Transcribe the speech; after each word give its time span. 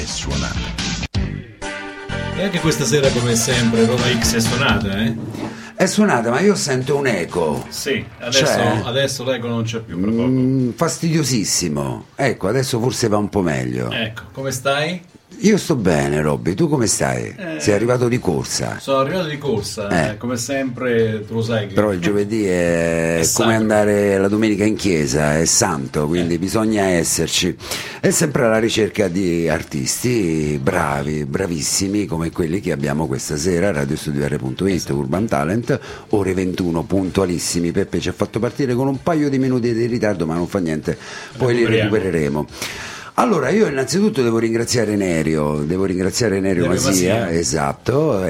è 0.00 0.04
suonata. 0.04 0.86
E 2.36 2.42
anche 2.44 2.60
questa 2.60 2.84
sera, 2.84 3.10
come 3.10 3.34
sempre, 3.34 3.84
Roma 3.84 4.04
X 4.20 4.36
è 4.36 4.40
suonata, 4.40 4.96
eh? 5.02 5.16
È 5.74 5.86
suonata, 5.86 6.30
ma 6.30 6.40
io 6.40 6.54
sento 6.54 6.96
un 6.96 7.06
eco. 7.08 7.64
Sì, 7.68 8.04
adesso, 8.20 8.44
C'è? 8.44 8.80
adesso 8.84 9.24
l'eco 9.24 9.48
non 9.48 9.64
c'è 9.64 9.80
più, 9.80 9.98
poco. 9.98 10.26
Mm, 10.26 10.70
fastidiosissimo. 10.70 12.06
Ecco, 12.14 12.46
adesso 12.48 12.78
forse 12.80 13.08
va 13.08 13.16
un 13.16 13.28
po' 13.28 13.42
meglio. 13.42 13.90
Ecco, 13.90 14.22
come 14.32 14.52
stai? 14.52 15.00
Io 15.42 15.56
sto 15.56 15.76
bene, 15.76 16.20
Robby. 16.20 16.54
Tu 16.54 16.68
come 16.68 16.88
stai? 16.88 17.32
Eh. 17.36 17.60
Sei 17.60 17.72
arrivato 17.72 18.08
di 18.08 18.18
corsa. 18.18 18.78
Sono 18.80 18.98
arrivato 18.98 19.28
di 19.28 19.38
corsa, 19.38 19.88
Eh. 19.88 20.10
eh, 20.10 20.16
come 20.16 20.36
sempre, 20.36 21.24
tu 21.24 21.34
lo 21.34 21.42
sai 21.42 21.68
che... 21.68 21.74
Però 21.74 21.92
il 21.92 22.00
giovedì 22.00 22.44
è, 22.44 23.20
È 23.22 23.28
come 23.34 23.54
andare 23.54 24.18
la 24.18 24.26
domenica 24.26 24.64
in 24.64 24.74
chiesa, 24.74 25.38
è 25.38 25.44
santo, 25.44 26.08
quindi 26.08 26.38
bisogna 26.38 26.86
esserci. 26.86 27.56
È 28.00 28.10
sempre 28.10 28.46
alla 28.46 28.58
ricerca 28.58 29.06
di 29.06 29.48
artisti 29.48 30.58
bravi, 30.60 31.24
bravissimi 31.24 32.04
come 32.06 32.32
quelli 32.32 32.60
che 32.60 32.72
abbiamo 32.72 33.06
questa 33.06 33.36
sera 33.36 33.70
radiostudio.it, 33.70 34.88
Urban 34.90 35.26
Talent, 35.26 35.78
ore 36.08 36.34
21, 36.34 36.82
puntualissimi. 36.82 37.70
Peppe 37.70 38.00
ci 38.00 38.08
ha 38.08 38.12
fatto 38.12 38.40
partire 38.40 38.74
con 38.74 38.88
un 38.88 39.00
paio 39.04 39.30
di 39.30 39.38
minuti 39.38 39.72
di 39.72 39.86
ritardo, 39.86 40.26
ma 40.26 40.34
non 40.34 40.48
fa 40.48 40.58
niente, 40.58 40.98
poi 41.36 41.54
li 41.54 41.64
recupereremo. 41.64 42.46
Allora, 43.20 43.50
io 43.50 43.66
innanzitutto 43.66 44.22
devo 44.22 44.38
ringraziare 44.38 44.94
Nerio, 44.94 45.64
devo 45.64 45.86
ringraziare 45.86 46.38
Nerio, 46.38 46.68
Nerio 46.68 46.80
Masia, 46.80 47.14
Masia. 47.18 47.30
esatto, 47.36 48.24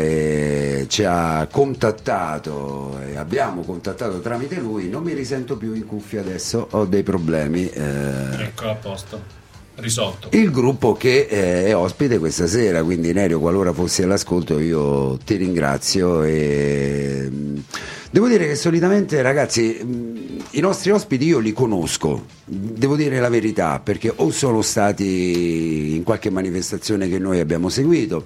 ci 0.89 1.05
ha 1.05 1.47
contattato, 1.51 2.99
e 3.07 3.15
abbiamo 3.19 3.61
contattato 3.65 4.19
tramite 4.21 4.59
lui, 4.59 4.89
non 4.89 5.03
mi 5.03 5.13
risento 5.13 5.59
più 5.59 5.75
in 5.75 5.85
cuffia 5.85 6.21
adesso, 6.23 6.69
ho 6.71 6.87
dei 6.87 7.03
problemi. 7.03 7.69
eh, 7.69 8.45
Ecco, 8.45 8.71
a 8.71 8.75
posto, 8.77 9.21
risolto. 9.81 10.29
il 10.33 10.51
gruppo 10.51 10.95
che 10.95 11.27
eh, 11.29 11.67
è 11.67 11.77
ospite 11.77 12.19
questa 12.19 12.47
sera, 12.47 12.83
quindi 12.83 13.13
Nerio, 13.13 13.41
qualora 13.41 13.73
fossi 13.73 14.03
all'ascolto, 14.03 14.59
io 14.59 15.17
ti 15.19 15.37
ringrazio 15.37 16.23
e 16.23 17.29
mh, 17.31 17.63
devo 18.11 18.29
dire 18.29 18.47
che 18.47 18.55
solitamente 18.55 19.21
ragazzi 19.23 19.81
mh, 19.83 20.45
i 20.53 20.61
nostri 20.61 20.91
ospiti 20.91 21.27
io 21.27 21.39
li 21.39 21.53
conosco, 21.53 22.25
devo 22.45 22.97
dire 22.97 23.21
la 23.21 23.29
verità, 23.29 23.81
perché 23.81 24.13
o 24.15 24.31
sono 24.31 24.63
stati 24.63 25.95
in 25.95 26.03
qualche 26.05 26.31
manifestazione 26.31 27.09
che 27.09 27.19
noi 27.19 27.41
abbiamo 27.41 27.69
seguito 27.69 28.25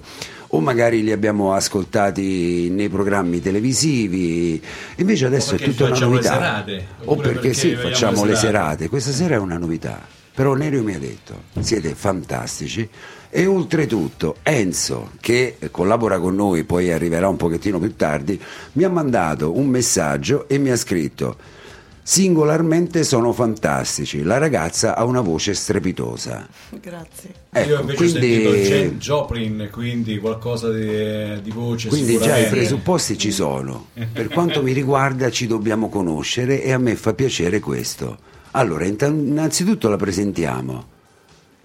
o 0.55 0.59
magari 0.59 1.03
li 1.03 1.11
abbiamo 1.11 1.53
ascoltati 1.53 2.69
nei 2.69 2.87
programmi 2.87 3.41
televisivi, 3.41 4.61
invece 4.97 5.25
adesso 5.25 5.55
è 5.55 5.57
tutta 5.57 5.85
una 5.85 5.97
novità. 5.97 6.33
serate, 6.33 6.87
o 7.05 7.15
perché, 7.15 7.31
perché 7.33 7.53
sì, 7.53 7.75
facciamo 7.75 8.23
le 8.23 8.31
le 8.31 8.37
serate. 8.37 8.57
serate. 8.57 8.89
Questa 8.89 9.11
sera 9.11 9.35
è 9.35 9.39
una 9.39 9.57
novità. 9.57 10.12
Però 10.35 10.53
Nerio 10.53 10.83
mi 10.83 10.95
ha 10.95 10.99
detto, 10.99 11.43
siete 11.59 11.93
fantastici 11.93 12.89
e 13.29 13.45
oltretutto 13.45 14.37
Enzo, 14.43 15.11
che 15.19 15.57
collabora 15.71 16.19
con 16.19 16.35
noi, 16.35 16.63
poi 16.63 16.91
arriverà 16.91 17.27
un 17.27 17.37
pochettino 17.37 17.79
più 17.79 17.95
tardi, 17.95 18.41
mi 18.73 18.83
ha 18.83 18.89
mandato 18.89 19.55
un 19.55 19.67
messaggio 19.67 20.47
e 20.47 20.57
mi 20.57 20.71
ha 20.71 20.75
scritto 20.75 21.61
singolarmente 22.03 23.03
sono 23.05 23.31
fantastici, 23.31 24.23
la 24.23 24.37
ragazza 24.37 24.95
ha 24.95 25.05
una 25.05 25.21
voce 25.21 25.53
strepitosa. 25.53 26.47
Grazie. 26.69 27.29
Io 27.53 27.61
Ecco, 27.61 27.81
invece 27.81 28.03
ho 28.03 28.07
sentito 28.07 28.49
quindi, 28.49 28.97
Joplin, 28.97 29.69
quindi 29.71 30.19
qualcosa 30.19 30.69
di, 30.69 31.41
di 31.41 31.51
voce 31.51 31.87
quindi 31.87 32.19
già 32.19 32.37
i 32.37 32.49
presupposti 32.49 33.17
ci 33.17 33.31
sono. 33.31 33.87
Per 34.11 34.27
quanto 34.27 34.61
mi 34.61 34.73
riguarda 34.73 35.31
ci 35.31 35.47
dobbiamo 35.47 35.89
conoscere 35.89 36.61
e 36.61 36.73
a 36.73 36.77
me 36.77 36.95
fa 36.95 37.13
piacere 37.13 37.59
questo. 37.59 38.31
Allora, 38.55 38.85
innanzitutto 38.85 39.89
la 39.89 39.97
presentiamo. 39.97 40.85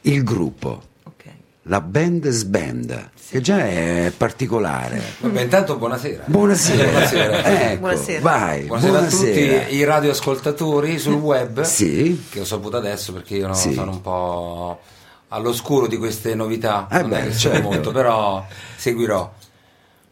Il 0.03 0.22
gruppo. 0.25 0.82
Ok. 1.04 1.25
La 1.65 1.81
band 1.82 2.28
sband, 2.28 3.10
che 3.28 3.41
già 3.43 3.59
è 3.66 4.10
particolare. 4.16 5.03
Vabbè, 5.19 5.43
intanto 5.43 5.76
buonasera. 5.76 6.25
Buonasera. 6.26 6.88
Buonasera. 6.91 7.44
Ecco, 7.72 7.78
Buonasera. 7.81 8.21
vai. 8.21 8.62
Buonasera 8.65 8.93
a 8.97 9.00
buonasera. 9.03 9.59
tutti 9.65 9.75
i 9.75 9.84
radioascoltatori 9.84 10.99
sul 10.99 11.15
web. 11.15 11.60
Sì. 11.62 12.25
Che 12.31 12.41
ho 12.41 12.44
saputo 12.44 12.78
adesso 12.78 13.12
perché 13.12 13.37
io 13.37 13.53
Sì. 13.53 13.75
sono 13.75 13.91
un 13.91 14.00
po' 14.00 14.81
all'oscuro 15.28 15.87
di 15.88 15.99
queste 15.99 16.34
novità. 16.34 16.88
Eh 16.91 17.00
non 17.00 17.10
beh, 17.10 17.20
è 17.20 17.25
che 17.28 17.37
certo. 17.37 17.60
molto, 17.69 17.91
però 17.93 18.43
seguirò. 18.76 19.31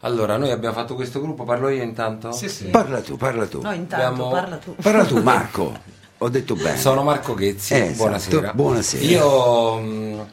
Allora, 0.01 0.37
noi 0.37 0.51
abbiamo 0.51 0.75
fatto 0.75 0.93
questo 0.93 1.19
gruppo, 1.19 1.43
parlo 1.43 1.69
io 1.69 1.81
intanto? 1.81 2.31
Sì, 2.33 2.47
sì. 2.49 2.65
Parla 2.65 3.01
tu, 3.01 3.17
parla 3.17 3.47
tu. 3.47 3.61
No, 3.61 3.73
intanto 3.73 4.05
Abbiamo- 4.05 4.29
parla 4.29 4.57
tu. 4.57 4.75
Parla 4.79 5.05
tu, 5.05 5.21
Marco. 5.23 5.95
Ho 6.19 6.29
detto 6.29 6.55
bene. 6.55 6.77
Sono 6.77 7.03
Marco 7.03 7.33
Ghezzi, 7.35 7.73
Eh, 7.73 7.77
esatto. 7.77 7.95
buonasera. 7.97 8.53
Buonasera. 8.53 9.03
Io 9.05 9.77
mh, 9.79 10.25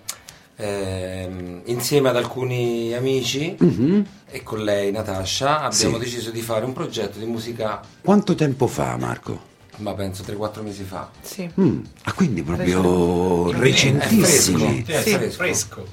ehm, 0.57 1.61
insieme 1.67 2.09
ad 2.09 2.17
alcuni 2.17 2.95
amici 2.95 3.55
Mhm. 3.59 4.07
e 4.31 4.43
con 4.43 4.61
lei 4.63 4.91
Natascia 4.91 5.61
abbiamo 5.61 5.95
Sì. 5.99 6.05
deciso 6.05 6.31
di 6.31 6.41
fare 6.41 6.65
un 6.65 6.73
progetto 6.73 7.19
di 7.19 7.27
musica, 7.27 7.83
Quanto 8.01 8.35
tempo 8.35 8.67
fa, 8.67 8.97
Marco? 8.97 9.53
ma 9.79 9.93
penso 9.93 10.23
3-4 10.23 10.63
mesi 10.63 10.85
fa. 10.85 11.11
Sì. 11.21 11.51
Mm, 11.61 11.81
Ah, 12.05 12.13
quindi 12.15 12.43
proprio 12.43 13.51
recentissimi. 13.53 14.23
È 14.23 14.25
fresco. 14.25 14.59
Sì, 14.59 14.85
È 14.93 15.03
è 15.03 15.19
fresco. 15.19 15.37
fresco. 15.37 15.87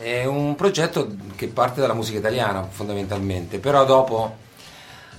È 0.00 0.24
un 0.24 0.54
progetto 0.54 1.08
che 1.36 1.48
parte 1.48 1.80
dalla 1.80 1.94
musica 1.94 2.18
italiana 2.18 2.62
fondamentalmente, 2.68 3.58
però 3.58 3.84
dopo 3.84 4.36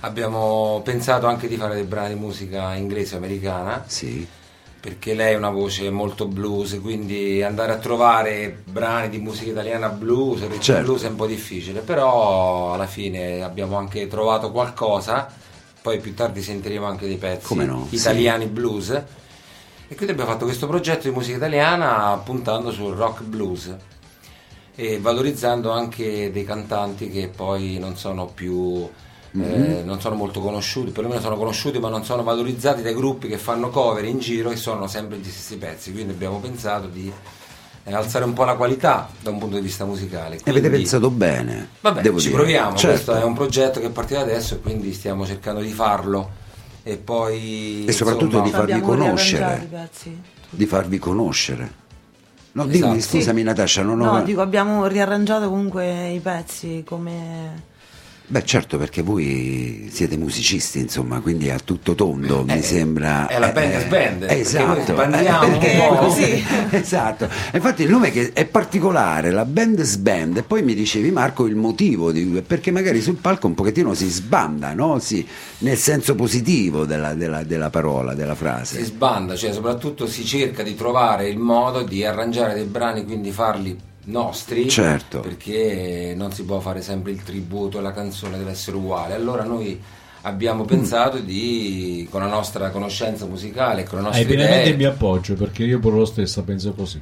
abbiamo 0.04 0.80
pensato 0.84 1.26
anche 1.26 1.48
di 1.48 1.56
fare 1.56 1.74
dei 1.74 1.84
brani 1.84 2.14
di 2.14 2.20
musica 2.20 2.74
inglese 2.74 3.16
americana, 3.16 3.84
Sì. 3.86 4.26
perché 4.80 5.14
lei 5.14 5.34
ha 5.34 5.38
una 5.38 5.50
voce 5.50 5.88
molto 5.90 6.26
blues, 6.26 6.78
quindi 6.82 7.42
andare 7.42 7.72
a 7.72 7.76
trovare 7.78 8.62
brani 8.64 9.08
di 9.08 9.18
musica 9.18 9.50
italiana 9.50 9.88
blues, 9.88 10.46
Certo. 10.60 10.82
blues 10.82 11.04
è 11.04 11.08
un 11.08 11.16
po' 11.16 11.26
difficile, 11.26 11.80
però 11.80 12.74
alla 12.74 12.86
fine 12.86 13.42
abbiamo 13.42 13.76
anche 13.76 14.06
trovato 14.08 14.50
qualcosa, 14.52 15.26
poi 15.80 15.98
più 16.00 16.14
tardi 16.14 16.42
sentiremo 16.42 16.84
anche 16.86 17.06
dei 17.06 17.16
pezzi 17.16 17.54
no, 17.54 17.86
sì. 17.88 17.94
italiani 17.96 18.46
blues. 18.46 18.90
E 19.86 19.94
quindi 19.96 20.12
abbiamo 20.14 20.30
fatto 20.32 20.46
questo 20.46 20.66
progetto 20.66 21.08
di 21.08 21.14
musica 21.14 21.36
italiana 21.36 22.16
puntando 22.24 22.70
sul 22.72 22.94
rock 22.94 23.22
blues 23.22 23.74
e 24.74 24.98
valorizzando 24.98 25.70
anche 25.70 26.30
dei 26.32 26.44
cantanti 26.44 27.10
che 27.10 27.28
poi 27.28 27.78
non 27.78 27.96
sono 27.96 28.26
più 28.26 28.88
eh, 29.40 29.82
non 29.84 30.00
sono 30.00 30.14
molto 30.14 30.40
conosciuti, 30.40 30.90
perlomeno 30.90 31.20
sono 31.20 31.36
conosciuti 31.36 31.78
ma 31.78 31.88
non 31.88 32.04
sono 32.04 32.22
valorizzati 32.22 32.82
dai 32.82 32.94
gruppi 32.94 33.26
che 33.28 33.38
fanno 33.38 33.68
cover 33.70 34.04
in 34.04 34.18
giro 34.18 34.50
e 34.50 34.56
suonano 34.56 34.86
sempre 34.86 35.18
gli 35.18 35.24
stessi 35.28 35.56
pezzi, 35.56 35.92
quindi 35.92 36.12
abbiamo 36.12 36.38
pensato 36.38 36.86
di 36.86 37.12
eh, 37.86 37.92
alzare 37.94 38.24
un 38.24 38.32
po' 38.32 38.44
la 38.44 38.54
qualità 38.54 39.08
da 39.20 39.30
un 39.30 39.38
punto 39.38 39.56
di 39.56 39.62
vista 39.62 39.84
musicale. 39.84 40.36
E 40.36 40.40
avete 40.44 40.60
Quindi- 40.60 40.76
pensato 40.78 41.10
bene. 41.10 41.68
Vabbè, 41.80 42.00
devo 42.00 42.18
ci 42.18 42.28
dire. 42.28 42.38
proviamo, 42.38 42.76
Certo. 42.76 42.86
questo 42.88 43.14
è 43.16 43.24
un 43.24 43.34
progetto 43.34 43.80
che 43.80 43.90
partirà 43.90 44.20
adesso 44.20 44.54
e 44.54 44.60
quindi 44.60 44.92
stiamo 44.92 45.26
cercando 45.26 45.60
di 45.60 45.70
farlo 45.72 46.30
e 46.82 46.96
poi 46.96 47.84
E 47.86 47.92
soprattutto 47.92 48.38
insomma, 48.38 48.44
di 48.44 48.50
farvi 48.50 48.80
conoscere. 48.80 49.38
riarrangiato 49.38 49.74
i 49.74 49.78
pezzi. 49.78 50.20
Di 50.50 50.66
farvi 50.66 50.98
conoscere. 50.98 51.72
No, 52.52 52.62
Esatto. 52.68 52.86
dimmi, 52.86 53.00
scusami 53.00 53.42
Natascia, 53.42 53.82
non 53.82 54.00
ho... 54.00 54.12
No, 54.12 54.22
dico, 54.22 54.40
abbiamo 54.40 54.86
riarrangiato 54.86 55.48
comunque 55.48 56.10
i 56.10 56.20
pezzi 56.20 56.84
come... 56.86 57.72
Beh, 58.26 58.42
certo, 58.42 58.78
perché 58.78 59.02
voi 59.02 59.88
siete 59.92 60.16
musicisti, 60.16 60.78
insomma, 60.78 61.20
quindi 61.20 61.50
a 61.50 61.58
tutto 61.62 61.94
tondo, 61.94 62.42
mi 62.42 62.54
Eh, 62.56 62.62
sembra. 62.62 63.26
è 63.26 63.38
la 63.38 63.50
band 63.52 63.78
sband, 63.80 64.18
perché 64.20 64.40
Esatto. 64.40 64.94
noi 64.94 65.26
eh, 65.26 65.48
perché 65.50 65.72
è 65.74 65.88
così. 65.98 66.44
esatto. 66.70 67.28
Infatti 67.52 67.82
il 67.82 67.90
nome 67.90 68.10
che 68.10 68.32
è 68.32 68.46
particolare, 68.46 69.30
la 69.30 69.44
band 69.44 69.82
sband, 69.82 70.38
e 70.38 70.42
poi 70.42 70.62
mi 70.62 70.74
dicevi 70.74 71.10
Marco 71.10 71.44
il 71.46 71.54
motivo 71.54 72.12
di 72.12 72.24
perché 72.46 72.70
magari 72.70 73.02
sul 73.02 73.16
palco 73.16 73.46
un 73.46 73.54
pochettino 73.54 73.92
si 73.92 74.08
sbanda, 74.08 74.72
no? 74.72 74.98
Si- 75.00 75.26
nel 75.58 75.76
senso 75.76 76.14
positivo 76.14 76.86
della, 76.86 77.12
della- 77.12 77.42
della 77.44 77.68
parola, 77.68 78.14
della 78.14 78.34
frase. 78.34 78.78
si 78.78 78.84
sbanda, 78.84 79.36
cioè 79.36 79.52
soprattutto 79.52 80.06
si 80.06 80.24
cerca 80.24 80.62
di 80.62 80.74
trovare 80.74 81.28
il 81.28 81.36
modo 81.38 81.82
di 81.82 82.02
arrangiare 82.06 82.54
dei 82.54 82.64
brani, 82.64 83.04
quindi 83.04 83.30
farli 83.32 83.76
nostri, 84.04 84.68
Certo. 84.68 85.20
perché 85.20 86.14
non 86.16 86.32
si 86.32 86.44
può 86.44 86.60
fare 86.60 86.82
sempre 86.82 87.12
il 87.12 87.22
tributo, 87.22 87.80
la 87.80 87.92
canzone 87.92 88.38
deve 88.38 88.50
essere 88.52 88.76
uguale. 88.76 89.14
Allora 89.14 89.44
noi 89.44 89.80
abbiamo 90.22 90.64
pensato 90.64 91.18
di, 91.18 92.06
con 92.10 92.20
la 92.20 92.26
nostra 92.28 92.70
conoscenza 92.70 93.26
musicale, 93.26 93.84
con 93.84 93.98
le 93.98 94.04
nostre 94.04 94.22
Hai 94.22 94.26
pienamente 94.26 94.70
il 94.70 94.76
mio 94.76 94.90
appoggio 94.90 95.34
perché 95.34 95.64
io 95.64 95.78
pure 95.78 95.96
lo 95.96 96.04
stesso 96.04 96.42
penso 96.42 96.72
così. 96.72 97.00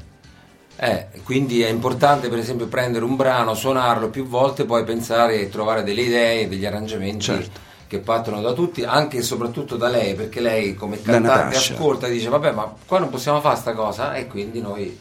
Eh, 0.77 1.07
quindi 1.23 1.63
è 1.63 1.69
importante 1.69 2.29
per 2.29 2.39
esempio 2.39 2.67
prendere 2.67 3.05
un 3.05 3.15
brano, 3.15 3.55
suonarlo 3.55 4.09
più 4.09 4.27
volte, 4.27 4.65
poi 4.65 4.83
pensare 4.85 5.41
e 5.41 5.49
trovare 5.49 5.85
delle 5.85 6.03
idee, 6.03 6.49
degli 6.49 6.67
arrangiamenti 6.67 7.21
Certo. 7.27 7.61
che 7.87 7.99
partono 7.99 8.41
da 8.41 8.53
tutti, 8.53 8.83
anche 8.83 9.19
e 9.19 9.23
soprattutto 9.23 9.77
da 9.77 9.89
lei, 9.89 10.15
perché 10.15 10.41
lei 10.41 10.75
come 10.75 11.01
cantante 11.01 11.57
ascolta 11.57 12.07
e 12.09 12.11
dice 12.11 12.29
vabbè 12.29 12.53
ma 12.53 12.75
qua 12.87 12.99
non 12.99 13.11
possiamo 13.11 13.41
fare 13.41 13.57
sta 13.57 13.75
cosa 13.75 14.15
e 14.15 14.27
quindi 14.27 14.61
noi 14.61 14.99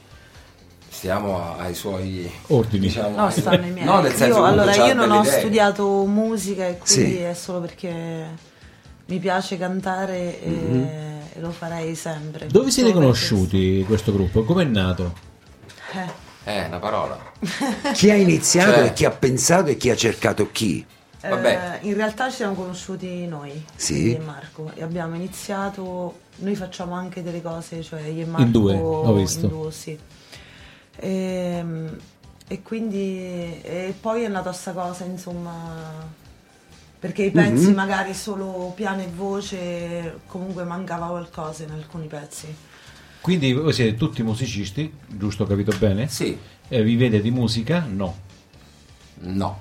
stiamo 0.92 1.56
ai 1.58 1.74
suoi 1.74 2.30
Ordini. 2.48 2.88
diciamo, 2.88 3.16
No, 3.16 3.26
ai- 3.28 3.32
stanno 3.32 3.66
i 3.66 3.72
miei. 3.72 3.86
no, 3.86 4.02
nel 4.02 4.14
senso 4.14 4.40
io, 4.40 4.44
allora, 4.46 4.76
io 4.76 4.94
non 4.94 5.10
ho 5.12 5.22
idee. 5.22 5.40
studiato 5.40 6.06
musica 6.06 6.68
e 6.68 6.78
quindi 6.78 7.12
Sì. 7.14 7.18
è 7.20 7.34
solo 7.34 7.62
perché 7.62 8.26
mi 9.06 9.18
piace 9.20 9.58
cantare 9.58 10.42
e, 10.42 10.48
Mhm. 10.50 10.84
e 11.34 11.40
lo 11.40 11.52
farei 11.52 11.96
sempre. 11.96 12.48
Dove 12.48 12.70
siete 12.72 12.90
Solo 12.90 13.00
per 13.02 13.10
conosciuti 13.10 13.84
questo 13.88 14.12
gruppo? 14.12 14.44
Come 14.44 14.64
è 14.64 14.66
nato? 14.66 15.14
Eh. 15.94 16.30
Eh, 16.44 16.66
una 16.66 16.80
parola. 16.80 17.18
Chi 17.94 18.10
ha 18.10 18.16
iniziato 18.16 18.72
Cioè- 18.74 18.86
e 18.86 18.94
chi 18.94 19.06
ha 19.06 19.12
pensato 19.12 19.70
e 19.70 19.78
chi 19.78 19.90
ha 19.90 19.96
cercato 19.96 20.50
chi? 20.52 20.86
Vabbè. 21.22 21.80
Eh, 21.84 21.88
in 21.88 21.94
realtà 21.94 22.30
ci 22.30 22.38
siamo 22.38 22.56
conosciuti 22.56 23.28
noi, 23.28 23.64
Sì. 23.76 24.10
io 24.10 24.16
e 24.18 24.20
Marco, 24.20 24.72
e 24.74 24.82
abbiamo 24.82 25.16
iniziato, 25.16 26.16
noi 26.38 26.56
facciamo 26.56 26.96
anche 26.96 27.22
delle 27.22 27.44
cose, 27.44 27.84
cioè 27.84 28.02
io 28.08 28.24
e 28.24 28.26
Marco 28.26 28.42
In 28.42 28.52
due, 28.52 28.76
ho 28.76 29.14
visto. 29.14 29.46
in 29.46 29.52
duo, 29.52 29.70
sì. 29.70 29.96
Ehm, 31.01 31.98
E, 32.48 32.62
quindi 32.63 33.62
e 33.62 33.94
poi 33.98 34.24
è 34.24 34.27
nata 34.27 34.51
sta 34.51 34.74
cosa, 34.74 35.06
insomma, 35.06 36.06
perché 37.00 37.24
i 37.24 37.31
pezzi 37.31 37.68
Mhm. 37.69 37.74
magari 37.75 38.13
solo 38.13 38.74
piano 38.75 39.01
e 39.01 39.07
voce, 39.07 40.19
comunque 40.27 40.65
mancava 40.65 41.07
qualcosa 41.07 41.63
in 41.63 41.71
alcuni 41.71 42.07
pezzi. 42.07 42.53
Quindi 43.21 43.53
voi 43.53 43.71
siete 43.71 43.95
tutti 43.95 44.21
musicisti, 44.21 44.92
giusto 45.07 45.44
ho 45.44 45.48
capito 45.48 45.71
bene? 45.80 46.09
Sì, 46.09 46.38
Eh, 46.68 46.83
vivete 46.83 47.21
di 47.21 47.31
musica? 47.31 47.86
No. 47.89 48.18
no, 49.19 49.59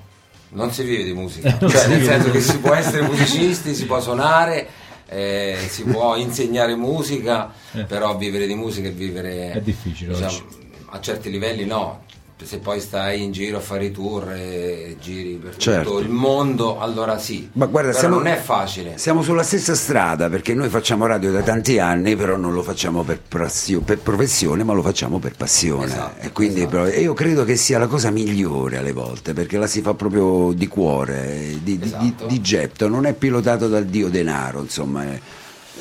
non 0.51 0.73
si 0.73 0.83
vive 0.83 1.05
di 1.05 1.13
musica, 1.13 1.57
cioè 1.61 1.71
si 1.71 1.89
nel 1.91 2.01
vive 2.01 2.13
senso 2.13 2.31
che 2.33 2.41
si 2.41 2.59
può 2.59 2.75
essere 2.75 3.03
musicisti, 3.07 3.73
si 3.75 3.87
può 3.87 4.01
suonare, 4.01 4.69
eh, 5.07 5.57
si 5.69 5.85
può 5.85 6.17
insegnare 6.17 6.75
musica, 6.75 7.53
Eh. 7.73 7.85
però 7.85 8.17
vivere 8.17 8.49
di 8.49 8.55
musica 8.57 8.89
e 8.89 8.93
vivere 8.93 9.53
È 9.53 9.61
difficile 9.61 10.13
diciamo, 10.15 10.33
oggi. 10.33 10.60
A 10.91 11.01
certi 11.01 11.31
livelli 11.31 11.65
no. 11.67 12.03
Se 12.43 12.57
poi 12.57 12.81
stai 12.81 13.23
in 13.23 13.33
giro 13.33 13.59
a 13.59 13.61
fare 13.61 13.85
i 13.85 13.91
tour 13.91 14.33
e 14.33 14.97
giri 14.99 15.35
per 15.35 15.59
Certo. 15.59 15.91
tutto 15.91 15.99
il 16.03 16.09
mondo, 16.09 16.81
allora 16.81 17.19
sì. 17.19 17.51
Ma 17.53 17.67
guarda, 17.67 17.93
siamo- 17.93 18.15
non 18.17 18.29
è 18.29 18.37
facile. 18.37 18.97
Siamo 18.97 19.21
sulla 19.21 19.43
stessa 19.43 19.75
strada 19.75 20.31
perché 20.31 20.55
noi 20.55 20.71
facciamo 20.71 21.05
radio 21.05 21.31
da 21.33 21.43
tanti 21.43 21.79
anni, 21.79 22.17
però 22.17 22.37
non 22.39 22.55
lo 22.55 22.63
facciamo 22.63 23.03
per, 23.03 23.21
passio- 23.21 23.83
per 23.83 23.99
professione, 23.99 24.65
ma 24.65 24.73
lo 24.73 24.81
facciamo 24.81 25.19
per 25.19 25.35
passione. 25.37 25.85
Esatto, 25.85 26.25
e 26.27 26.33
quindi 26.33 26.61
esatto. 26.61 26.71
però- 26.85 26.87
io 26.99 27.13
credo 27.13 27.45
che 27.45 27.57
sia 27.57 27.79
la 27.79 27.89
cosa 27.89 28.09
migliore 28.11 28.79
alle 28.79 28.93
volte 28.93 29.35
perché 29.35 29.59
la 29.59 29.67
si 29.67 29.83
fa 29.83 29.93
proprio 29.93 30.53
di 30.55 30.67
cuore, 30.67 31.59
di, 31.63 31.77
di- 31.79 31.85
Esatto. 31.85 32.25
di- 32.25 32.27
di 32.27 32.41
getto, 32.41 32.89
non 32.89 33.05
è 33.05 33.13
pilotato 33.13 33.69
dal 33.69 33.85
dio 33.85 34.09
denaro, 34.09 34.63
insomma. 34.63 35.05
eh, 35.13 35.21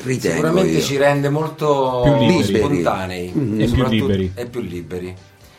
Ritengo 0.02 0.34
Sicuramente 0.36 0.72
io. 0.78 0.80
ci 0.82 0.96
rende 0.96 1.28
molto 1.28 2.00
Più 2.04 2.26
liberi. 2.26 2.56
spontanei 2.58 3.30
Mhm. 3.34 3.60
E 3.60 3.66
più 3.66 3.86
liberi. 3.86 4.32
E 4.34 4.46
più 4.46 4.60
liberi. 4.60 5.14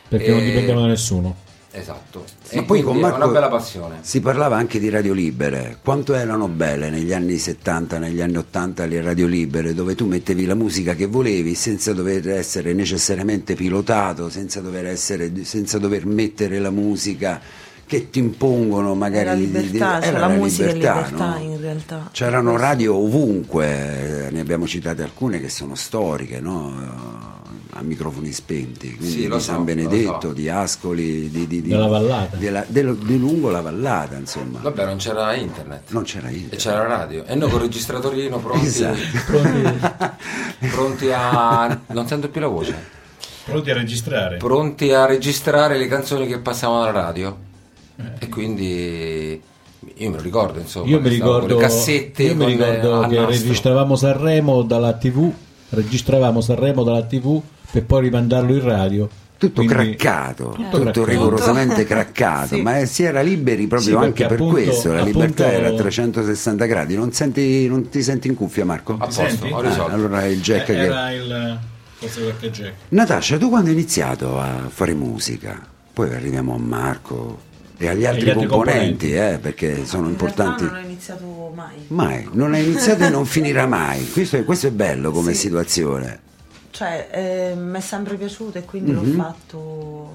Perché 0.07 0.29
non 0.31 0.39
E- 0.39 0.45
dipendiamo 0.45 0.81
da 0.81 0.87
nessuno. 0.87 1.35
Esatto. 1.73 2.25
Ma 2.53 2.59
E 2.59 2.63
poi 2.63 2.81
con 2.81 2.97
è 2.97 2.99
Marco 2.99 3.15
una 3.15 3.27
bella 3.27 3.47
passione. 3.47 3.99
si 4.01 4.19
parlava 4.19 4.57
anche 4.57 4.77
di 4.77 4.89
radio 4.89 5.13
libere, 5.13 5.77
quanto 5.81 6.13
erano 6.15 6.49
belle 6.49 6.89
negli 6.89 7.13
anni 7.13 7.37
70, 7.37 7.97
negli 7.97 8.19
anni 8.19 8.35
80 8.35 8.85
le 8.85 9.01
radio 9.01 9.25
libere, 9.25 9.73
dove 9.73 9.95
tu 9.95 10.05
mettevi 10.05 10.43
la 10.45 10.55
musica 10.55 10.95
che 10.95 11.05
volevi 11.05 11.55
senza 11.55 11.93
dover 11.93 12.27
essere 12.29 12.73
necessariamente 12.73 13.55
pilotato, 13.55 14.29
senza 14.29 14.59
dover, 14.59 14.87
essere, 14.87 15.31
senza 15.45 15.77
dover 15.77 16.05
mettere 16.05 16.59
la 16.59 16.71
musica 16.71 17.39
che 17.91 18.09
ti 18.09 18.19
impongono 18.19 18.95
magari 18.95 19.25
Era 19.27 19.35
di- 19.35 19.51
di- 19.51 19.61
libertà, 19.63 19.99
cioè 19.99 20.07
era 20.11 20.19
la 20.19 20.27
musica 20.29 20.69
è 20.69 20.73
libertà, 20.73 20.95
libertà 21.03 21.25
no? 21.37 21.43
in 21.43 21.59
realtà. 21.59 22.09
C'erano 22.13 22.49
Questo. 22.51 22.67
radio 22.69 22.95
ovunque, 22.95 24.29
ne 24.31 24.39
abbiamo 24.39 24.65
citate 24.65 25.03
alcune 25.03 25.41
che 25.41 25.49
sono 25.49 25.75
storiche, 25.75 26.39
no? 26.39 27.09
A 27.73 27.81
microfoni 27.81 28.31
spenti, 28.31 28.95
quindi 28.95 29.13
Sì, 29.13 29.21
di 29.25 29.31
so, 29.31 29.39
San 29.39 29.65
Benedetto, 29.65 30.27
so. 30.29 30.31
di 30.33 30.47
Ascoli, 30.47 31.29
di, 31.29 31.47
di- 31.47 31.61
di- 31.61 31.67
Della 31.67 31.87
Vallata. 31.87 32.37
della- 32.37 32.63
dello- 32.65 32.93
di 32.93 33.17
lungo 33.19 33.49
la 33.49 33.59
vallata, 33.59 34.15
insomma. 34.15 34.59
Vabbè, 34.61 34.85
non 34.85 34.95
c'era 34.95 35.35
internet. 35.35 35.91
Non 35.91 36.03
c'era 36.03 36.29
E 36.29 36.33
internet. 36.33 36.59
c'era 36.61 36.87
la 36.87 36.95
radio. 36.95 37.25
E 37.25 37.35
noi 37.35 37.49
con 37.49 37.59
il 37.59 37.65
registratorino 37.65 38.39
pronti, 38.39 38.65
Esatto. 38.67 38.99
pronti 40.71 41.11
a... 41.11 41.79
non 41.87 42.07
sento 42.07 42.29
più 42.29 42.39
la 42.39 42.47
voce. 42.47 42.99
Pronti 43.43 43.69
a 43.69 43.73
registrare? 43.73 44.37
Pronti 44.37 44.93
a 44.93 45.05
registrare 45.05 45.77
le 45.77 45.87
canzoni 45.87 46.25
che 46.27 46.37
passavano 46.39 46.83
alla 46.83 46.91
radio. 46.91 47.49
E 48.19 48.29
quindi 48.29 49.41
io 49.95 50.09
me 50.09 50.15
lo 50.17 50.21
ricordo, 50.21 50.59
insomma. 50.59 50.87
Io 50.87 50.99
mi 50.99 51.09
ricordo, 51.09 51.55
le 51.55 51.61
cassette 51.61 52.23
io 52.23 52.35
mi 52.35 52.45
ricordo 52.45 52.99
che 53.07 53.15
nastro. 53.15 53.25
registravamo 53.27 53.95
Sanremo 53.95 54.61
dalla 54.63 54.93
TV, 54.93 55.31
registravamo 55.69 56.41
Sanremo 56.41 56.83
dalla 56.83 57.03
TV 57.03 57.41
per 57.71 57.83
poi 57.85 58.01
rimandarlo 58.01 58.53
in 58.53 58.63
radio. 58.63 59.09
Tutto 59.37 59.63
Quindi- 59.63 59.95
craccato, 59.95 60.49
Tutto 60.49 60.61
tutto, 60.63 60.77
craccato. 60.81 61.05
rigorosamente 61.05 61.83
craccato, 61.87 62.55
Sì. 62.55 62.61
ma 62.61 62.77
eh, 62.77 62.85
si 62.85 63.01
era 63.03 63.21
liberi 63.21 63.65
proprio 63.65 63.89
Sì, 63.89 63.95
anche 64.05 64.25
perché 64.25 64.25
per 64.27 64.33
appunto- 64.35 64.53
questo, 64.53 64.91
la 64.93 64.99
appunto- 64.99 65.17
libertà 65.19 65.51
era 65.51 65.67
a 65.69 65.73
360 65.73 66.65
gradi, 66.65 66.95
non, 66.95 67.11
senti, 67.11 67.67
non 67.67 67.89
ti 67.89 68.03
senti 68.03 68.27
in 68.27 68.35
cuffia 68.35 68.65
Marco? 68.65 68.97
A 68.99 69.07
posto, 69.07 69.47
Ah, 69.57 69.85
allora 69.85 70.25
il 70.27 70.41
jack 70.41 70.69
Eh, 70.69 70.73
che... 70.75 70.79
Era 70.81 71.11
il... 71.11 71.59
forse 71.95 72.21
qualche 72.21 72.51
jack. 72.51 72.73
Natascia, 72.89 73.37
tu 73.39 73.49
quando 73.49 73.69
hai 73.69 73.73
iniziato 73.75 74.39
a 74.39 74.67
fare 74.69 74.93
musica? 74.93 75.59
Poi 75.91 76.13
arriviamo 76.13 76.53
a 76.53 76.59
Marco 76.59 77.39
e 77.81 77.87
agli 77.87 78.05
altri, 78.05 78.25
gli 78.25 78.29
altri 78.29 78.45
componenti, 78.45 79.07
componenti. 79.07 79.13
eh, 79.15 79.39
perché 79.39 79.85
sono 79.87 80.05
In 80.05 80.11
importanti. 80.11 80.63
non 80.65 80.75
ho 80.75 80.79
iniziato 80.79 81.51
mai. 81.55 81.75
Mai, 81.87 82.29
non 82.33 82.53
hai 82.53 82.63
iniziato 82.63 83.03
e 83.05 83.09
non 83.09 83.25
finirà 83.25 83.65
mai. 83.65 84.07
Questo 84.11 84.37
è, 84.37 84.45
questo 84.45 84.67
è 84.67 84.71
bello 84.71 85.09
come 85.11 85.33
Sì. 85.33 85.39
situazione. 85.39 86.19
Cioè, 86.69 87.09
eh, 87.11 87.55
mi 87.55 87.77
è 87.77 87.81
sempre 87.81 88.15
piaciuto 88.17 88.59
e 88.59 88.65
quindi 88.65 88.91
Mhm. 88.91 88.97
l'ho 89.17 89.23
fatto. 89.23 90.13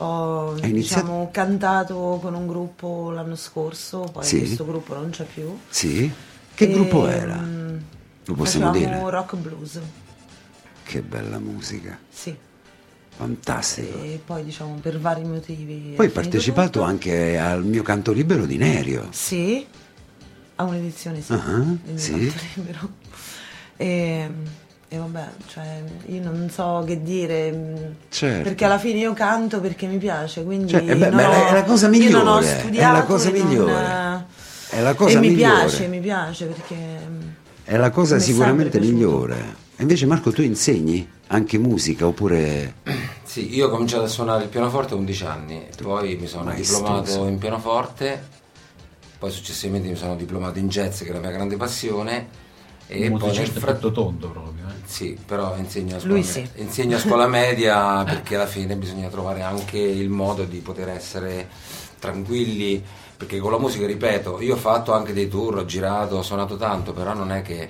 Ho 0.00 0.52
diciamo, 0.54 1.28
cantato 1.32 2.18
con 2.22 2.34
un 2.34 2.46
gruppo 2.46 3.10
l'anno 3.10 3.34
scorso, 3.36 4.08
poi 4.12 4.24
Sì. 4.24 4.38
questo 4.38 4.64
gruppo 4.64 4.94
non 4.94 5.10
c'è 5.10 5.24
più. 5.32 5.56
Sì? 5.68 6.10
Che 6.54 6.64
E, 6.64 6.72
gruppo 6.72 7.06
era? 7.08 7.34
mm, 7.36 7.76
Lo 8.26 8.34
possiamo 8.34 8.70
dire? 8.72 8.98
rock 9.10 9.36
blues, 9.36 9.78
Che 10.84 11.02
bella 11.02 11.38
musica, 11.38 11.98
sì. 12.10 12.34
Fantastico. 13.16 14.00
E 14.02 14.20
poi 14.24 14.44
diciamo 14.44 14.78
per 14.80 14.98
vari 15.00 15.24
motivi. 15.24 15.92
Poi 15.96 16.06
hai 16.06 16.12
partecipato 16.12 16.70
tutto. 16.70 16.84
anche 16.84 17.38
al 17.38 17.64
mio 17.64 17.82
canto 17.82 18.12
libero 18.12 18.46
di 18.46 18.56
Nerio. 18.56 19.08
Sì, 19.10 19.66
a 20.56 20.62
un'edizione 20.64 21.20
sì, 21.20 21.32
mio 21.32 21.78
sì. 21.96 22.10
canto 22.12 22.34
libero. 22.54 22.88
E, 23.76 24.30
e 24.88 24.96
vabbè, 24.96 25.28
cioè, 25.46 25.82
io 26.06 26.22
non 26.22 26.48
so 26.50 26.82
che 26.86 27.02
dire, 27.02 27.52
mh, 27.52 27.94
Certo. 28.08 28.42
perché 28.42 28.64
alla 28.64 28.78
fine 28.78 28.98
io 29.00 29.12
canto 29.12 29.60
perché 29.60 29.86
mi 29.86 29.98
piace, 29.98 30.42
quindi 30.44 30.68
Cioè, 30.72 30.82
eh 30.90 30.96
beh, 30.96 31.10
la- 31.10 31.28
ho- 31.28 31.46
è 31.48 31.52
la 31.52 31.64
cosa 31.64 31.88
io 31.88 32.10
non 32.10 32.26
ho 32.26 32.38
migliore, 32.38 32.46
è 32.46 32.52
la 32.54 32.58
studiato 32.60 33.04
cosa 33.06 33.28
e 33.28 33.32
non, 33.38 33.46
migliore. 33.46 33.72
eh, 34.70 34.76
È 34.76 34.80
la 34.82 34.94
cosa 34.94 35.18
e 35.18 35.20
mi 35.20 35.28
migliore. 35.28 35.54
piace, 35.66 35.86
mi 35.86 36.00
piace 36.00 36.44
perché 36.46 36.74
mh, 36.74 37.34
È 37.64 37.76
la 37.76 37.90
cosa 37.90 38.14
Mi 38.16 38.20
sicuramente 38.22 38.80
migliore. 38.80 39.66
Invece 39.80 40.06
Marco 40.06 40.32
tu 40.32 40.42
insegni 40.42 41.08
anche 41.28 41.58
musica 41.58 42.06
oppure... 42.06 42.74
Sì, 43.28 43.54
io 43.54 43.66
ho 43.66 43.70
cominciato 43.70 44.04
a 44.04 44.08
suonare 44.08 44.44
il 44.44 44.48
pianoforte 44.48 44.94
a 44.94 44.96
11 44.96 45.24
anni, 45.26 45.66
poi 45.82 46.16
mi 46.16 46.26
sono 46.26 46.44
Maestoso. 46.44 46.78
diplomato 46.78 47.26
in 47.26 47.36
pianoforte, 47.38 48.26
poi 49.18 49.30
successivamente 49.30 49.86
mi 49.86 49.96
sono 49.96 50.16
diplomato 50.16 50.58
in 50.58 50.68
jazz, 50.68 51.02
che 51.02 51.10
è 51.10 51.12
la 51.12 51.18
mia 51.20 51.30
grande 51.30 51.56
passione, 51.56 52.26
e 52.86 53.06
un 53.06 53.18
poi 53.18 53.36
nel 53.36 53.46
fatto 53.48 53.92
tondo 53.92 54.30
proprio. 54.30 54.66
eh. 54.68 54.72
Sì, 54.86 55.16
però 55.24 55.54
insegno 55.58 55.96
a 55.96 56.00
scuola, 56.00 56.22
sì. 56.22 56.48
insegno 56.54 56.96
a 56.96 57.00
scuola 57.00 57.26
media 57.28 58.02
perché 58.02 58.36
alla 58.36 58.46
fine 58.46 58.76
bisogna 58.76 59.08
trovare 59.08 59.42
anche 59.42 59.76
il 59.78 60.08
modo 60.08 60.44
di 60.44 60.60
poter 60.60 60.88
essere 60.88 61.48
tranquilli, 61.98 62.82
perché 63.14 63.38
con 63.38 63.50
la 63.52 63.58
musica, 63.58 63.86
ripeto, 63.86 64.40
io 64.40 64.54
ho 64.54 64.58
fatto 64.58 64.94
anche 64.94 65.12
dei 65.12 65.28
tour, 65.28 65.58
ho 65.58 65.64
girato, 65.66 66.16
ho 66.16 66.22
suonato 66.22 66.56
tanto, 66.56 66.94
però 66.94 67.12
non 67.12 67.30
è 67.30 67.42
che 67.42 67.68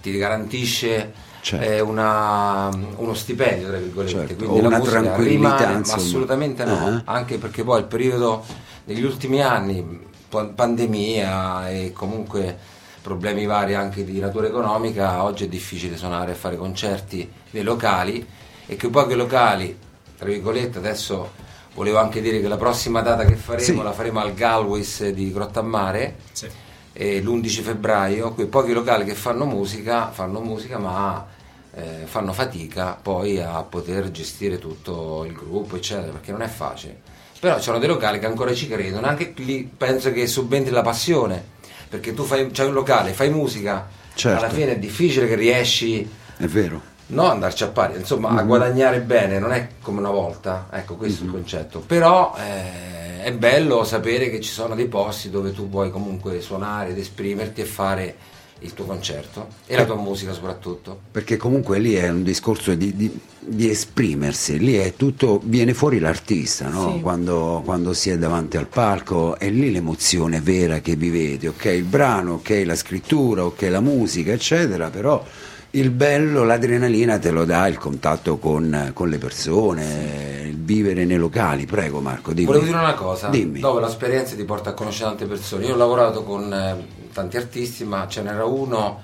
ti 0.00 0.16
garantisce 0.16 1.28
Certo. 1.40 1.64
eh, 1.64 1.80
una- 1.80 2.68
uno 2.96 3.14
stipendio, 3.14 3.68
tra 3.68 3.78
virgolette, 3.78 4.12
Certo, 4.12 4.34
quindi 4.36 4.58
o 4.58 4.62
la 4.62 4.68
una 4.68 4.78
musica 4.78 5.00
tranquillità, 5.00 5.56
rimane, 5.56 5.78
insomma. 5.78 5.96
assolutamente 6.02 6.64
no, 6.64 7.02
Ah. 7.04 7.12
anche 7.12 7.38
perché 7.38 7.64
poi 7.64 7.78
il 7.80 7.86
periodo 7.86 8.44
negli 8.84 9.02
ultimi 9.04 9.40
anni, 9.42 10.00
pa- 10.28 10.44
pandemia 10.46 11.70
e 11.70 11.92
comunque 11.92 12.56
problemi 13.02 13.46
vari 13.46 13.74
anche 13.74 14.04
di 14.04 14.20
natura 14.20 14.46
economica, 14.48 15.22
oggi 15.24 15.44
è 15.44 15.48
difficile 15.48 15.96
suonare 15.96 16.32
e 16.32 16.34
fare 16.34 16.56
concerti 16.56 17.30
nei 17.50 17.62
locali 17.62 18.26
e 18.66 18.76
che 18.76 18.88
poi 18.88 19.06
che 19.06 19.14
locali, 19.14 19.76
tra 20.18 20.26
virgolette, 20.26 20.76
adesso 20.78 21.30
volevo 21.74 21.98
anche 21.98 22.20
dire 22.20 22.40
che 22.40 22.48
la 22.48 22.56
prossima 22.58 23.00
data 23.00 23.24
che 23.24 23.36
faremo 23.36 23.64
Sì. 23.64 23.82
la 23.82 23.92
faremo 23.92 24.20
al 24.20 24.34
Galwis 24.34 25.08
di 25.08 25.32
Grottammare 25.32 26.16
Sì. 26.32 26.48
Eh, 26.92 27.20
l'11 27.20 27.62
febbraio, 27.62 28.32
quei 28.32 28.46
pochi 28.46 28.72
locali 28.72 29.04
che 29.04 29.14
fanno 29.14 29.44
musica, 29.46 30.10
fanno 30.10 30.40
musica 30.40 30.78
ma 30.78 31.26
eh, 31.74 32.02
fanno 32.04 32.32
fatica 32.32 32.98
poi 33.00 33.40
a 33.40 33.62
poter 33.62 34.10
gestire 34.10 34.58
tutto 34.58 35.24
il 35.24 35.32
gruppo, 35.32 35.76
eccetera, 35.76 36.12
perché 36.12 36.32
non 36.32 36.42
è 36.42 36.48
facile. 36.48 36.98
Però 37.40 37.56
ci 37.56 37.62
sono 37.62 37.78
dei 37.78 37.88
locali 37.88 38.18
che 38.18 38.26
ancora 38.26 38.52
ci 38.54 38.68
credono, 38.68 39.06
anche 39.06 39.32
lì 39.36 39.62
penso 39.74 40.12
che 40.12 40.26
subentri 40.26 40.72
la 40.72 40.82
passione, 40.82 41.42
perché 41.88 42.12
tu 42.12 42.24
fai, 42.24 42.50
c'hai 42.50 42.66
un 42.66 42.74
locale, 42.74 43.12
fai 43.12 43.30
musica, 43.30 43.88
Certo. 44.12 44.44
alla 44.44 44.52
fine 44.52 44.72
è 44.72 44.78
difficile 44.78 45.26
che 45.26 45.36
riesci 45.36 46.06
È 46.36 46.44
vero. 46.46 46.82
no 47.06 47.26
a 47.28 47.30
andarci 47.30 47.62
a 47.62 47.68
pari, 47.68 47.96
insomma 47.96 48.28
Mm-hmm. 48.28 48.38
a 48.38 48.42
guadagnare 48.42 49.00
bene, 49.00 49.38
non 49.38 49.52
è 49.52 49.68
come 49.80 50.00
una 50.00 50.10
volta, 50.10 50.66
ecco 50.70 50.96
questo 50.96 51.22
è 51.22 51.26
il 51.26 51.32
concetto, 51.32 51.78
però 51.80 52.34
eh, 52.36 53.09
è 53.22 53.32
bello 53.32 53.84
sapere 53.84 54.30
che 54.30 54.40
ci 54.40 54.50
sono 54.50 54.74
dei 54.74 54.86
posti 54.86 55.30
dove 55.30 55.52
tu 55.52 55.68
puoi 55.68 55.90
comunque 55.90 56.40
suonare 56.40 56.90
ed 56.90 56.98
esprimerti 56.98 57.60
e 57.60 57.64
fare 57.64 58.16
il 58.62 58.74
tuo 58.74 58.84
concerto 58.84 59.48
e 59.66 59.74
la 59.76 59.84
tua 59.84 59.96
musica 59.96 60.32
soprattutto. 60.32 60.98
Perché 61.10 61.36
comunque 61.36 61.78
lì 61.78 61.94
è 61.94 62.08
un 62.08 62.22
discorso 62.22 62.74
di, 62.74 62.94
di- 62.94 63.18
di 63.38 63.70
esprimersi, 63.70 64.58
lì 64.58 64.74
è 64.74 64.94
tutto, 64.96 65.40
viene 65.42 65.72
fuori 65.72 65.98
l'artista, 65.98 66.68
no? 66.68 66.92
Sì. 66.92 67.00
quando, 67.00 67.62
quando 67.64 67.94
si 67.94 68.10
è 68.10 68.18
davanti 68.18 68.56
al 68.58 68.66
palco, 68.66 69.38
è 69.38 69.48
lì 69.48 69.72
l'emozione 69.72 70.40
vera 70.40 70.80
che 70.80 70.94
vivete, 70.94 71.48
ok? 71.48 71.64
Il 71.64 71.84
brano, 71.84 72.34
ok? 72.34 72.62
La 72.64 72.76
scrittura, 72.76 73.44
ok? 73.44 73.62
La 73.62 73.80
musica, 73.80 74.32
eccetera, 74.32 74.90
però 74.90 75.24
il 75.70 75.90
bello, 75.90 76.44
l'adrenalina 76.44 77.18
te 77.18 77.30
lo 77.30 77.44
dà 77.44 77.66
il 77.68 77.78
contatto 77.78 78.38
con, 78.38 78.90
con 78.92 79.08
le 79.08 79.18
persone, 79.18 80.39
il 80.39 80.39
vivere 80.72 81.04
nei 81.04 81.16
locali. 81.16 81.66
Prego 81.66 82.00
Marco, 82.00 82.32
dimmi. 82.32 82.46
Volevo 82.46 82.64
dire 82.64 82.78
una 82.78 82.94
cosa, 82.94 83.28
Dimmi. 83.28 83.58
dove 83.60 83.80
l'esperienza 83.80 84.36
ti 84.36 84.44
porta 84.44 84.70
a 84.70 84.72
conoscere 84.74 85.08
tante 85.10 85.26
persone. 85.26 85.66
Io 85.66 85.74
ho 85.74 85.76
lavorato 85.76 86.22
con 86.22 86.52
eh, 86.52 86.86
tanti 87.12 87.36
artisti, 87.36 87.84
ma 87.84 88.06
ce 88.06 88.22
n'era 88.22 88.44
uno 88.44 89.00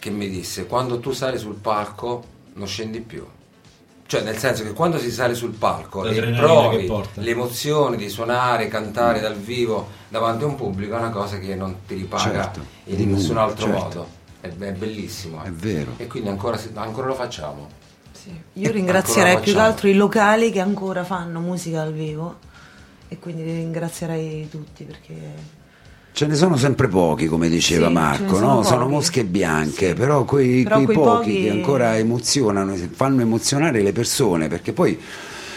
che 0.00 0.10
mi 0.10 0.28
disse: 0.28 0.66
quando 0.66 0.98
tu 0.98 1.12
sali 1.12 1.38
sul 1.38 1.54
palco 1.54 2.24
non 2.54 2.66
scendi 2.66 3.00
più. 3.00 3.24
Cioè, 4.08 4.22
nel 4.22 4.36
senso 4.36 4.62
che 4.62 4.72
quando 4.72 4.98
si 4.98 5.10
sale 5.10 5.34
sul 5.34 5.50
palco 5.50 6.04
e 6.04 6.14
L'adrenalina 6.14 6.46
provi 6.46 6.92
l'emozione 7.14 7.96
di 7.96 8.08
suonare, 8.08 8.68
cantare 8.68 9.18
dal 9.20 9.34
vivo 9.34 9.88
davanti 10.08 10.44
a 10.44 10.46
un 10.46 10.54
pubblico, 10.54 10.94
è 10.94 10.98
una 10.98 11.10
cosa 11.10 11.38
che 11.38 11.56
non 11.56 11.78
ti 11.86 11.94
ripaga 11.96 12.22
Certo, 12.22 12.60
in 12.84 13.10
nessun 13.12 13.36
altro 13.36 13.66
certo. 13.66 13.80
modo. 13.82 14.06
È, 14.40 14.46
è 14.46 14.72
bellissimo. 14.72 15.42
eh. 15.44 15.48
È 15.48 15.50
vero. 15.50 15.94
E 15.96 16.06
quindi 16.06 16.28
ancora, 16.28 16.56
ancora 16.74 17.08
lo 17.08 17.14
facciamo. 17.14 17.68
Sì. 18.26 18.60
Io 18.60 18.70
ringrazierei 18.72 19.38
più 19.38 19.52
che 19.52 19.58
altro 19.60 19.86
i 19.88 19.94
locali 19.94 20.50
che 20.50 20.58
ancora 20.60 21.04
fanno 21.04 21.38
musica 21.38 21.78
dal 21.84 21.92
vivo 21.92 22.38
e 23.08 23.18
quindi 23.20 23.44
li 23.44 23.52
ringrazierei 23.52 24.48
tutti 24.50 24.82
perché 24.82 25.14
Ce 26.12 26.26
ne 26.26 26.34
sono 26.34 26.56
sempre 26.56 26.88
pochi, 26.88 27.26
come 27.26 27.48
diceva 27.48 27.88
Sì, 27.88 27.92
Marco, 27.92 28.34
sono 28.36 28.54
no? 28.54 28.62
sono 28.62 28.88
mosche 28.88 29.24
bianche, 29.24 29.88
Sì. 29.88 29.94
però 29.94 30.24
quei, 30.24 30.62
Però 30.62 30.76
quei 30.76 30.86
quei 30.86 30.96
pochi, 30.96 31.30
pochi- 31.30 31.42
che 31.42 31.50
ancora 31.50 31.96
emozionano, 31.98 32.74
fanno 32.92 33.20
emozionare 33.20 33.82
le 33.82 33.92
persone, 33.92 34.48
perché 34.48 34.72
poi 34.72 34.98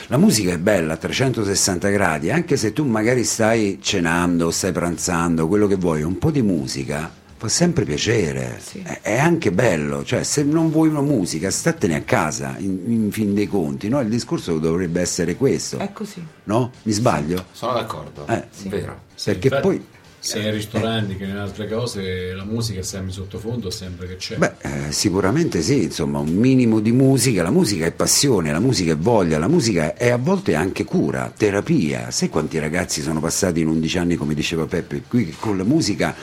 la 0.07 0.17
musica 0.17 0.51
è 0.51 0.57
bella 0.57 0.93
a 0.93 0.97
360 0.97 1.87
gradi, 1.87 2.29
anche 2.29 2.57
se 2.57 2.73
tu 2.73 2.83
magari 2.83 3.23
stai 3.23 3.79
cenando, 3.81 4.51
stai 4.51 4.73
pranzando, 4.73 5.47
quello 5.47 5.65
che 5.65 5.75
vuoi, 5.75 6.01
un 6.03 6.17
po' 6.17 6.29
di 6.29 6.41
musica 6.41 7.09
fa 7.39 7.47
sempre 7.47 7.85
piacere, 7.85 8.59
Sì. 8.61 8.81
è, 8.83 8.99
è 9.01 9.17
anche 9.17 9.51
bello, 9.51 10.03
cioè 10.03 10.23
se 10.23 10.43
non 10.43 10.69
vuoi 10.69 10.89
una 10.89 11.01
musica 11.01 11.49
statene 11.49 11.95
a 11.95 12.01
casa, 12.01 12.55
in, 12.59 12.79
in 12.85 13.11
fin 13.11 13.33
dei 13.33 13.47
conti, 13.47 13.87
no? 13.87 14.01
il 14.01 14.09
discorso 14.09 14.59
dovrebbe 14.59 14.99
essere 14.99 15.35
questo, 15.37 15.77
è 15.77 15.91
così. 15.93 16.21
no? 16.43 16.71
Mi 16.83 16.91
sbaglio? 16.91 17.45
Sono 17.53 17.73
d'accordo, 17.73 18.27
Eh. 18.27 18.41
è 18.41 18.67
vero. 18.67 18.99
Sì, 19.15 19.31
Perché 19.31 19.47
infatti, 19.47 19.67
poi... 19.67 19.85
sia 20.19 20.41
nei 20.41 20.51
ristoranti 20.51 21.15
che 21.15 21.23
in 21.23 21.37
altre 21.37 21.69
cose 21.69 22.33
la 22.33 22.43
musica 22.43 22.81
è 22.81 22.83
sempre 22.83 23.07
in 23.07 23.13
sottofondo 23.13 23.69
sempre 23.69 24.05
che 24.07 24.17
c'è 24.17 24.35
Beh, 24.35 24.51
eh, 24.61 24.91
sicuramente 24.91 25.61
sì, 25.61 25.83
insomma, 25.83 26.19
un 26.19 26.33
minimo 26.35 26.81
di 26.81 26.91
musica, 26.91 27.41
la 27.41 27.51
musica 27.51 27.85
è 27.85 27.91
passione, 27.93 28.51
la 28.51 28.59
musica 28.59 28.91
è 28.91 28.97
voglia, 28.97 29.37
la 29.39 29.47
musica 29.47 29.93
è 29.95 30.09
a 30.09 30.17
volte 30.17 30.55
anche 30.55 30.83
cura, 30.83 31.31
terapia. 31.35 32.11
Sai 32.11 32.27
quanti 32.27 32.59
ragazzi 32.59 33.01
sono 33.01 33.21
passati 33.21 33.61
in 33.61 33.67
11 33.69 33.97
anni, 33.97 34.15
come 34.15 34.33
diceva 34.33 34.65
Peppe, 34.65 35.03
qui 35.07 35.33
con 35.39 35.55
la 35.55 35.63
musica 35.63 36.13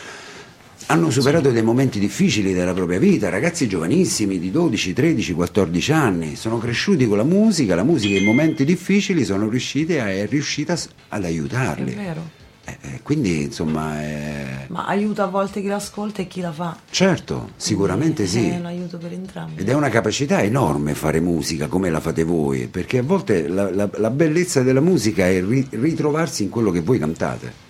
hanno 0.88 1.10
superato 1.10 1.50
dei 1.50 1.62
momenti 1.62 1.98
difficili 1.98 2.52
della 2.52 2.72
propria 2.72 2.98
vita, 3.00 3.28
ragazzi 3.28 3.66
giovanissimi 3.66 4.38
di 4.38 4.50
12, 4.52 4.92
13, 4.92 5.32
14 5.32 5.92
anni, 5.92 6.36
sono 6.36 6.58
cresciuti 6.58 7.06
con 7.08 7.16
la 7.16 7.24
musica, 7.24 7.74
la 7.74 7.82
musica 7.82 8.16
in 8.16 8.24
momenti 8.24 8.64
difficili 8.64 9.24
sono 9.24 9.48
riuscite 9.48 10.00
a, 10.00 10.10
è 10.10 10.26
riuscita 10.28 10.78
ad 11.08 11.22
È 11.24 11.26
aiutarli. 11.26 11.92
vero. 11.92 12.34
Eh, 12.68 12.76
eh, 12.80 13.00
quindi 13.02 13.42
insomma, 13.42 14.00
è- 14.00 14.66
Ma 14.68 14.86
aiuta 14.86 15.24
a 15.24 15.26
volte 15.26 15.60
chi 15.60 15.68
l'ascolta 15.68 16.22
e 16.22 16.26
chi 16.28 16.40
la 16.40 16.50
fa. 16.52 16.76
certo, 16.90 17.50
sicuramente 17.56 18.26
sì. 18.26 18.48
È 18.48 18.56
un 18.56 18.66
aiuto 18.66 18.98
per 18.98 19.12
entrambi. 19.12 19.60
Ed 19.60 19.68
è 19.68 19.72
una 19.74 19.88
capacità 19.88 20.40
enorme 20.42 20.94
fare 20.94 21.20
musica 21.20 21.66
come 21.68 21.90
la 21.90 22.00
fate 22.00 22.22
voi, 22.24 22.66
perché 22.68 22.98
a 22.98 23.02
volte 23.02 23.46
la, 23.48 23.72
la- 23.72 23.90
la 23.92 24.10
bellezza 24.10 24.62
della 24.62 24.80
musica 24.80 25.26
è 25.28 25.40
ri- 25.44 25.66
ritrovarsi 25.70 26.42
in 26.44 26.48
quello 26.48 26.70
che 26.72 26.80
voi 26.80 26.98
cantate. 26.98 27.64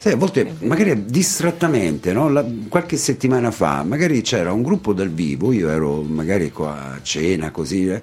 Sai, 0.00 0.12
a 0.12 0.16
volte, 0.16 0.54
magari 0.60 1.06
distrattamente, 1.06 2.12
no? 2.12 2.28
La- 2.28 2.46
qualche 2.68 2.96
settimana 2.96 3.50
fa, 3.50 3.82
magari 3.82 4.22
c'era 4.22 4.52
un 4.52 4.62
gruppo 4.62 4.92
dal 4.92 5.10
vivo, 5.10 5.50
io 5.50 5.68
ero 5.68 6.02
magari 6.02 6.52
qua 6.52 6.94
a 6.94 7.02
cena 7.02 7.50
così, 7.50 7.88
eh, 7.88 8.00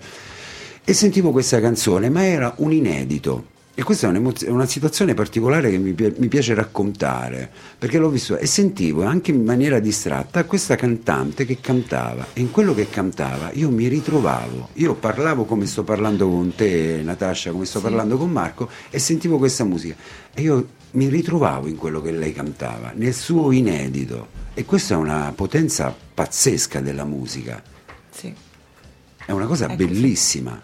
e 0.84 0.94
sentivo 0.94 1.32
questa 1.32 1.62
canzone, 1.62 2.10
ma 2.10 2.26
era 2.26 2.54
un 2.58 2.74
inedito. 2.74 3.54
E 3.78 3.84
questa 3.84 4.12
è, 4.12 4.48
una 4.50 4.66
situazione 4.66 5.14
particolare 5.14 5.70
che 5.70 5.78
mi, 5.78 5.96
mi 6.18 6.28
piace 6.28 6.54
raccontare, 6.54 7.50
perché 7.78 7.98
l'ho 7.98 8.10
visto 8.10 8.38
e 8.38 8.46
sentivo 8.46 9.04
anche 9.04 9.32
in 9.32 9.44
maniera 9.44 9.80
distratta 9.80 10.44
questa 10.46 10.76
cantante 10.76 11.46
che 11.46 11.60
cantava 11.60 12.28
e 12.34 12.40
in 12.40 12.52
quello 12.52 12.74
che 12.74 12.90
cantava 12.90 13.52
io 13.54 13.70
mi 13.70 13.88
ritrovavo, 13.88 14.70
io 14.74 14.96
parlavo 14.96 15.44
come 15.44 15.66
sto 15.66 15.84
parlando 15.84 16.30
con 16.30 16.54
te 16.56 17.02
Natascia, 17.04 17.52
come 17.52 17.66
sto 17.66 17.82
parlando 17.82 18.16
con 18.16 18.32
Marco 18.32 18.70
e 18.90 18.98
sentivo 18.98 19.38
questa 19.38 19.66
musica 19.66 19.96
e 20.34 20.42
io 20.42 20.68
mi 20.96 21.08
ritrovavo 21.10 21.68
in 21.68 21.76
quello 21.76 22.02
che 22.02 22.12
lei 22.12 22.34
cantava, 22.34 22.92
nel 22.96 23.14
suo 23.14 23.52
inedito 23.52 24.30
e 24.54 24.64
questa 24.66 24.94
è 24.94 24.98
una 24.98 25.32
potenza 25.36 25.94
pazzesca 26.14 26.80
della 26.80 27.04
musica. 27.04 27.62
Sì. 28.10 28.34
È 29.26 29.32
una 29.32 29.46
cosa 29.46 29.66
È 29.66 29.76
così. 29.76 29.86
bellissima. 29.86 30.62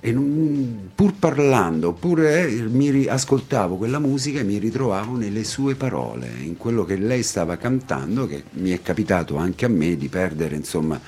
E 0.00 0.12
non- 0.12 0.90
pur 0.94 1.14
parlando, 1.14 1.92
pur 1.92 2.22
eh, 2.24 2.46
mi 2.68 3.06
ascoltavo 3.06 3.76
quella 3.76 3.98
musica 3.98 4.40
e 4.40 4.44
mi 4.44 4.56
ritrovavo 4.58 5.16
nelle 5.16 5.44
sue 5.44 5.74
parole, 5.74 6.30
in 6.40 6.56
quello 6.56 6.84
che 6.84 6.96
lei 6.96 7.22
stava 7.22 7.56
cantando, 7.56 8.26
che 8.26 8.44
mi 8.52 8.70
è 8.70 8.80
capitato 8.82 9.36
anche 9.36 9.64
a 9.64 9.68
me 9.68 9.96
di 9.96 10.08
perdere 10.08 10.54
insomma 10.56 10.98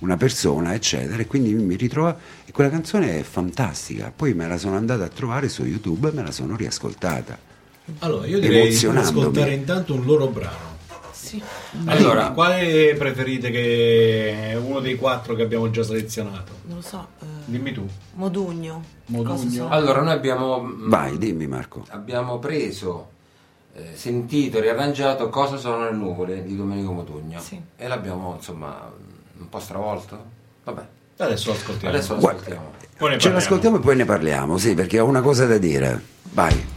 una 0.00 0.16
persona, 0.16 0.74
eccetera, 0.74 1.22
e 1.22 1.26
quindi 1.26 1.54
mi 1.54 1.76
ritrovavo. 1.76 2.18
E 2.44 2.52
quella 2.52 2.70
canzone 2.70 3.18
è 3.18 3.22
fantastica. 3.22 4.12
Poi 4.14 4.34
me 4.34 4.46
la 4.46 4.58
sono 4.58 4.76
andata 4.76 5.04
a 5.04 5.08
trovare 5.08 5.48
su 5.48 5.64
YouTube 5.64 6.08
e 6.08 6.12
me 6.12 6.22
la 6.22 6.32
sono 6.32 6.54
riascoltata. 6.56 7.47
Allora 8.00 8.26
io 8.26 8.38
direi 8.38 8.68
di 8.76 8.86
ascoltare 8.86 9.52
intanto 9.54 9.94
un 9.94 10.04
loro 10.04 10.26
brano 10.28 10.66
Sì. 11.12 11.42
allora 11.86 12.30
quale 12.30 12.94
preferite 12.96 13.50
che 13.50 14.50
è 14.50 14.56
uno 14.56 14.80
dei 14.80 14.96
quattro 14.96 15.34
che 15.34 15.42
abbiamo 15.42 15.70
già 15.70 15.82
selezionato 15.82 16.52
Non 16.66 16.76
lo 16.76 16.82
so. 16.82 17.06
eh, 17.20 17.24
dimmi 17.46 17.72
tu 17.72 17.86
Modugno. 18.14 18.82
Modugno. 19.06 19.68
Allora, 19.68 20.02
noi 20.02 20.12
abbiamo, 20.12 20.60
mm, 20.60 20.88
Vai, 20.88 21.16
dimmi 21.18 21.46
Marco. 21.46 21.84
abbiamo 21.90 22.38
preso, 22.38 23.08
eh, 23.74 23.90
sentito, 23.94 24.60
riarrangiato 24.60 25.28
Cosa 25.30 25.56
sono 25.56 25.84
le 25.84 25.92
nuvole 25.96 26.42
di 26.44 26.56
Domenico 26.56 26.92
Modugno 26.92 27.40
Sì. 27.40 27.60
e 27.76 27.88
l'abbiamo 27.88 28.34
insomma 28.36 28.90
un 29.38 29.48
po' 29.48 29.60
stravolto. 29.60 30.18
Vabbè, 30.64 30.82
adesso 31.18 31.50
lo 31.50 31.56
ascoltiamo 31.56 31.94
adesso 31.94 32.14
lo 32.14 32.20
Guarda, 32.20 32.40
ascoltiamo. 32.40 32.72
Poi 32.98 33.10
ne 33.10 33.18
Ce 33.18 33.30
l'ascoltiamo 33.30 33.76
e 33.76 33.80
poi 33.80 33.96
ne 33.96 34.04
parliamo, 34.04 34.58
sì, 34.58 34.74
perché 34.74 34.98
ho 35.00 35.06
una 35.06 35.22
cosa 35.22 35.46
da 35.46 35.56
dire. 35.58 36.02
Vai. 36.32 36.76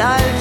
Soffia 0.00 0.39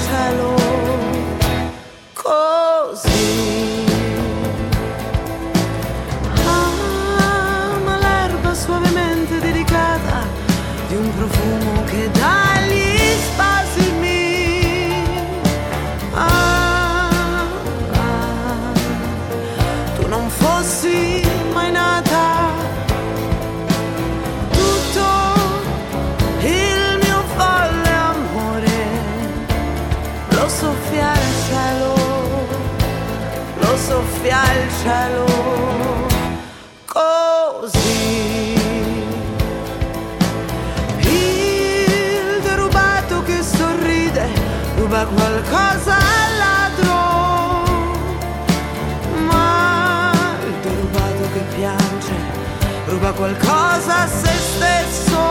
qualcosa 53.20 54.04
a 54.04 54.08
se 54.08 54.34
stesso. 54.50 55.22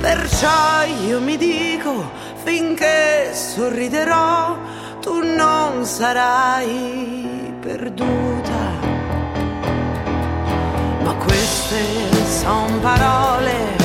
Perciò 0.00 0.82
io 1.06 1.20
mi 1.20 1.36
dico, 1.36 2.10
finché 2.42 3.30
sorriderò, 3.32 4.58
tu 5.00 5.22
non 5.22 5.84
sarai 5.86 7.54
perduta. 7.60 8.62
Ma 11.04 11.14
queste 11.14 11.82
son 12.40 12.80
parole 12.80 13.83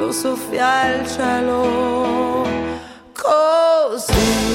lo 0.00 0.12
soffia 0.12 0.94
il 0.94 1.06
cielo 1.06 2.48
così. 3.12 4.48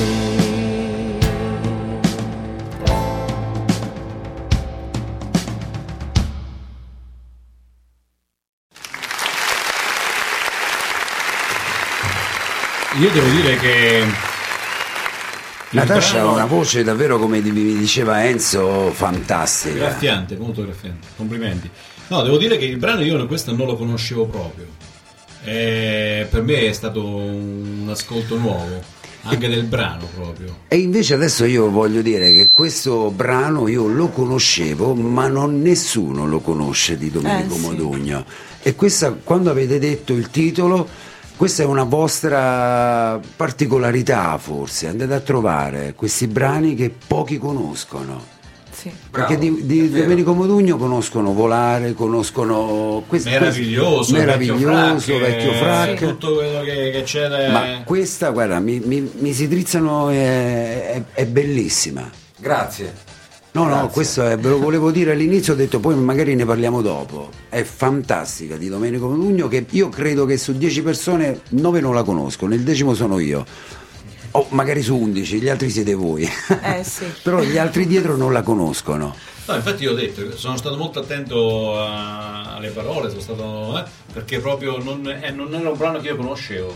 Io 12.98 13.12
devo 13.12 13.28
dire 13.28 13.58
che... 13.58 14.04
Natascia 15.72 16.22
ha 16.22 16.28
una 16.28 16.46
voce 16.46 16.84
davvero, 16.84 17.20
come 17.20 17.42
mi 17.42 17.52
diceva 17.52 18.26
Enzo, 18.26 18.90
fantastica. 18.92 19.76
Graffiante, 19.76 20.38
molto 20.38 20.64
graffiante, 20.64 21.08
complimenti. 21.16 21.70
No, 22.08 22.24
devo 22.24 22.38
dire 22.38 22.58
che 22.58 22.66
il 22.66 22.78
brano 22.78 23.02
io 23.02 23.24
questo 23.28 23.54
non 23.54 23.68
lo 23.68 23.76
conoscevo 23.76 24.26
proprio. 24.26 24.66
E 25.44 26.28
per 26.30 26.42
me 26.42 26.68
è 26.68 26.72
stato 26.72 27.06
un 27.06 27.88
ascolto 27.90 28.38
nuovo, 28.38 28.82
anche 29.24 29.48
del 29.48 29.64
brano 29.64 30.08
proprio. 30.14 30.60
E 30.68 30.78
invece 30.78 31.14
adesso 31.14 31.46
io 31.46 31.70
voglio 31.70 32.02
dire 32.02 32.32
che 32.34 32.52
questo 32.52 33.12
brano 33.12 33.68
io 33.68 33.88
lo 33.88 34.10
conoscevo, 34.10 34.94
ma 34.96 35.28
non 35.28 35.62
nessuno 35.62 36.26
lo 36.26 36.40
conosce 36.40 36.98
di 36.98 37.12
Domenico 37.12 37.54
Eh, 37.54 37.58
sì. 37.58 37.62
Modugno. 37.62 38.26
E 38.62 38.76
questa, 38.76 39.12
quando 39.12 39.52
avete 39.52 39.78
detto 39.78 40.14
il 40.14 40.30
titolo, 40.32 40.88
questa 41.36 41.64
è 41.64 41.66
una 41.66 41.84
vostra 41.84 43.20
particolarità 43.36 44.38
forse, 44.38 44.88
andate 44.88 45.14
a 45.14 45.20
trovare 45.20 45.94
questi 45.96 46.28
brani 46.28 46.76
che 46.76 46.92
pochi 47.06 47.38
conoscono. 47.38 48.34
Sì. 48.86 48.92
Perché 49.10 49.40
di, 49.40 49.66
di. 49.66 49.90
Domenico 49.90 50.34
Modugno 50.36 50.78
conoscono 50.78 51.34
Volare, 51.34 51.94
conoscono 51.96 53.04
questo 53.08 53.30
Meraviglioso, 53.30 54.14
meraviglioso, 54.14 55.18
vecchio 55.18 55.20
vecchio 55.20 55.52
frac, 55.54 56.02
eh, 56.02 56.08
tutto 56.08 56.36
quello 56.36 56.62
che, 56.62 56.92
che 56.92 57.02
c'è. 57.04 57.50
Ma 57.52 57.82
questa, 57.84 58.30
guarda, 58.30 58.60
mi, 58.60 58.80
mi- 58.84 59.10
mi 59.18 59.34
si 59.34 59.48
drizzano, 59.48 60.10
è, 60.10 60.92
è- 60.92 61.04
è 61.14 61.26
bellissima. 61.26 62.08
Grazie. 62.38 62.94
No, 63.54 63.64
no, 63.64 63.70
Grazie. 63.70 63.90
questo 63.90 64.28
è- 64.28 64.38
ve 64.38 64.50
lo 64.50 64.60
volevo 64.60 64.92
dire 64.92 65.14
all'inizio, 65.14 65.54
ho 65.54 65.56
detto 65.56 65.80
poi 65.80 65.96
magari 65.96 66.36
ne 66.36 66.46
parliamo 66.46 66.82
dopo. 66.84 67.30
È 67.50 67.64
fantastica 67.64 68.56
di 68.58 68.70
Domenico 68.70 69.08
Modugno 69.08 69.48
che 69.48 69.66
io 69.72 69.90
credo 69.90 70.26
che 70.26 70.38
su 70.38 70.54
10 70.54 70.84
persone 70.84 71.40
9 71.50 71.80
non 71.80 71.96
la 71.96 72.04
conoscono, 72.04 72.54
il 72.54 72.62
decimo 72.62 72.94
sono 72.94 73.18
io. 73.18 73.44
O 74.38 74.48
magari 74.50 74.82
su 74.82 74.96
11, 74.98 75.40
gli 75.40 75.48
altri 75.50 75.70
siete 75.70 75.94
voi. 75.94 76.30
Eh, 76.62 76.84
sì. 76.84 77.06
Però 77.24 77.42
gli 77.42 77.58
altri 77.58 77.88
dietro 77.88 78.16
non 78.18 78.34
la 78.34 78.42
conoscono. 78.44 79.16
No, 79.48 79.56
infatti 79.56 79.84
io 79.84 79.92
ho 79.92 79.96
detto, 79.96 80.36
sono 80.38 80.58
stato 80.58 80.76
molto 80.76 81.00
attento 81.00 81.80
a- 81.80 82.56
alle 82.56 82.70
parole, 82.70 83.10
sono 83.10 83.22
stato, 83.22 83.78
eh, 83.80 83.84
perché 84.12 84.40
proprio 84.40 84.78
non, 84.82 85.08
eh, 85.08 85.30
non 85.32 85.54
era 85.54 85.70
un 85.70 85.78
brano 85.78 86.00
che 86.00 86.08
io 86.10 86.16
conoscevo. 86.16 86.76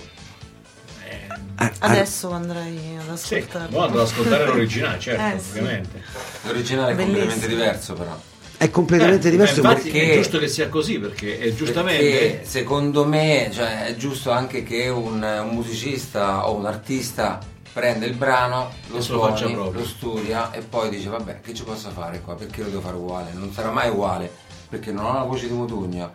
Eh, 1.05 1.27
Ah, 1.61 1.65
ah, 1.79 1.87
Adesso 1.89 2.31
andrei 2.31 2.77
ad 2.97 3.17
sì, 3.17 3.35
ascoltarlo. 3.35 3.77
mo 3.77 3.83
andrò 3.83 4.01
ad 4.01 4.07
ascolare 4.07 4.45
l'originale, 4.47 4.99
certo, 4.99 5.35
Eh, 5.35 5.39
sì. 5.39 5.49
ovviamente. 5.57 6.03
L'originale 6.43 6.91
è 6.93 6.95
completamente 6.95 7.47
diverso 7.47 7.93
però. 7.93 8.17
È 8.59 8.69
completamente 8.69 9.29
Eh, 9.29 9.31
diverso. 9.31 9.61
ma 9.61 9.71
infatti 9.71 9.89
perché- 9.89 10.11
è 10.11 10.15
giusto 10.17 10.37
che 10.37 10.47
sia 10.49 10.67
così, 10.67 10.99
perché 10.99 11.39
è 11.39 11.53
giustamente... 11.53 12.03
Perché 12.03 12.39
secondo 12.45 13.05
me 13.05 13.49
cioè, 13.53 13.85
è 13.85 13.95
giusto 13.95 14.31
anche 14.31 14.63
che 14.63 14.89
un, 14.89 15.23
un 15.23 15.55
musicista 15.55 16.47
o 16.49 16.55
un 16.55 16.65
artista 16.65 17.39
prenda 17.71 18.05
il 18.05 18.15
brano, 18.15 18.69
lo 18.87 18.95
lo 18.97 19.01
suoni, 19.01 19.53
proprio. 19.53 19.79
lo 19.79 19.85
studia 19.85 20.51
e 20.51 20.59
poi 20.59 20.89
dice 20.89 21.07
vabbè 21.07 21.39
che 21.41 21.53
ci 21.53 21.63
posso 21.63 21.89
fare 21.89 22.19
qua, 22.19 22.35
perché 22.35 22.61
lo 22.63 22.69
devo 22.69 22.81
fare 22.81 22.97
uguale? 22.97 23.29
Non 23.33 23.53
sarà 23.53 23.71
mai 23.71 23.89
uguale, 23.89 24.29
perché 24.67 24.91
non 24.91 25.05
ho 25.05 25.13
la 25.13 25.23
voce 25.23 25.47
di 25.47 25.53
Modugno, 25.53 26.11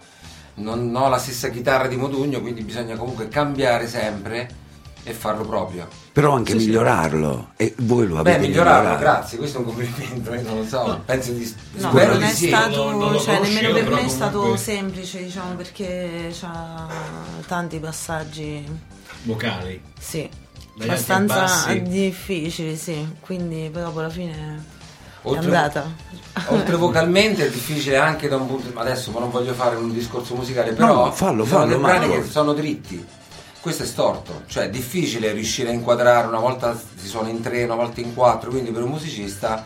non 0.57 0.95
ho 0.95 1.09
la 1.09 1.17
stessa 1.19 1.49
chitarra 1.49 1.87
di 1.89 1.97
Modugno, 1.97 2.41
quindi 2.43 2.61
bisogna 2.63 2.97
comunque 2.97 3.29
cambiare 3.29 3.89
sempre 3.89 4.49
e 5.03 5.13
farlo 5.13 5.45
proprio. 5.47 5.89
Però 6.15 6.31
anche 6.33 6.53
Sì, 6.53 6.61
sì. 6.61 6.67
migliorarlo. 6.67 7.49
E 7.57 7.75
voi 7.79 8.07
lo 8.07 8.15
Beh, 8.23 8.35
avete 8.35 8.47
migliorarlo, 8.47 8.91
migliorato. 8.91 9.01
grazie, 9.03 9.37
questo 9.39 9.57
è 9.57 9.61
un 9.63 9.67
complimento, 9.67 10.33
io 10.33 10.43
non 10.43 10.57
lo 10.59 10.65
so, 10.65 11.03
penso 11.05 11.33
di 11.33 11.55
No, 11.73 11.89
spero 11.91 12.13
non 12.13 12.19
di 12.21 12.25
è 12.25 12.29
sì. 12.33 12.47
stato, 12.47 12.91
Non- 12.91 12.99
non 12.99 13.19
cioè, 13.21 13.41
nemmeno 13.41 13.73
per 13.73 13.83
però 13.83 13.97
me 13.97 14.05
è 14.05 14.09
stato 14.09 14.37
comunque- 14.39 14.59
semplice, 14.61 15.25
diciamo, 15.25 15.55
perché 15.57 16.33
c'ha 16.41 16.87
tanti 17.49 17.79
passaggi, 17.81 18.65
vocali. 19.25 19.81
sì, 19.99 20.29
Dagli 20.77 20.89
abbastanza 20.89 21.73
difficili, 21.75 22.77
sì. 22.77 23.17
Quindi 23.21 23.69
poi 23.73 23.83
dopo 23.83 23.99
alla 23.99 24.09
fine 24.09 24.33
è 24.33 25.27
Oltre- 25.29 25.45
andata. 25.47 25.93
Oltre 26.47 26.77
vocalmente 26.77 27.47
è 27.47 27.51
difficile 27.51 27.97
anche 27.97 28.29
da 28.29 28.37
un 28.37 28.47
punto 28.47 28.71
ma 28.73 28.83
adesso 28.83 29.11
ma 29.11 29.19
non 29.19 29.31
voglio 29.31 29.53
fare 29.53 29.75
un 29.75 29.93
discorso 29.93 30.37
musicale, 30.37 30.75
però 30.75 31.07
No, 31.07 31.11
fallo, 31.13 31.43
ci 31.43 31.49
sono 31.49 31.61
fallo, 31.67 31.73
dei 31.73 31.83
brani 31.83 32.09
che 32.09 32.25
sono 32.25 32.53
dritti. 32.53 33.05
Questo 33.65 33.85
è 33.85 33.87
storto, 33.87 34.43
cioè 34.47 34.65
è 34.65 34.69
difficile 34.69 35.33
riuscire 35.33 35.71
a 35.71 35.73
inquadrare, 35.73 36.27
una 36.27 36.39
volta 36.39 36.79
si 36.97 37.07
suona 37.09 37.31
in 37.31 37.41
tre, 37.41 37.65
una 37.65 37.77
volta 37.77 38.03
in 38.03 38.13
quattro, 38.13 38.51
quindi 38.51 38.71
per 38.71 38.83
un 38.83 38.91
musicista 38.91 39.65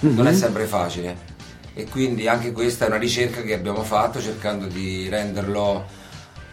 non 0.00 0.26
è 0.26 0.34
sempre 0.34 0.64
facile. 0.64 1.16
E 1.72 1.88
quindi 1.88 2.26
anche 2.26 2.50
questa 2.50 2.84
è 2.84 2.88
una 2.88 2.96
ricerca 2.96 3.42
che 3.42 3.54
abbiamo 3.54 3.84
fatto 3.84 4.20
cercando 4.20 4.66
di 4.66 5.08
renderlo 5.08 5.84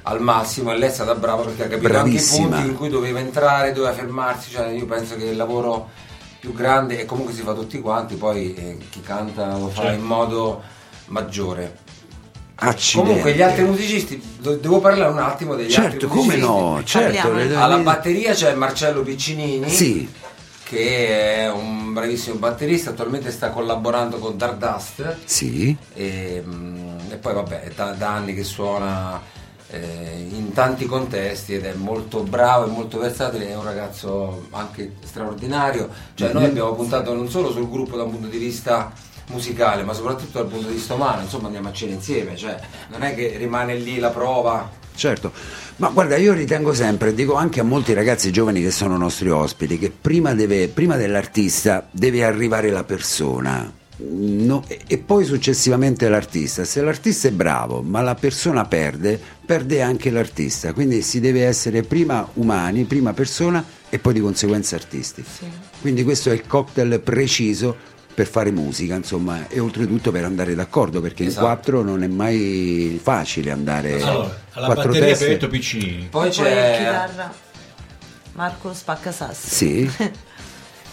al 0.03 0.21
massimo 0.21 0.71
e 0.71 0.77
lei 0.77 0.89
è 0.89 0.91
stata 0.91 1.15
brava 1.15 1.41
perché 1.41 1.63
ha 1.63 1.67
capito 1.69 1.87
Bravissima. 1.87 2.43
anche 2.43 2.45
i 2.45 2.59
punti 2.59 2.69
in 2.69 2.77
cui 2.77 2.89
doveva 2.89 3.17
entrare, 3.17 3.71
doveva 3.71 3.93
fermarsi, 3.93 4.51
cioè 4.51 4.67
io 4.67 4.85
penso 4.85 5.15
che 5.15 5.23
il 5.25 5.37
lavoro 5.37 5.89
più 6.39 6.53
grande 6.53 6.99
e 6.99 7.05
comunque 7.05 7.33
si 7.33 7.41
fa 7.41 7.53
tutti 7.53 7.79
quanti, 7.79 8.13
poi 8.13 8.53
eh, 8.53 8.77
chi 8.91 9.01
canta 9.01 9.57
lo 9.57 9.69
fa 9.69 9.81
Certo. 9.81 9.99
in 9.99 10.05
modo 10.05 10.61
maggiore. 11.05 11.77
Accidenti. 12.59 13.07
Comunque 13.09 13.33
gli 13.33 13.41
altri 13.41 13.63
musicisti, 13.63 14.21
devo 14.59 14.79
parlare 14.79 15.11
un 15.11 15.19
attimo 15.19 15.55
degli 15.55 15.73
altri 15.73 15.91
Certo, 15.99 16.07
come 16.07 16.21
musicisti. 16.35 16.45
no, 16.45 16.81
certo. 16.83 17.31
Le- 17.33 17.55
Alla 17.55 17.77
batteria 17.77 18.33
c'è 18.33 18.53
Marcello 18.53 19.01
Piccinini. 19.01 19.69
Sì, 19.69 20.09
che 20.63 21.07
è 21.43 21.51
un 21.51 21.93
bravissimo 21.93 22.35
batterista, 22.35 22.91
attualmente 22.91 23.31
sta 23.31 23.49
collaborando 23.49 24.17
con 24.17 24.37
Dardust 24.37 25.17
sì. 25.25 25.75
e, 25.95 26.43
mm, 26.45 26.97
e 27.09 27.15
poi 27.15 27.33
vabbè, 27.33 27.61
è 27.63 27.71
da, 27.75 27.91
da 27.93 28.09
anni 28.09 28.35
che 28.35 28.43
suona 28.43 29.19
eh, 29.71 30.27
in 30.29 30.51
tanti 30.53 30.85
contesti 30.85 31.55
ed 31.55 31.65
è 31.65 31.73
molto 31.73 32.21
bravo 32.21 32.65
e 32.65 32.69
molto 32.69 32.99
versatile, 32.99 33.49
è 33.49 33.55
un 33.55 33.63
ragazzo 33.63 34.47
anche 34.51 34.93
straordinario, 35.05 35.89
cioè 36.13 36.33
noi 36.33 36.45
abbiamo 36.45 36.73
puntato 36.73 37.15
non 37.15 37.29
solo 37.29 37.51
sul 37.51 37.67
gruppo 37.69 37.97
da 37.97 38.03
un 38.03 38.11
punto 38.11 38.27
di 38.27 38.37
vista 38.37 38.91
musicale 39.29 39.83
ma 39.83 39.93
soprattutto 39.93 40.39
dal 40.39 40.47
punto 40.47 40.67
di 40.67 40.73
vista 40.73 40.93
umano, 40.93 41.21
insomma 41.21 41.45
andiamo 41.47 41.69
a 41.69 41.73
cena 41.73 41.93
insieme, 41.93 42.35
cioè 42.35 42.59
non 42.89 43.03
è 43.03 43.15
che 43.15 43.35
rimane 43.37 43.75
lì 43.75 43.99
la 43.99 44.09
prova. 44.09 44.77
Certo, 44.95 45.31
ma 45.77 45.89
guarda, 45.89 46.17
io 46.17 46.33
ritengo 46.33 46.73
sempre, 46.73 47.13
dico 47.13 47.35
anche 47.35 47.61
a 47.61 47.63
molti 47.63 47.93
ragazzi 47.93 48.31
giovani 48.31 48.61
che 48.61 48.71
sono 48.71 48.97
nostri 48.97 49.29
ospiti, 49.29 49.79
che 49.79 49.91
prima, 49.91 50.33
deve, 50.33 50.67
prima 50.67 50.97
dell'artista 50.97 51.87
deve 51.89 52.25
arrivare 52.25 52.69
la 52.69 52.83
persona 52.83 53.71
no- 53.99 54.63
e, 54.67 54.81
e 54.87 54.97
poi 54.97 55.25
successivamente 55.25 56.07
l'artista. 56.09 56.63
Se 56.63 56.81
l'artista 56.81 57.27
è 57.27 57.31
bravo, 57.31 57.81
ma 57.81 58.01
la 58.01 58.15
persona 58.15 58.65
perde, 58.65 59.19
perde 59.45 59.81
anche 59.81 60.09
l'artista. 60.09 60.73
Quindi 60.73 61.01
si 61.01 61.19
deve 61.19 61.45
essere 61.45 61.83
prima 61.83 62.27
umani, 62.33 62.83
prima 62.83 63.13
persona 63.13 63.63
e 63.89 63.99
poi 63.99 64.13
di 64.13 64.19
conseguenza 64.19 64.75
artisti. 64.75 65.23
Quindi 65.81 66.03
questo 66.03 66.29
è 66.29 66.33
il 66.33 66.45
cocktail 66.45 66.99
preciso 66.99 67.97
per 68.19 68.27
fare 68.27 68.51
musica, 68.51 68.95
insomma, 68.95 69.47
e 69.47 69.61
oltretutto 69.61 70.11
per 70.11 70.25
andare 70.25 70.53
d'accordo, 70.53 70.99
perché 70.99 71.23
Esatto. 71.23 71.45
in 71.45 71.51
quattro 71.53 71.81
non 71.83 72.03
è 72.03 72.07
mai 72.07 72.99
facile 73.01 73.49
andare 73.49 74.01
Allora, 74.01 74.37
alla 74.51 74.65
quattro 74.65 74.83
batteria 74.87 75.07
teste. 75.07 75.23
abbiamo 75.23 75.39
detto 75.39 75.47
Piccinini. 75.47 76.07
Poi 76.09 76.21
Poi 76.23 76.29
c'è... 76.31 76.75
chitarra 76.77 77.33
Marco 78.33 78.73
Spaccasassi. 78.73 79.55
Sì, 79.55 79.91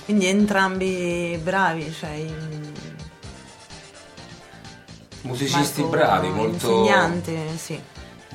Quindi 0.05 0.27
entrambi 0.27 1.37
bravi, 1.43 1.93
cioè 1.99 2.25
musicisti 5.23 5.81
Marco, 5.81 5.97
bravi, 5.97 6.29
molto... 6.29 6.53
insegnante, 6.53 7.37
sì, 7.57 7.81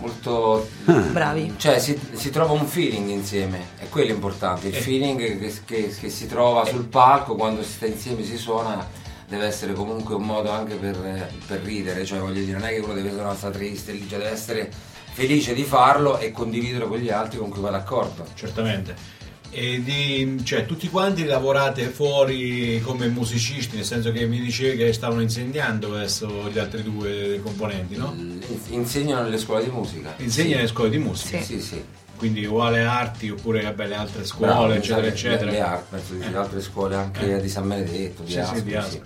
molto 0.02 0.68
Ah. 0.86 0.92
bravi. 0.94 1.54
cioè 1.58 1.80
si, 1.80 1.98
si 2.14 2.30
trova 2.32 2.52
un 2.54 2.66
feeling 2.66 3.10
insieme 3.10 3.60
è 3.78 3.88
quello 3.88 4.12
importante 4.12 4.68
il 4.68 4.76
Eh. 4.76 4.80
feeling 4.82 5.18
che, 5.40 5.54
che- 5.66 5.96
che 5.98 6.10
si 6.10 6.28
trova 6.28 6.66
sul 6.66 6.86
palco 6.88 7.36
quando 7.36 7.64
si 7.64 7.72
sta 7.72 7.86
insieme 7.86 8.24
si 8.24 8.38
suona 8.38 8.86
deve 9.28 9.46
essere 9.46 9.74
comunque 9.74 10.16
un 10.16 10.24
modo 10.24 10.52
anche 10.52 10.76
per, 10.76 11.30
per 11.48 11.62
ridere 11.62 12.04
cioè 12.04 12.20
voglio 12.20 12.42
dire 12.44 12.58
non 12.58 12.68
è 12.68 12.74
che 12.74 12.80
uno 12.80 12.94
deve 12.94 13.12
suonare 13.12 13.38
sta 13.38 13.50
triste 13.50 13.98
cioè 14.10 14.18
deve 14.20 14.32
essere 14.32 14.70
felice 15.14 15.54
di 15.54 15.64
farlo 15.64 16.18
e 16.18 16.32
condividerlo 16.32 16.88
con 16.88 16.98
gli 16.98 17.10
altri 17.10 17.38
con 17.38 17.50
cui 17.50 17.62
va 17.62 17.70
d'accordo 17.70 18.26
Certamente. 18.34 19.20
E 19.54 19.84
di, 19.84 20.40
cioè, 20.44 20.66
tutti 20.66 20.88
quanti 20.90 21.26
lavorate 21.26 21.88
fuori 21.90 22.80
come 22.82 23.08
musicisti, 23.08 23.76
nel 23.76 23.84
senso 23.86 24.12
che 24.14 24.26
mi 24.26 24.40
dicevi 24.40 24.78
che 24.78 24.94
stavano 24.94 25.22
insegnando 25.22 25.90
verso 25.90 26.50
gli 26.50 26.58
altri 26.58 26.84
due 26.84 27.40
componenti, 27.44 27.98
no? 27.98 28.14
In- 28.18 28.40
insegnano 28.70 29.24
nelle 29.24 29.38
scuole 29.38 29.66
di 29.66 29.70
musica 29.70 30.14
Insegna 30.18 30.56
nelle 30.56 30.68
scuole 30.68 30.90
di 30.90 30.98
musica, 30.98 31.42
sì 31.42 31.60
sì 31.60 31.84
quindi 32.22 32.46
uguale 32.46 32.82
arti 32.84 33.32
oppure 33.32 33.64
vabbè, 33.64 33.88
le 33.88 33.96
altre 33.96 34.24
scuole, 34.26 34.52
Bravo, 34.52 34.72
eccetera, 34.74 35.08
eccetera. 35.08 35.50
le 35.50 35.60
art, 35.60 35.84
penso 35.90 36.14
di 36.14 36.36
altre 36.36 36.62
scuole 36.62 36.94
anche 36.96 37.42
di 37.42 37.50
San 37.50 37.68
Benedetto 37.68 38.22
di 38.22 38.28
Sì, 38.28 38.34
sì, 38.36 38.40
Ascoli, 38.42 38.64
di 38.64 38.76
Ascoli. 38.76 39.02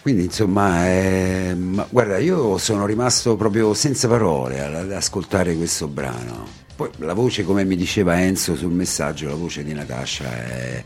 quindi 0.00 0.24
insomma, 0.26 0.86
eh, 0.88 1.54
ma 1.58 1.84
guarda, 1.90 2.18
io 2.18 2.56
sono 2.58 2.86
rimasto 2.86 3.34
proprio 3.34 3.74
senza 3.74 4.06
parole 4.06 4.60
ad 4.62 4.92
ascoltare 4.92 5.56
questo 5.56 5.88
brano. 5.88 6.46
Poi 6.80 6.88
la 7.00 7.12
voce, 7.12 7.44
come 7.44 7.62
mi 7.66 7.76
diceva 7.76 8.22
Enzo 8.22 8.56
sul 8.56 8.72
messaggio, 8.72 9.28
la 9.28 9.34
voce 9.34 9.62
di 9.62 9.74
Natascia 9.74 10.24
è, 10.46 10.82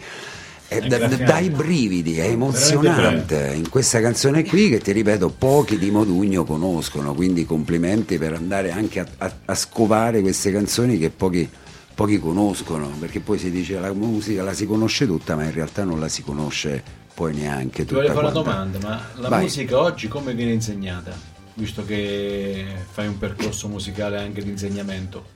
è 0.66 0.80
da- 0.80 1.06
dai 1.06 1.50
brividi, 1.50 2.18
è 2.18 2.26
emozionante. 2.26 3.52
In 3.54 3.68
questa 3.68 4.00
canzone 4.00 4.44
qui, 4.44 4.70
che 4.70 4.80
ti 4.80 4.90
ripeto, 4.90 5.28
pochi 5.30 5.78
di 5.78 5.92
Modugno 5.92 6.42
conoscono, 6.42 7.14
quindi 7.14 7.46
complimenti 7.46 8.18
per 8.18 8.32
andare 8.32 8.72
anche 8.72 8.98
a, 8.98 9.06
a- 9.18 9.32
a 9.44 9.54
scovare 9.54 10.20
queste 10.20 10.50
canzoni 10.50 10.98
che 10.98 11.10
pochi, 11.10 11.48
pochi 11.94 12.18
conoscono, 12.18 12.88
perché 12.98 13.20
poi 13.20 13.38
si 13.38 13.52
dice 13.52 13.78
la 13.78 13.92
musica 13.92 14.42
la 14.42 14.52
si 14.52 14.66
conosce 14.66 15.06
tutta, 15.06 15.36
ma 15.36 15.44
in 15.44 15.52
realtà 15.52 15.84
non 15.84 16.00
la 16.00 16.08
si 16.08 16.24
conosce 16.24 16.82
poi 17.14 17.34
neanche 17.36 17.82
Ti 17.84 17.86
tutta. 17.86 18.00
voglio 18.00 18.12
fare 18.14 18.24
una 18.26 18.34
domanda, 18.34 18.78
ma 18.80 19.00
la 19.14 19.28
Vai. 19.28 19.42
musica 19.42 19.78
oggi 19.78 20.08
come 20.08 20.34
viene 20.34 20.50
insegnata? 20.50 21.16
Visto 21.56 21.84
che 21.84 22.64
fai 22.90 23.06
un 23.06 23.16
percorso 23.16 23.68
musicale 23.68 24.18
anche 24.18 24.42
di 24.42 24.50
insegnamento. 24.50 25.26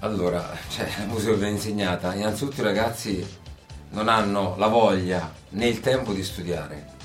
Allora, 0.00 0.56
cioè, 0.68 0.88
la 0.98 1.04
musica 1.06 1.32
viene 1.32 1.50
insegnata. 1.50 2.14
Innanzitutto 2.14 2.60
i 2.60 2.64
ragazzi 2.64 3.26
non 3.90 4.08
hanno 4.08 4.54
la 4.58 4.68
voglia 4.68 5.32
né 5.50 5.66
il 5.66 5.80
tempo 5.80 6.12
di 6.12 6.22
studiare. 6.22 6.98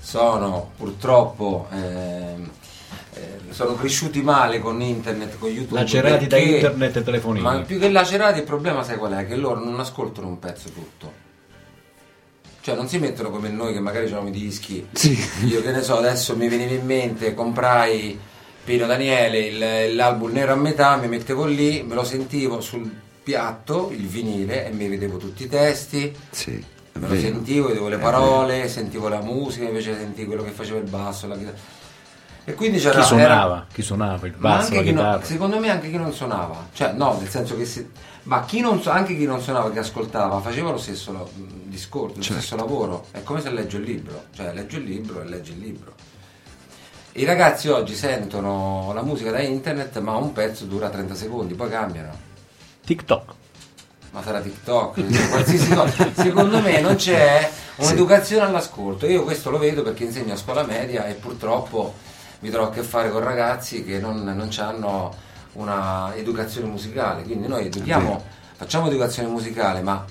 Sono 0.00 0.70
purtroppo 0.76 1.66
ehm, 1.72 2.50
eh, 3.14 3.38
sono 3.50 3.74
cresciuti 3.74 4.20
male 4.22 4.58
con 4.58 4.80
internet, 4.82 5.38
con 5.38 5.48
YouTube. 5.48 5.80
Lacerati 5.80 6.26
da 6.26 6.36
perché- 6.36 6.54
internet 6.56 6.96
e 6.96 7.02
telefonini. 7.02 7.42
Ma 7.42 7.60
più 7.62 7.78
che 7.78 7.90
lacerati 7.90 8.38
il 8.40 8.44
problema 8.44 8.82
sai 8.82 8.96
qual 8.96 9.12
è? 9.12 9.26
Che 9.26 9.34
loro 9.36 9.64
non 9.64 9.80
ascoltano 9.80 10.28
un 10.28 10.38
pezzo 10.38 10.68
tutto. 10.68 11.22
Cioè 12.60 12.74
non 12.74 12.88
si 12.88 12.98
mettono 12.98 13.30
come 13.30 13.48
noi 13.48 13.72
che 13.72 13.80
magari 13.80 14.06
abbiamo 14.06 14.28
i 14.28 14.30
dischi. 14.30 14.86
Sì. 14.92 15.18
Io 15.44 15.62
che 15.62 15.70
ne 15.70 15.82
so, 15.82 15.96
adesso 15.98 16.36
mi 16.36 16.48
veniva 16.48 16.72
in 16.72 16.84
mente, 16.86 17.34
comprai 17.34 18.18
Pino 18.64 18.86
Daniele, 18.86 19.38
il- 19.40 19.94
l'album 19.94 20.32
Nero 20.32 20.52
a 20.52 20.56
metà, 20.56 20.96
mi 20.96 21.06
mettevo 21.08 21.44
lì, 21.44 21.82
me 21.82 21.94
lo 21.94 22.02
sentivo 22.04 22.60
sul 22.62 22.90
piatto, 23.22 23.90
il 23.92 24.06
vinile, 24.06 24.66
e 24.66 24.70
mi 24.70 24.88
vedevo 24.88 25.18
tutti 25.18 25.44
i 25.44 25.48
testi, 25.48 26.14
Sì, 26.30 26.52
è 26.92 26.98
me 26.98 27.08
lo 27.08 27.14
sentivo, 27.16 27.68
vedevo 27.68 27.88
le 27.88 27.96
È 27.96 27.98
parole, 27.98 28.68
sentivo 28.68 29.08
la 29.08 29.20
musica, 29.20 29.66
invece 29.66 29.94
sentivo 29.96 30.28
quello 30.28 30.42
che 30.44 30.50
faceva 30.50 30.78
il 30.78 30.88
basso, 30.88 31.26
la 31.26 31.36
chitarra. 31.36 31.56
E 32.46 32.54
quindi 32.54 32.78
c'era... 32.78 32.90
Chi 32.92 32.96
era- 32.98 33.06
suonava? 33.06 33.66
Chi 33.72 33.82
suonava 33.82 34.26
il 34.26 34.34
ma 34.38 34.48
basso, 34.56 34.64
anche 34.66 34.76
la 34.76 34.82
chi 34.82 34.92
non- 34.92 35.04
chitarra? 35.04 35.24
secondo 35.24 35.58
me 35.58 35.70
anche 35.70 35.90
chi 35.90 35.96
non 35.96 36.12
suonava, 36.12 36.68
cioè 36.72 36.92
no, 36.92 37.16
nel 37.18 37.28
senso 37.28 37.56
che 37.56 37.64
si, 37.66 37.86
ma 38.24 38.44
chi 38.46 38.60
non, 38.60 38.80
anche 38.86 39.14
chi 39.16 39.24
non 39.26 39.40
suonava, 39.42 39.70
che 39.72 39.78
ascoltava, 39.78 40.40
faceva 40.40 40.70
lo 40.70 40.78
stesso 40.78 41.30
discorso, 41.64 42.16
lo 42.16 42.22
Certo. 42.22 42.40
stesso 42.40 42.56
lavoro. 42.56 43.06
È 43.10 43.22
come 43.22 43.40
se 43.42 43.50
leggo 43.50 43.76
il 43.76 43.82
libro, 43.82 44.24
cioè 44.34 44.52
leggo 44.54 44.76
il 44.76 44.84
libro 44.84 45.20
e 45.20 45.24
leggi 45.28 45.52
il 45.52 45.58
libro. 45.58 45.92
I 47.16 47.24
ragazzi 47.24 47.68
oggi 47.68 47.94
sentono 47.94 48.90
la 48.92 49.02
musica 49.02 49.30
da 49.30 49.40
internet, 49.40 50.00
ma 50.00 50.16
un 50.16 50.32
pezzo 50.32 50.64
dura 50.64 50.90
30 50.90 51.14
secondi, 51.14 51.54
poi 51.54 51.70
cambiano. 51.70 52.12
TikTok. 52.84 53.32
Ma 54.10 54.20
sarà 54.20 54.40
TikTok, 54.40 55.12
cioè, 55.12 55.28
qualsiasi 55.28 55.68
cosa. 55.72 56.12
Secondo 56.12 56.60
me 56.60 56.80
non 56.80 56.96
c'è 56.96 57.48
un'educazione 57.76 58.44
all'ascolto. 58.44 59.06
Io 59.06 59.22
questo 59.22 59.50
lo 59.50 59.58
vedo 59.58 59.84
perché 59.84 60.02
insegno 60.02 60.32
a 60.32 60.36
scuola 60.36 60.64
media 60.64 61.06
e 61.06 61.12
purtroppo 61.12 61.94
mi 62.40 62.50
trovo 62.50 62.70
a 62.70 62.72
che 62.72 62.82
fare 62.82 63.12
con 63.12 63.22
ragazzi 63.22 63.84
che 63.84 64.00
non, 64.00 64.24
non 64.24 64.48
hanno 64.56 65.14
una 65.52 66.12
educazione 66.16 66.66
musicale. 66.66 67.22
Quindi 67.22 67.46
noi 67.46 67.66
educhiamo, 67.66 68.24
facciamo 68.56 68.88
educazione 68.88 69.28
musicale, 69.28 69.82
ma 69.82 70.04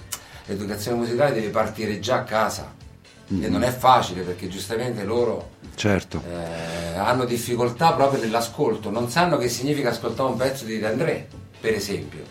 l'educazione 0.46 0.96
musicale 0.96 1.34
deve 1.34 1.50
partire 1.50 2.00
già 2.00 2.20
a 2.20 2.24
casa. 2.24 2.74
E 3.28 3.50
non 3.50 3.64
è 3.64 3.72
facile 3.72 4.22
perché 4.22 4.48
giustamente 4.48 5.04
loro 5.04 5.53
Certo. 5.76 6.22
eh, 6.30 6.98
hanno 6.98 7.26
difficoltà 7.26 7.94
proprio 7.94 8.22
nell'ascolto, 8.22 8.90
non 8.90 9.10
sanno 9.10 9.38
che 9.38 9.50
significa 9.50 9.90
ascoltare 9.90 10.30
un 10.30 10.38
pezzo 10.38 10.66
di 10.66 10.78
De 10.80 10.88
André, 10.88 11.28
per 11.60 11.74
esempio. 11.74 12.22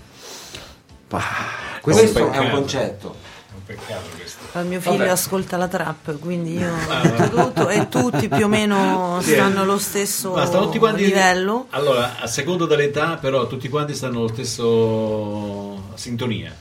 Ah, 1.11 1.79
Questo, 1.81 2.03
questo- 2.03 2.31
è 2.31 2.39
un 2.39 2.51
concetto. 2.51 3.15
È 3.51 3.55
un 3.55 3.65
peccato 3.67 4.07
questo. 4.17 4.59
Il 4.59 4.67
mio 4.67 4.81
figlio 4.81 4.97
Vabbè. 4.99 5.11
ascolta 5.11 5.57
la 5.59 5.69
trap, 5.69 6.19
quindi 6.19 6.57
io 6.59 6.73
ascolto 6.89 7.29
tutto 7.53 7.69
e 7.69 7.89
tutti 7.89 8.29
più 8.29 8.45
o 8.47 8.49
meno 8.49 9.19
Sì. 9.23 9.33
stanno 9.33 9.61
allo 9.63 9.79
stesso 9.79 10.33
Ma 10.33 10.47
stanno 10.47 10.65
tutti 10.65 10.79
quanti 10.79 11.05
livello. 11.05 11.67
Allora, 11.71 12.19
a 12.21 12.27
secondo 12.27 12.65
dell'età, 12.65 13.17
però, 13.21 13.47
tutti 13.47 13.69
quanti 13.69 13.95
stanno 13.95 14.19
allo 14.21 14.29
stesso 14.29 15.83
sintonia. 15.95 16.55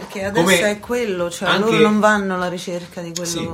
Perché 0.00 0.24
adesso 0.24 0.42
Come 0.42 0.70
è 0.70 0.78
quello, 0.80 1.30
cioè 1.30 1.50
anche- 1.50 1.70
loro 1.70 1.82
non 1.82 2.00
vanno 2.00 2.34
alla 2.34 2.48
ricerca 2.48 3.02
di 3.02 3.12
quello. 3.12 3.26
Sì, 3.26 3.48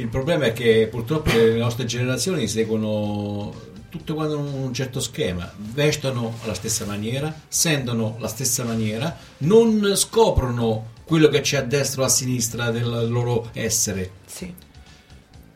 il 0.00 0.08
problema 0.08 0.44
è 0.44 0.52
che 0.52 0.88
purtroppo 0.90 1.30
le 1.32 1.56
nostre 1.56 1.86
generazioni 1.86 2.46
seguono 2.48 3.74
tutto 3.88 4.14
quanto 4.14 4.38
un 4.38 4.74
certo 4.74 5.00
schema, 5.00 5.50
vestono 5.56 6.34
alla 6.42 6.52
stessa 6.52 6.84
maniera, 6.84 7.34
sentono 7.48 8.16
la 8.18 8.28
stessa 8.28 8.62
maniera, 8.64 9.16
non 9.38 9.92
scoprono 9.96 10.94
quello 11.06 11.28
che 11.28 11.40
c'è 11.40 11.58
a 11.58 11.62
destra 11.62 12.02
o 12.02 12.04
a 12.04 12.08
sinistra 12.08 12.70
del 12.70 13.08
loro 13.10 13.48
essere. 13.54 14.10
Sì. 14.26 14.52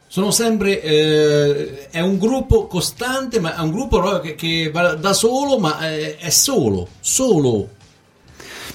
Sono 0.06 0.30
sempre 0.30 0.80
eh, 0.82 1.88
è 1.90 2.00
un 2.00 2.18
gruppo 2.18 2.66
costante, 2.66 3.40
ma 3.40 3.56
è 3.56 3.60
un 3.60 3.70
gruppo 3.70 4.20
che, 4.20 4.34
che 4.34 4.70
va 4.72 4.94
da 4.94 5.12
solo, 5.12 5.58
ma 5.58 5.78
è, 5.80 6.16
è 6.16 6.30
solo, 6.30 6.88
solo. 7.00 7.78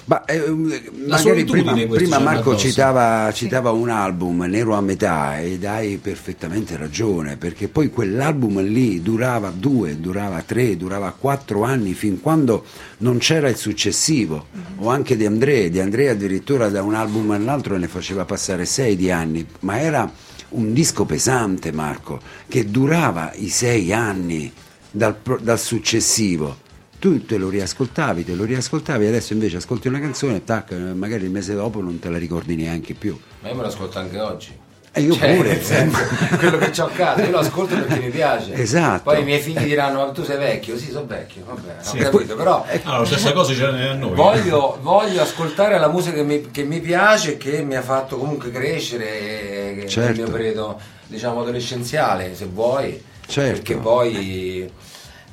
Ma, 0.07 0.23
eh, 0.25 0.39
magari 0.51 1.17
solitudine 1.17 1.73
prima, 1.73 1.95
prima 1.95 2.19
Marco 2.19 2.55
citava, 2.55 3.31
citava 3.33 3.71
un 3.71 3.89
album, 3.89 4.43
Nero 4.43 4.75
a 4.75 4.81
metà, 4.81 5.41
ed 5.41 5.65
hai 5.65 5.97
perfettamente 5.97 6.77
ragione, 6.77 7.37
perché 7.37 7.67
poi 7.67 7.89
quell'album 7.89 8.61
lì 8.61 9.01
durava 9.01 9.49
due, 9.49 9.99
durava 9.99 10.43
tre, 10.43 10.77
durava 10.77 11.11
quattro 11.17 11.63
anni, 11.63 11.93
fin 11.93 12.21
quando 12.21 12.65
non 12.99 13.17
c'era 13.17 13.49
il 13.49 13.55
successivo, 13.55 14.47
o 14.77 14.89
anche 14.89 15.17
di 15.17 15.25
Andrea, 15.25 15.69
di 15.69 15.79
Andrea 15.79 16.11
addirittura 16.11 16.69
da 16.69 16.83
un 16.83 16.93
album 16.93 17.31
all'altro 17.31 17.75
ne 17.75 17.87
faceva 17.87 18.25
passare 18.25 18.65
sei 18.65 18.95
di 18.95 19.09
anni, 19.09 19.43
ma 19.61 19.79
era 19.79 20.11
un 20.49 20.71
disco 20.71 21.05
pesante 21.05 21.71
Marco, 21.71 22.21
che 22.47 22.69
durava 22.69 23.31
i 23.35 23.49
sei 23.49 23.91
anni 23.91 24.51
dal, 24.91 25.17
dal 25.41 25.59
successivo. 25.59 26.63
Tu 26.99 27.25
te 27.25 27.37
lo 27.37 27.49
riascoltavi, 27.49 28.23
te 28.25 28.33
lo 28.33 28.45
riascoltavi, 28.45 29.05
adesso 29.05 29.33
invece 29.33 29.57
ascolti 29.57 29.87
una 29.87 29.99
canzone 29.99 30.37
e 30.37 30.43
tac, 30.43 30.71
eh, 30.71 30.75
magari 30.75 31.25
il 31.25 31.29
mese 31.29 31.53
dopo 31.53 31.81
non 31.81 31.99
te 31.99 32.09
la 32.09 32.17
ricordi 32.17 32.55
neanche 32.55 32.93
più. 32.93 33.19
Ma 33.41 33.49
io 33.49 33.55
me 33.55 33.61
lo 33.61 33.67
ascolto 33.67 33.99
anche 33.99 34.19
oggi. 34.19 34.63
E 34.97 35.01
io 35.01 35.13
Cioè, 35.13 35.35
pure. 35.35 35.61
senso, 35.61 35.97
quello 36.39 36.57
che 36.57 36.81
ho 36.81 36.85
a 36.85 36.89
casa, 36.89 37.21
io 37.25 37.29
lo 37.31 37.39
ascolto 37.39 37.75
perché 37.75 37.99
mi 37.99 38.09
piace. 38.09 38.53
Esatto. 38.53 39.03
Poi 39.11 39.19
i 39.21 39.23
miei 39.25 39.41
figli 39.41 39.59
diranno: 39.65 40.05
Ma 40.05 40.11
tu 40.13 40.23
sei 40.23 40.37
vecchio? 40.37 40.77
Sì, 40.77 40.89
sono 40.89 41.05
vecchio, 41.05 41.43
vabbè, 41.45 41.75
Sì. 41.81 41.99
ho 41.99 42.09
capito, 42.09 42.35
però 42.35 42.65
Ah, 42.83 42.99
la 42.99 43.05
stessa 43.05 43.33
cosa 43.33 43.53
c'è 43.53 43.65
a 43.65 43.93
noi. 43.93 44.15
voglio, 44.15 44.79
voglio 44.81 45.21
ascoltare 45.21 45.77
la 45.77 45.89
musica 45.89 46.15
che 46.15 46.23
mi, 46.23 46.49
che 46.49 46.63
mi 46.63 46.79
piace 46.79 47.33
e 47.33 47.37
che 47.37 47.61
mi 47.61 47.75
ha 47.75 47.81
fatto 47.81 48.17
comunque 48.17 48.49
crescere 48.51 49.71
eh, 49.71 49.73
nel 49.75 49.89
Certo. 49.89 50.21
mio 50.21 50.31
periodo, 50.31 50.79
diciamo, 51.07 51.41
adolescenziale, 51.41 52.33
se 52.33 52.45
vuoi. 52.45 52.99
Certo. 53.27 53.51
Perché 53.51 53.75
poi 53.75 54.71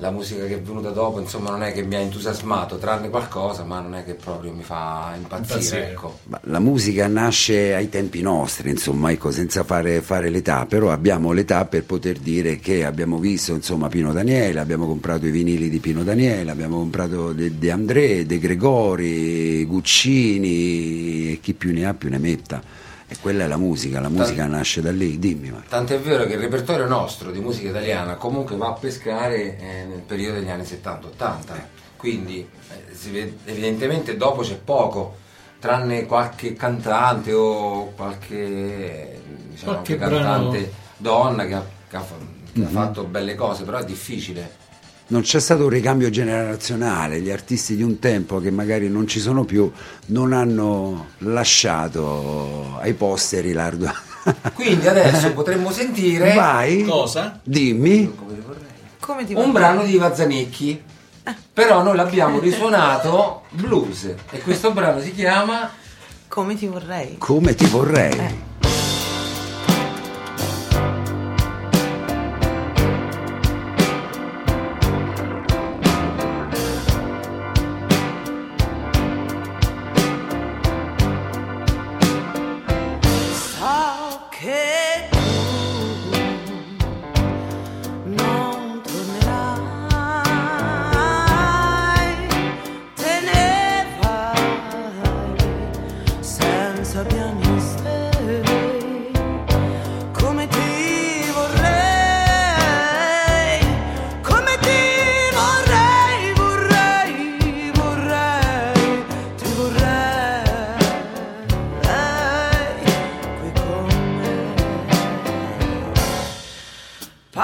la 0.02 0.10
musica 0.10 0.44
che 0.46 0.54
è 0.54 0.60
venuta 0.60 0.90
dopo, 0.90 1.20
insomma, 1.20 1.50
non 1.50 1.62
è 1.62 1.72
che 1.72 1.82
mi 1.84 1.94
ha 1.94 2.00
entusiasmato, 2.00 2.76
tranne 2.76 3.08
qualcosa, 3.08 3.62
ma 3.62 3.78
non 3.78 3.94
è 3.94 4.04
che 4.04 4.14
proprio 4.14 4.52
mi 4.52 4.64
fa 4.64 5.12
impazzire, 5.16 5.54
Impazzire. 5.54 5.90
ecco. 5.92 6.18
Ma 6.24 6.40
la 6.44 6.58
musica 6.58 7.06
nasce 7.06 7.72
ai 7.72 7.88
tempi 7.88 8.20
nostri, 8.20 8.68
insomma, 8.70 9.12
ecco, 9.12 9.30
senza 9.30 9.62
fare, 9.62 10.00
fare 10.02 10.28
l'età, 10.28 10.66
però 10.66 10.90
abbiamo 10.90 11.30
l'età 11.30 11.64
per 11.66 11.84
poter 11.84 12.18
dire 12.18 12.58
che 12.58 12.84
abbiamo 12.84 13.18
visto 13.18 13.54
insomma, 13.54 13.88
Pino 13.88 14.12
Daniele, 14.12 14.58
abbiamo 14.58 14.86
comprato 14.88 15.24
i 15.26 15.30
vinili 15.30 15.70
di 15.70 15.78
Pino 15.78 16.02
Daniele, 16.02 16.50
abbiamo 16.50 16.78
comprato 16.78 17.32
De, 17.32 17.56
De 17.56 17.70
André, 17.70 18.26
De 18.26 18.38
Gregori, 18.40 19.64
Guccini 19.64 21.32
e 21.32 21.38
chi 21.40 21.54
più 21.54 21.72
ne 21.72 21.86
ha 21.86 21.94
più 21.94 22.10
ne 22.10 22.18
metta. 22.18 22.60
E 23.12 23.16
quella 23.20 23.44
è 23.44 23.46
la 23.46 23.58
musica, 23.58 24.00
la 24.00 24.08
musica 24.08 24.46
nasce 24.46 24.80
da 24.80 24.90
lì, 24.90 25.18
dimmi 25.18 25.50
Marco. 25.50 25.68
Tant'è 25.68 26.00
vero 26.00 26.24
che 26.24 26.32
il 26.32 26.40
repertorio 26.40 26.86
nostro 26.86 27.30
di 27.30 27.40
musica 27.40 27.68
italiana 27.68 28.14
comunque 28.14 28.56
va 28.56 28.68
a 28.68 28.72
pescare 28.72 29.58
eh, 29.58 29.84
nel 29.84 30.00
periodo 30.00 30.38
degli 30.38 30.48
anni 30.48 30.62
70-80, 30.62 31.36
quindi 31.98 32.38
eh, 32.70 32.94
si 32.94 33.10
vede- 33.10 33.36
evidentemente 33.44 34.16
dopo 34.16 34.40
c'è 34.40 34.56
poco, 34.56 35.16
tranne 35.58 36.06
qualche 36.06 36.54
cantante 36.54 37.34
o 37.34 37.92
qualche, 37.94 39.20
diciamo, 39.50 39.72
Qualche 39.72 39.98
cantante 39.98 40.58
brano- 40.58 40.72
donna 40.96 41.44
che 41.44 41.54
ha, 41.54 41.64
che 41.90 41.96
ha 41.96 42.04
che 42.54 42.64
ha 42.64 42.68
fatto 42.68 43.04
belle 43.04 43.34
cose, 43.34 43.64
però 43.64 43.76
è 43.76 43.84
difficile. 43.84 44.60
Non 45.08 45.22
c'è 45.22 45.40
stato 45.40 45.64
un 45.64 45.68
ricambio 45.68 46.08
generazionale, 46.10 47.20
gli 47.20 47.30
artisti 47.30 47.76
di 47.76 47.82
un 47.82 47.98
tempo 47.98 48.40
che 48.40 48.50
magari 48.50 48.88
non 48.88 49.06
ci 49.06 49.20
sono 49.20 49.44
più 49.44 49.70
non 50.06 50.32
hanno 50.32 51.08
lasciato 51.18 52.78
ai 52.80 52.94
posteri 52.94 53.52
l'ardua. 53.52 53.92
Quindi 54.54 54.86
adesso 54.88 55.32
potremmo 55.32 55.70
sentire 55.70 56.32
Vai, 56.34 56.84
Cosa? 56.84 57.40
dimmi. 57.42 58.14
Come 59.00 59.26
ti 59.26 59.34
un 59.34 59.50
brano 59.52 59.82
di 59.82 59.94
Iva 59.94 60.14
Zanicchi, 60.14 60.80
però 61.52 61.82
noi 61.82 61.96
l'abbiamo 61.96 62.38
risuonato 62.38 63.42
blues 63.50 64.14
e 64.30 64.38
questo 64.40 64.72
brano 64.72 65.00
si 65.00 65.12
chiama 65.12 65.70
Come 66.28 66.54
ti 66.54 66.66
vorrei? 66.66 67.16
Come 67.18 67.54
ti 67.54 67.66
vorrei. 67.66 68.16
Eh. 68.18 68.50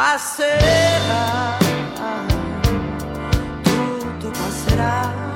Passerà, 0.00 1.58
tutto 3.64 4.30
passerà, 4.30 5.27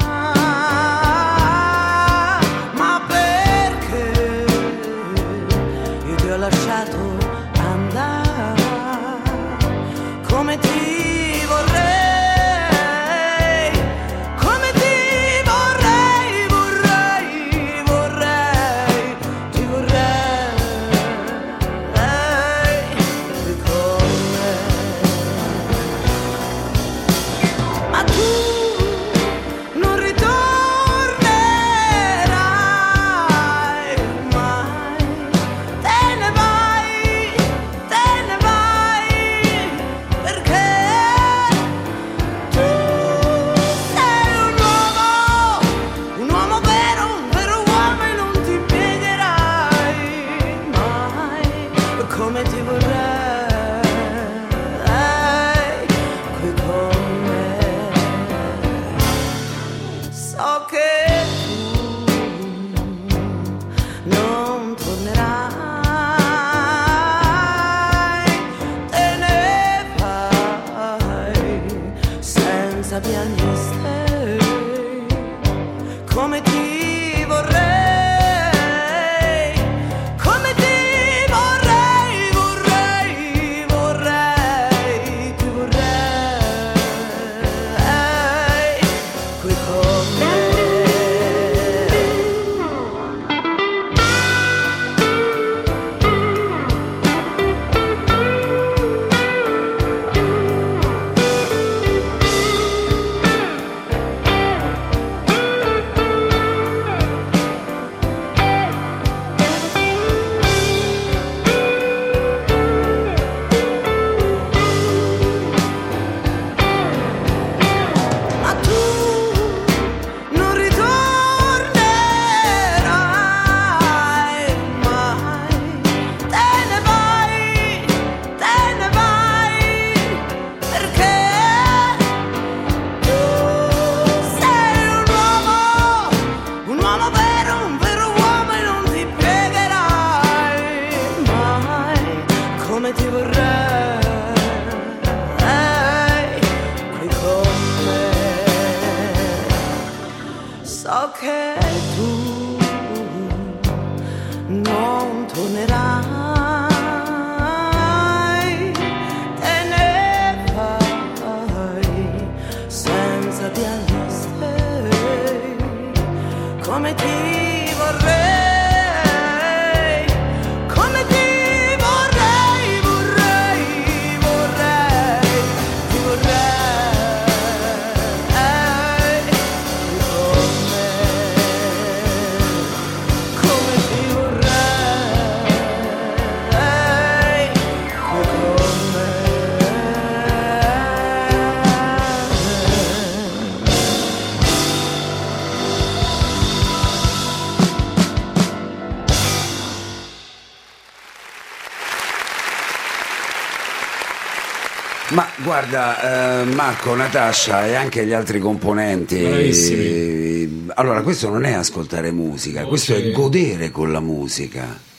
guarda, 205.67 206.41
eh, 206.41 206.45
Marco, 206.55 206.95
Natascia 206.97 207.67
e 207.67 207.75
anche 207.75 208.05
gli 208.05 208.13
altri 208.13 208.41
componenti. 208.41 209.19
Bravissimi. 209.19 210.67
allora, 210.75 211.03
questo 211.03 211.29
non 211.29 211.45
è 211.45 211.53
ascoltare 211.53 212.11
musica, 212.11 212.65
Oh, 212.65 212.69
questo 212.69 212.95
sì. 212.95 213.03
è 213.03 213.13
godere 213.13 213.71
con 213.71 213.93
la 213.93 214.01
musica. 214.01 214.91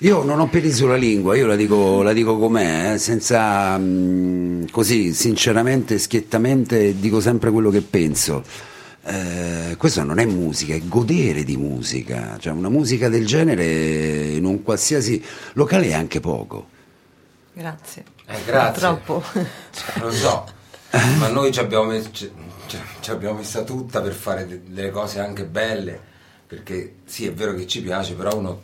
Io 0.00 0.22
non 0.22 0.40
ho 0.40 0.48
peli 0.48 0.70
sulla 0.72 0.96
lingua, 0.96 1.34
io 1.36 1.46
la 1.46 1.56
dico, 1.56 2.02
la 2.02 2.12
dico 2.12 2.36
com'è, 2.36 2.92
eh, 2.92 2.98
senza 2.98 3.78
mm, 3.78 4.66
così, 4.70 5.14
sinceramente, 5.14 5.98
schiettamente, 5.98 6.98
dico 6.98 7.20
sempre 7.20 7.50
quello 7.50 7.70
che 7.70 7.80
penso. 7.80 8.44
Eh, 9.02 9.76
questo 9.78 10.02
non 10.02 10.18
è 10.18 10.26
musica, 10.26 10.74
è 10.74 10.80
godere 10.84 11.42
di 11.44 11.56
musica. 11.56 12.36
Cioè, 12.38 12.52
una 12.52 12.68
musica 12.68 13.08
del 13.08 13.24
genere 13.24 13.64
in 13.64 14.44
un 14.44 14.62
qualsiasi 14.62 15.24
locale 15.54 15.86
è 15.86 15.92
anche 15.94 16.20
poco. 16.20 16.74
Grazie. 17.54 18.04
Eh, 18.26 18.36
grazie. 18.44 18.80
Troppo. 18.80 19.22
Lo 19.94 20.10
so, 20.10 20.44
ma 21.18 21.28
noi 21.28 21.52
ci 21.52 21.60
abbiamo, 21.60 21.84
mes- 21.84 22.08
ci- 22.12 22.30
ci- 22.66 22.78
ci 23.00 23.10
abbiamo 23.10 23.36
messa 23.38 23.62
tutta 23.62 24.00
per 24.00 24.12
fare 24.12 24.46
de- 24.46 24.62
delle 24.66 24.90
cose 24.90 25.20
anche 25.20 25.44
belle, 25.44 25.98
perché 26.46 26.96
sì, 27.04 27.26
è 27.26 27.32
vero 27.32 27.54
che 27.54 27.66
ci 27.66 27.80
piace, 27.82 28.14
però 28.14 28.36
uno 28.36 28.62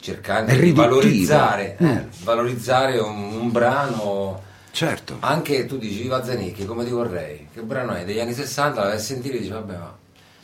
cerca 0.00 0.36
anche 0.36 0.52
È 0.52 0.58
di 0.60 0.72
valorizzare, 0.72 1.76
eh, 1.78 1.84
Mm. 1.84 1.98
valorizzare 2.22 2.98
un, 2.98 3.32
un 3.34 3.50
brano. 3.52 4.42
Certo. 4.70 5.16
Anche 5.20 5.66
tu 5.66 5.76
dici 5.78 6.04
Iva 6.04 6.22
Zanicchi, 6.24 6.64
come 6.64 6.84
ti 6.84 6.90
vorrei? 6.90 7.48
Che 7.52 7.60
brano 7.62 7.92
è? 7.94 8.04
Degli 8.04 8.20
anni 8.20 8.34
60, 8.34 8.80
la 8.82 8.86
vai 8.88 8.96
a 8.96 9.00
sentire 9.00 9.36
e 9.36 9.40
dici 9.40 9.50
vabbè 9.50 9.76
ma 9.76 9.96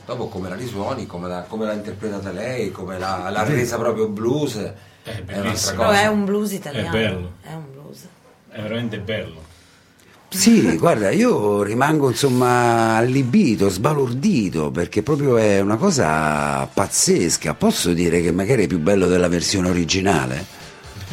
dopo 0.07 0.29
come 0.29 0.49
la 0.49 0.55
risuoni, 0.57 1.07
come, 1.07 1.29
la- 1.29 1.45
come 1.49 1.67
l'ha 1.67 1.73
interpretata 1.75 2.33
lei, 2.33 2.71
come 2.73 2.99
l'ha, 2.99 3.29
l'ha 3.31 3.45
resa 3.45 3.77
proprio 3.79 4.09
blues, 4.09 4.57
è, 4.57 4.61
un'altra 5.05 5.23
bellissimo. 5.43 5.77
Però 5.77 5.89
cosa. 5.89 6.01
è 6.01 6.07
un 6.07 6.25
blues 6.25 6.53
italiano. 6.53 6.89
È 6.89 6.91
bello. 6.91 7.33
È 7.43 7.53
un 7.53 7.65
blues. 7.71 8.07
È 8.51 8.61
veramente 8.61 8.99
bello. 8.99 9.43
Sì, 10.35 10.77
guarda, 10.77 11.11
io 11.11 11.63
rimango 11.63 12.11
insomma 12.11 12.97
allibito, 12.97 13.69
sbalordito, 13.69 14.71
perché 14.71 15.03
proprio 15.03 15.37
è 15.37 15.61
una 15.61 15.77
cosa 15.77 16.67
pazzesca. 16.67 17.55
Posso 17.55 17.93
dire 17.93 18.21
che 18.21 18.33
magari 18.33 18.65
è 18.65 18.67
più 18.67 18.81
bello 18.81 19.07
della 19.07 19.29
versione 19.29 19.69
originale? 19.71 20.45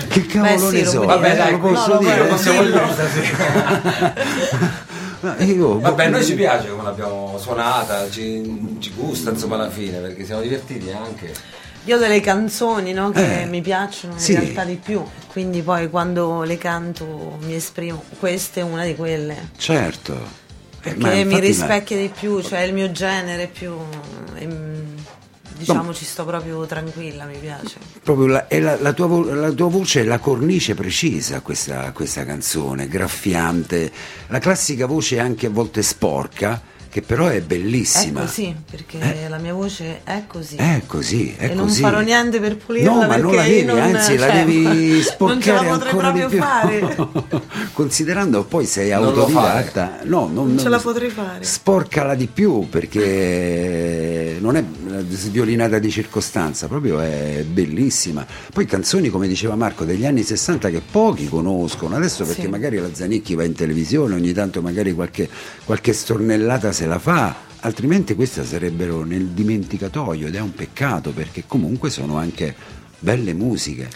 Che 0.07 0.25
cavolo 0.25 0.69
sì, 0.69 0.77
ne 0.77 0.85
so? 0.85 1.05
Vabbè 1.05 1.35
dai, 1.35 1.51
lo 1.51 1.59
posso 1.59 1.93
no, 1.93 1.99
dire? 1.99 2.17
lo 2.17 2.25
possiamo 2.25 2.63
dire 2.63 2.89
stasera. 2.91 4.13
Io- 5.45 5.79
Vabbè, 5.79 6.05
a 6.05 6.09
noi 6.09 6.25
ci 6.25 6.33
piace 6.33 6.69
come 6.69 6.81
l'abbiamo 6.81 7.37
suonata, 7.37 8.09
ci, 8.09 8.77
ci 8.79 8.91
gusta 8.95 9.29
insomma 9.29 9.55
alla 9.55 9.69
fine, 9.69 9.99
perché 9.99 10.25
siamo 10.25 10.41
divertiti 10.41 10.91
anche. 10.91 11.31
Io 11.85 11.95
ho 11.95 11.99
delle 11.99 12.19
canzoni 12.21 12.93
no, 12.93 13.09
che 13.11 13.41
Eh, 13.41 13.45
mi 13.45 13.61
piacciono 13.61 14.13
in 14.13 14.19
sì. 14.19 14.33
realtà 14.35 14.63
di 14.63 14.75
più, 14.75 15.03
quindi 15.31 15.61
poi 15.61 15.89
quando 15.89 16.43
le 16.43 16.57
canto 16.57 17.37
mi 17.41 17.55
esprimo. 17.55 18.03
Questa 18.19 18.59
è 18.59 18.63
una 18.63 18.83
di 18.85 18.95
quelle. 18.95 19.49
Certo. 19.57 20.13
Eh, 20.83 20.89
Che 20.93 20.95
mi 20.95 21.01
infatti, 21.03 21.25
ma- 21.25 21.39
rispecchia 21.39 21.97
di 21.97 22.09
più, 22.17 22.41
cioè 22.41 22.59
il 22.61 22.73
mio 22.73 22.91
genere 22.91 23.47
più. 23.47 23.73
ehm, 24.35 24.79
diciamo 25.57 25.93
ci 25.93 26.05
sto 26.05 26.25
proprio 26.25 26.65
tranquilla, 26.65 27.25
mi 27.25 27.37
piace. 27.37 27.75
Proprio 28.03 28.25
la, 28.27 28.47
è 28.47 28.59
la, 28.59 28.77
la 28.79 28.93
tua, 28.93 29.35
la 29.35 29.51
tua 29.51 29.67
voce 29.69 30.01
è 30.01 30.03
la 30.03 30.17
cornice 30.17 30.73
precisa 30.73 31.37
a 31.37 31.41
questa, 31.41 31.91
questa 31.91 32.25
canzone, 32.25 32.87
graffiante, 32.87 33.91
la 34.27 34.39
classica 34.39 34.87
voce 34.87 35.19
anche 35.19 35.45
a 35.47 35.49
volte 35.51 35.83
sporca, 35.83 36.59
che 36.91 37.01
però 37.01 37.27
è 37.27 37.37
È 37.37 37.41
bellissima. 37.41 38.21
così, 38.21 38.53
perché 38.69 38.99
la 39.29 39.37
mia 39.37 39.53
voce 39.53 40.01
è 40.03 40.23
così. 40.27 40.57
È 40.57 40.81
così, 40.85 41.33
è 41.37 41.45
e 41.45 41.53
non 41.53 41.67
così. 41.67 41.81
farò 41.81 42.01
niente 42.01 42.39
per 42.41 42.57
pulirla 42.57 42.91
No, 42.91 42.97
ma 42.99 43.07
perché 43.07 43.21
non 43.21 43.35
la 43.35 43.43
devi, 43.43 43.63
non, 43.63 43.79
anzi 43.79 44.17
la 44.17 44.27
cioè, 44.27 44.35
devi 44.45 45.01
sporcare 45.01 45.65
non 45.67 45.79
ce 45.79 45.85
la 45.85 45.91
potrei 45.93 45.93
proprio 45.95 46.29
fare. 46.29 47.41
Considerando 47.73 48.43
poi 48.43 48.65
sei 48.65 48.89
Non 48.89 49.03
autodidatta, 49.05 49.99
no, 50.03 50.29
non, 50.31 50.47
Non 50.49 50.59
ce 50.59 50.69
la 50.69 50.79
potrei 50.79 51.09
fare. 51.09 51.43
Sporcala 51.43 52.13
di 52.15 52.27
più 52.27 52.67
perché 52.69 54.37
non 54.39 54.55
è 54.57 54.63
sviolinata 55.09 55.79
di 55.79 55.89
circostanza, 55.89 56.67
proprio 56.67 56.99
è 56.99 57.43
bellissima. 57.47 58.25
Poi 58.53 58.65
canzoni, 58.65 59.09
come 59.09 59.27
diceva 59.27 59.55
Marco, 59.55 59.85
degli 59.85 60.05
anni 60.05 60.23
60 60.23 60.69
che 60.69 60.81
pochi 60.91 61.27
conoscono, 61.29 61.95
adesso 61.95 62.25
perché 62.25 62.43
Sì. 62.43 62.47
magari 62.49 62.77
la 62.77 62.89
Zanicchi 62.93 63.35
va 63.35 63.43
in 63.43 63.53
televisione, 63.53 64.15
ogni 64.15 64.33
tanto 64.33 64.61
magari 64.61 64.93
qualche, 64.93 65.29
qualche 65.63 65.93
stornellata 65.93 66.71
se 66.81 66.87
la 66.87 66.97
fa, 66.97 67.35
altrimenti 67.59 68.15
queste 68.15 68.43
sarebbero 68.43 69.03
nel 69.03 69.27
dimenticatoio 69.27 70.25
ed 70.25 70.33
è 70.35 70.39
un 70.39 70.51
peccato 70.51 71.11
perché 71.11 71.43
comunque 71.45 71.91
sono 71.91 72.17
anche 72.17 72.55
belle 72.97 73.33
musiche, 73.33 73.87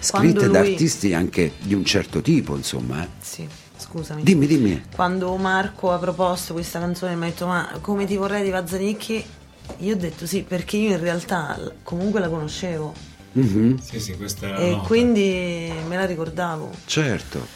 scritte 0.00 0.10
Quando 0.10 0.40
da 0.48 0.58
lui- 0.62 0.72
artisti 0.72 1.14
anche 1.14 1.52
di 1.60 1.72
un 1.74 1.84
certo 1.84 2.20
tipo, 2.20 2.56
insomma. 2.56 3.04
eh. 3.04 3.08
Sì, 3.20 3.46
scusami. 3.76 4.24
Dimmi, 4.24 4.48
dimmi. 4.48 4.82
Quando 4.92 5.36
Marco 5.36 5.92
ha 5.92 5.98
proposto 5.98 6.52
questa 6.52 6.80
canzone 6.80 7.14
mi 7.14 7.26
ha 7.26 7.28
detto 7.28 7.46
ma 7.46 7.78
come 7.80 8.06
ti 8.06 8.16
vorrei 8.16 8.42
di 8.42 8.50
Vazzanicchi? 8.50 9.24
Io 9.78 9.94
ho 9.94 9.96
detto 9.96 10.26
sì, 10.26 10.42
perché 10.42 10.76
io 10.76 10.90
in 10.90 10.98
realtà 11.00 11.56
comunque 11.84 12.18
la 12.18 12.28
conoscevo 12.28 12.92
Mhm. 13.34 13.78
Sì, 13.80 13.98
sì, 14.00 14.16
questa 14.16 14.56
e 14.56 14.70
nota. 14.72 14.86
quindi 14.88 15.72
me 15.88 15.96
la 15.96 16.04
ricordavo. 16.06 16.70
Certo, 16.86 17.46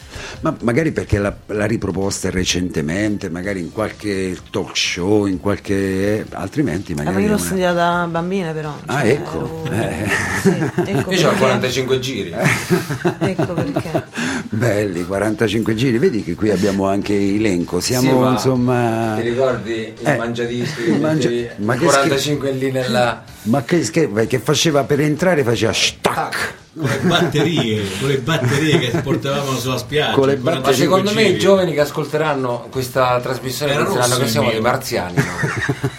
ma 0.41 0.55
magari 0.61 0.91
perché 0.91 1.17
l'ha, 1.19 1.35
l'ha 1.47 1.65
riproposta 1.65 2.29
recentemente, 2.29 3.29
magari 3.29 3.59
in 3.59 3.71
qualche 3.71 4.37
talk 4.51 4.75
show, 4.77 5.25
in 5.25 5.39
qualche... 5.39 6.25
altrimenti 6.31 6.91
Eh, 6.91 6.95
ma 6.95 7.03
magari... 7.03 7.23
io 7.23 7.29
l'ho 7.29 7.35
una- 7.35 7.43
studiata 7.45 7.73
da 7.73 8.07
bambina 8.09 8.51
però. 8.51 8.73
Ah, 8.85 9.01
cioè, 9.01 9.09
ecco. 9.09 9.61
ero- 9.65 9.73
Eh. 9.75 10.09
Sì, 10.41 10.49
ecco 10.49 11.11
Io 11.11 11.27
ho 11.27 11.29
perché. 11.29 11.37
45 11.37 11.99
giri. 11.99 12.33
Ecco 13.19 13.53
perché. 13.53 14.03
Belli, 14.49 15.05
45 15.05 15.75
giri, 15.75 15.97
vedi 15.97 16.23
che 16.23 16.35
qui 16.35 16.49
abbiamo 16.51 16.87
anche 16.87 17.13
elenco, 17.13 17.79
siamo 17.79 18.09
Sì, 18.09 18.15
ma 18.17 18.31
insomma... 18.31 19.13
Ti 19.19 19.29
ricordi 19.29 19.71
il 19.99 20.07
Eh, 20.07 20.15
mangiadischi? 20.15 20.91
mangia- 20.91 21.29
ma 21.57 21.75
che 21.75 21.85
45 21.85 22.51
lì 22.51 22.71
nella... 22.71 23.23
Ma 23.43 23.63
che, 23.63 23.79
che, 23.89 24.09
che 24.27 24.39
faceva 24.39 24.83
per 24.83 24.99
entrare, 25.01 25.43
faceva 25.43 25.73
stack. 25.73 26.53
Con 26.77 26.87
le 26.89 26.99
batterie, 26.99 27.83
con 27.99 28.07
le 28.09 28.17
batterie 28.19 28.79
che 28.79 29.01
portavamo 29.01 29.57
sulla 29.57 29.77
spiaggia. 29.77 30.13
Con 30.13 30.27
le 30.27 30.37
bat- 30.37 30.55
Ma 30.55 30.61
45 30.61 30.75
secondo 30.99 31.13
me 31.13 31.27
i 31.27 31.39
giovani 31.39 31.73
che 31.73 31.79
ascolteranno 31.81 32.67
questa 32.69 33.19
trasmissione 33.21 33.73
Era 33.73 33.83
penseranno 33.83 34.17
che 34.17 34.27
siamo 34.27 34.45
mio. 34.47 34.55
dei 34.55 34.63
marziani. 34.63 35.15
no? 35.15 35.23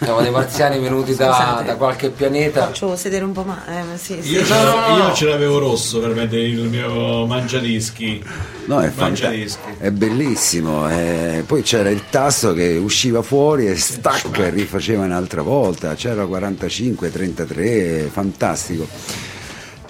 siamo 0.01 0.21
dei 0.23 0.31
marziani 0.31 0.79
venuti 0.79 1.15
da, 1.15 1.63
da 1.65 1.75
qualche 1.77 2.11
pianeta. 2.11 2.67
Faccio 2.67 2.97
sedere 2.97 3.25
un 3.25 3.33
po' 3.33 3.43
ma 3.43 3.63
eh, 3.69 3.99
sì, 3.99 4.19
sì. 4.23 4.31
Io, 4.33 4.45
ce 4.45 4.55
No, 4.55 4.63
l'avevo, 4.65 4.81
no, 4.89 4.97
no. 4.97 5.09
io 5.09 5.15
ce 5.15 5.25
l'avevo 5.27 5.59
rosso 5.59 5.99
per 6.01 6.15
mettere 6.15 6.43
il 6.43 6.61
mio 6.63 7.27
mangiadischi. 7.27 8.25
No, 8.67 8.81
è, 8.81 8.91
fanta- 8.91 9.31
è 9.79 9.91
bellissimo. 9.91 10.89
eh, 10.91 11.43
poi 11.47 11.63
c'era 11.63 11.89
il 11.91 12.03
tasto 12.11 12.53
che 12.53 12.77
usciva 12.77 13.23
fuori 13.23 13.67
e 13.67 13.77
stack 13.77 14.39
e 14.39 14.51
rifaceva 14.51 15.05
un'altra 15.05 15.41
volta. 15.43 15.95
C'era 15.95 16.27
45, 16.27 17.11
33, 17.11 18.09
fantastico. 18.13 18.87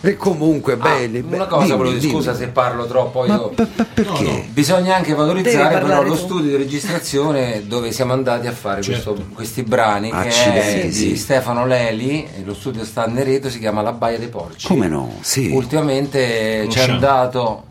E 0.00 0.16
comunque, 0.16 0.74
Ah, 0.74 0.76
belli. 0.76 1.18
una 1.26 1.38
be- 1.38 1.46
cosa 1.48 1.64
dimmi, 1.64 1.76
volevo 1.76 1.94
dire, 1.96 2.00
dimmi. 2.00 2.12
scusa 2.12 2.34
se 2.34 2.46
parlo 2.48 2.86
troppo 2.86 3.26
Ma 3.26 3.34
io. 3.34 3.48
pe- 3.48 3.66
pe- 3.66 3.84
perché? 3.84 4.22
No, 4.22 4.30
no. 4.30 4.44
Bisogna 4.50 4.94
anche 4.94 5.12
valorizzare 5.12 5.80
però 5.80 6.02
lo 6.02 6.10
tu. 6.12 6.16
studio 6.18 6.50
di 6.50 6.56
registrazione 6.56 7.66
dove 7.66 7.90
siamo 7.90 8.12
andati 8.12 8.46
a 8.46 8.52
fare 8.52 8.80
Certo. 8.80 9.12
questo- 9.12 9.32
questi 9.34 9.62
brani 9.64 10.10
che 10.10 10.16
Accidenti, 10.16 10.86
è 10.86 10.90
sì. 10.92 11.08
di 11.08 11.16
Stefano 11.16 11.66
Leli, 11.66 12.28
lo 12.44 12.54
studio 12.54 12.84
sta 12.84 13.04
a 13.04 13.06
Nereto, 13.08 13.50
si 13.50 13.58
chiama 13.58 13.82
La 13.82 13.92
Baia 13.92 14.18
dei 14.18 14.28
Porci. 14.28 14.68
Come 14.68 14.86
no? 14.86 15.14
Sì. 15.20 15.50
Ultimamente 15.50 16.68
ci 16.70 16.78
è 16.78 16.82
andato 16.82 17.64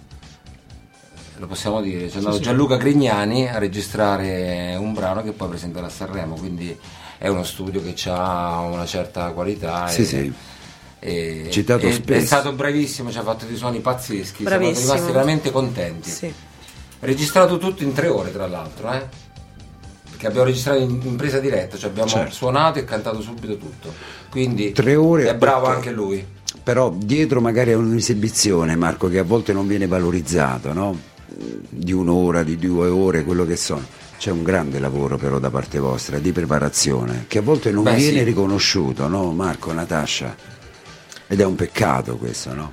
lo 1.39 1.45
possiamo 1.45 1.81
dire, 1.81 2.07
c'è 2.07 2.17
andato 2.17 2.37
sì. 2.37 2.41
Gianluca 2.41 2.77
Grignani 2.77 3.47
a 3.47 3.59
registrare 3.59 4.75
un 4.79 4.91
brano 4.93 5.21
che 5.21 5.31
poi 5.33 5.49
presenterà 5.49 5.85
a 5.85 5.89
Sanremo, 5.89 6.33
quindi 6.35 6.75
è 7.19 7.27
uno 7.27 7.43
studio 7.43 7.79
che 7.81 7.93
ha 8.09 8.59
una 8.61 8.85
certa 8.87 9.27
qualità. 9.31 9.87
Sì, 9.87 10.01
e- 10.01 10.05
sì. 10.05 10.33
E- 10.99 11.47
Citato 11.49 11.85
e- 11.85 11.93
spesso. 11.93 12.19
È 12.21 12.25
stato 12.25 12.51
bravissimo, 12.53 13.11
ci 13.11 13.17
ha 13.17 13.23
fatto 13.23 13.45
dei 13.45 13.55
suoni 13.57 13.79
pazzeschi, 13.79 14.43
siamo 14.43 14.57
Bravissimo. 14.57 14.91
rimasti 14.93 15.11
veramente 15.11 15.51
contenti. 15.51 16.09
Sì. 16.09 16.33
Registrato 16.99 17.57
tutto 17.57 17.83
in 17.83 17.93
tre 17.93 18.07
ore, 18.07 18.31
tra 18.31 18.47
l'altro, 18.47 18.91
eh? 18.91 19.25
Perché 20.09 20.27
abbiamo 20.27 20.45
registrato 20.47 20.79
in, 20.79 20.99
in 21.03 21.15
presa 21.15 21.39
diretta, 21.39 21.77
cioè 21.77 21.89
abbiamo 21.91 22.09
Certo. 22.09 22.33
suonato 22.33 22.79
e 22.79 22.85
cantato 22.85 23.21
subito 23.21 23.57
tutto. 23.57 23.93
Quindi 24.31 24.71
Tre 24.71 24.95
ore 24.95 25.29
è 25.29 25.35
bravo 25.35 25.65
perché- 25.65 25.75
anche 25.75 25.91
lui. 25.91 26.25
Però 26.63 26.91
dietro 26.97 27.39
magari 27.39 27.71
a 27.71 27.77
un'esibizione, 27.77 28.75
Marco, 28.75 29.07
che 29.09 29.19
a 29.19 29.23
volte 29.23 29.53
non 29.53 29.67
viene 29.67 29.85
valorizzato, 29.87 30.73
no? 30.73 30.99
Di 31.69 31.91
un'ora, 31.93 32.41
di 32.43 32.57
due 32.57 32.87
ore, 32.87 33.23
quello 33.23 33.45
che 33.45 33.55
sono. 33.55 33.85
C'è 34.17 34.31
un 34.31 34.41
grande 34.41 34.79
lavoro 34.79 35.17
però 35.17 35.37
da 35.37 35.51
parte 35.51 35.77
vostra 35.77 36.17
di 36.17 36.31
preparazione 36.31 37.25
che 37.27 37.37
a 37.37 37.41
volte 37.43 37.69
non 37.71 37.83
Beh, 37.83 37.93
viene 37.95 38.17
sì. 38.19 38.23
riconosciuto, 38.23 39.07
no? 39.07 39.31
Marco, 39.31 39.71
Natascia. 39.71 40.35
Ed 41.27 41.41
è 41.41 41.45
un 41.45 41.55
peccato 41.55 42.17
questo, 42.17 42.53
no? 42.53 42.71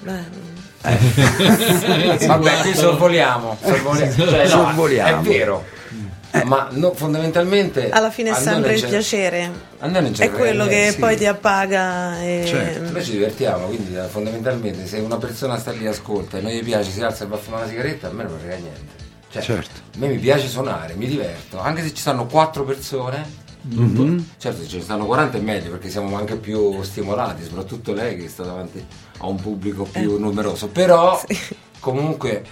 Beh, 0.00 0.58
Vabbè, 2.26 2.60
qui 2.62 2.74
sorvoliamo. 2.74 3.58
sorvoliamo. 3.62 4.12
Cioè, 4.14 4.42
no, 4.44 4.48
Sorvoliamo. 4.48 5.20
È 5.20 5.22
vero. 5.24 5.64
Ma 6.44 6.68
no, 6.70 6.94
fondamentalmente 6.94 7.90
alla 7.90 8.10
fine 8.10 8.30
è 8.30 8.34
sempre 8.34 8.74
il 8.76 8.86
piacere. 8.86 9.50
A 9.80 9.88
noi 9.88 10.02
non 10.02 10.12
c'è 10.12 10.26
È 10.26 10.30
quello 10.30 10.66
che 10.66 10.90
sì. 10.92 10.98
poi 10.98 11.16
ti 11.16 11.26
appaga. 11.26 12.22
E... 12.22 12.44
Certo. 12.46 12.92
Noi 12.92 13.04
ci 13.04 13.10
divertiamo, 13.10 13.66
quindi 13.66 13.96
eh, 13.96 14.04
fondamentalmente 14.04 14.86
se 14.86 14.98
una 14.98 15.16
persona 15.18 15.58
sta 15.58 15.72
lì 15.72 15.84
e 15.84 15.88
ascolta 15.88 16.38
e 16.38 16.40
non 16.40 16.52
gli 16.52 16.62
piace, 16.62 16.90
si 16.92 17.02
alza 17.02 17.24
e 17.24 17.26
va 17.26 17.34
a 17.34 17.38
fumare 17.38 17.64
una 17.64 17.72
sigaretta, 17.72 18.08
a 18.08 18.12
me 18.12 18.22
non 18.22 18.38
frega 18.38 18.56
niente. 18.56 18.98
Cioè, 19.32 19.42
Certo. 19.42 19.80
A 19.94 19.98
me 19.98 20.06
mi 20.06 20.18
piace 20.18 20.46
suonare, 20.46 20.94
mi 20.94 21.06
diverto, 21.06 21.58
anche 21.58 21.82
se 21.82 21.88
ci 21.88 22.00
stanno 22.00 22.26
quattro 22.26 22.64
persone. 22.64 23.48
Certo, 24.38 24.62
se 24.62 24.68
ce 24.68 24.76
ne 24.78 24.82
stanno 24.82 25.04
40 25.06 25.36
è 25.38 25.40
meglio 25.40 25.70
perché 25.70 25.90
siamo 25.90 26.16
anche 26.16 26.36
più 26.36 26.82
stimolati, 26.82 27.44
soprattutto 27.44 27.92
lei 27.92 28.16
che 28.16 28.28
sta 28.28 28.44
davanti 28.44 28.84
a 29.18 29.26
un 29.26 29.36
pubblico 29.36 29.84
più 29.84 30.18
numeroso. 30.18 30.68
Però 30.68 31.20
comunque 31.80 32.42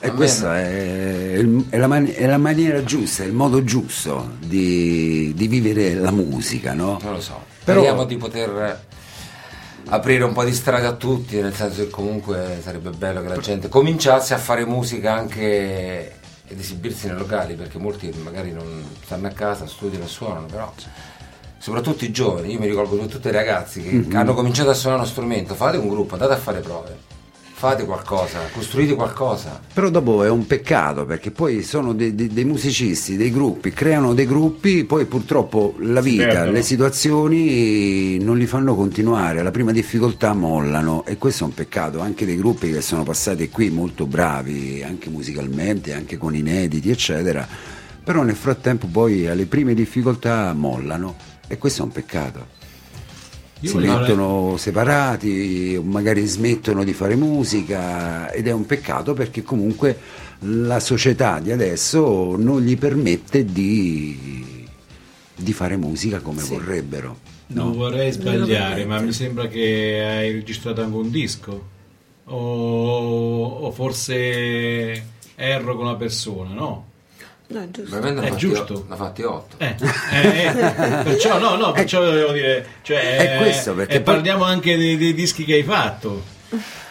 E 0.00 0.10
questa 0.12 0.58
è, 0.58 1.38
è 1.70 1.76
la 1.78 1.86
mani- 1.86 2.12
è 2.12 2.26
la 2.26 2.36
maniera 2.38 2.84
giusta, 2.84 3.22
è 3.22 3.26
il 3.26 3.32
modo 3.32 3.64
giusto 3.64 4.32
di, 4.38 5.32
di 5.34 5.48
vivere 5.48 5.94
la 5.94 6.10
musica, 6.10 6.74
no? 6.74 6.98
Non 7.02 7.14
lo 7.14 7.20
so. 7.20 7.40
Però- 7.64 7.80
Speriamo 7.80 8.04
di 8.04 8.16
poter 8.16 8.82
aprire 9.86 10.24
un 10.24 10.32
po' 10.32 10.44
di 10.44 10.52
strada 10.52 10.88
a 10.88 10.92
tutti, 10.92 11.40
nel 11.40 11.54
senso 11.54 11.82
che 11.84 11.90
comunque 11.90 12.60
sarebbe 12.62 12.90
bello 12.90 13.22
che 13.22 13.28
la 13.28 13.36
gente 13.38 13.68
cominciasse 13.68 14.34
a 14.34 14.38
fare 14.38 14.64
musica 14.66 15.14
anche 15.14 16.12
ed 16.46 16.58
esibirsi 16.58 17.06
nei 17.06 17.16
locali, 17.16 17.54
perché 17.54 17.78
molti 17.78 18.10
magari 18.22 18.52
non 18.52 18.84
stanno 19.04 19.26
a 19.26 19.30
casa, 19.30 19.66
studiano 19.66 20.04
e 20.04 20.08
suonano, 20.08 20.46
però 20.46 20.72
soprattutto 21.58 22.04
i 22.04 22.10
giovani, 22.10 22.52
io 22.52 22.58
mi 22.58 22.66
ricordo 22.66 22.96
tutti 23.06 23.28
i 23.28 23.32
ragazzi 23.32 23.82
che 23.82 23.90
Mhm. 23.90 24.14
hanno 24.16 24.34
cominciato 24.34 24.70
a 24.70 24.74
suonare 24.74 25.00
uno 25.02 25.10
strumento, 25.10 25.54
fate 25.54 25.78
un 25.78 25.88
gruppo, 25.88 26.14
andate 26.14 26.34
a 26.34 26.36
fare 26.36 26.60
prove, 26.60 26.98
fate 27.64 27.86
qualcosa, 27.86 28.40
costruite 28.52 28.94
qualcosa. 28.94 29.58
Però 29.72 29.88
dopo 29.88 30.22
è 30.22 30.28
un 30.28 30.46
peccato 30.46 31.06
perché 31.06 31.30
poi 31.30 31.62
sono 31.62 31.94
dei, 31.94 32.14
dei- 32.14 32.28
dei 32.28 32.44
musicisti, 32.44 33.16
dei 33.16 33.30
gruppi, 33.30 33.70
creano 33.70 34.12
dei 34.12 34.26
gruppi, 34.26 34.84
poi 34.84 35.06
purtroppo 35.06 35.74
la 35.78 36.02
vita, 36.02 36.26
perdono. 36.26 36.52
le 36.52 36.62
situazioni 36.62 38.18
non 38.18 38.36
li 38.36 38.44
fanno 38.44 38.74
continuare, 38.74 39.40
alla 39.40 39.50
prima 39.50 39.72
difficoltà 39.72 40.34
mollano 40.34 41.06
e 41.06 41.16
questo 41.16 41.44
è 41.44 41.46
un 41.46 41.54
peccato, 41.54 42.00
anche 42.00 42.26
dei 42.26 42.36
gruppi 42.36 42.70
che 42.70 42.82
sono 42.82 43.02
passati 43.02 43.48
qui 43.48 43.70
molto 43.70 44.04
bravi, 44.04 44.82
anche 44.86 45.08
musicalmente, 45.08 45.94
anche 45.94 46.18
con 46.18 46.34
inediti, 46.34 46.90
eccetera, 46.90 47.48
però 48.04 48.22
nel 48.24 48.36
frattempo 48.36 48.88
poi 48.88 49.26
alle 49.26 49.46
prime 49.46 49.72
difficoltà 49.72 50.52
mollano 50.52 51.16
e 51.48 51.56
questo 51.56 51.80
è 51.80 51.84
un 51.86 51.92
peccato. 51.92 52.53
Io 53.64 53.70
si 53.70 53.76
mettono 53.78 54.56
separati, 54.58 55.76
o 55.78 55.82
magari 55.82 56.26
smettono 56.26 56.84
di 56.84 56.92
fare 56.92 57.16
musica 57.16 58.30
ed 58.30 58.46
è 58.46 58.52
un 58.52 58.66
peccato 58.66 59.14
perché 59.14 59.42
comunque 59.42 59.98
la 60.40 60.80
società 60.80 61.40
di 61.40 61.50
adesso 61.50 62.36
non 62.36 62.60
gli 62.60 62.76
permette 62.76 63.46
di, 63.46 64.66
di 65.34 65.52
fare 65.54 65.76
musica 65.76 66.20
come 66.20 66.42
vorrebbero. 66.42 67.18
Non 67.46 67.72
vorrei 67.72 68.12
sbagliare, 68.12 68.84
ma 68.84 69.00
mi 69.00 69.12
sembra 69.12 69.46
che 69.48 70.04
hai 70.06 70.32
registrato 70.32 70.82
anche 70.82 70.96
un 70.96 71.10
disco. 71.10 71.72
O, 72.26 73.44
o 73.44 73.70
forse 73.70 75.04
erro 75.34 75.76
con 75.76 75.86
la 75.86 75.96
persona, 75.96 76.52
no? 76.52 76.92
No, 77.46 77.60
è 77.60 77.68
giusto. 77.70 77.98
Ne 78.00 78.26
È 78.26 78.34
giusto. 78.34 78.72
o- 78.74 78.84
ne 78.88 78.94
ha 78.94 78.96
fatti 78.96 79.22
otto. 79.22 79.56
Eh, 79.58 79.76
eh, 80.12 80.46
eh, 80.46 81.02
perciò 81.04 81.38
no, 81.38 81.56
no, 81.56 81.72
perciò 81.72 82.00
volevo 82.00 82.32
dire, 82.32 82.66
cioè, 82.82 83.16
è 83.16 83.36
questo, 83.36 83.74
perché 83.74 83.96
e 83.96 84.00
poi- 84.00 84.14
parliamo 84.14 84.44
anche 84.44 84.76
dei, 84.76 84.96
dei 84.96 85.12
dischi 85.14 85.44
che 85.44 85.54
hai 85.54 85.62
fatto. 85.62 86.22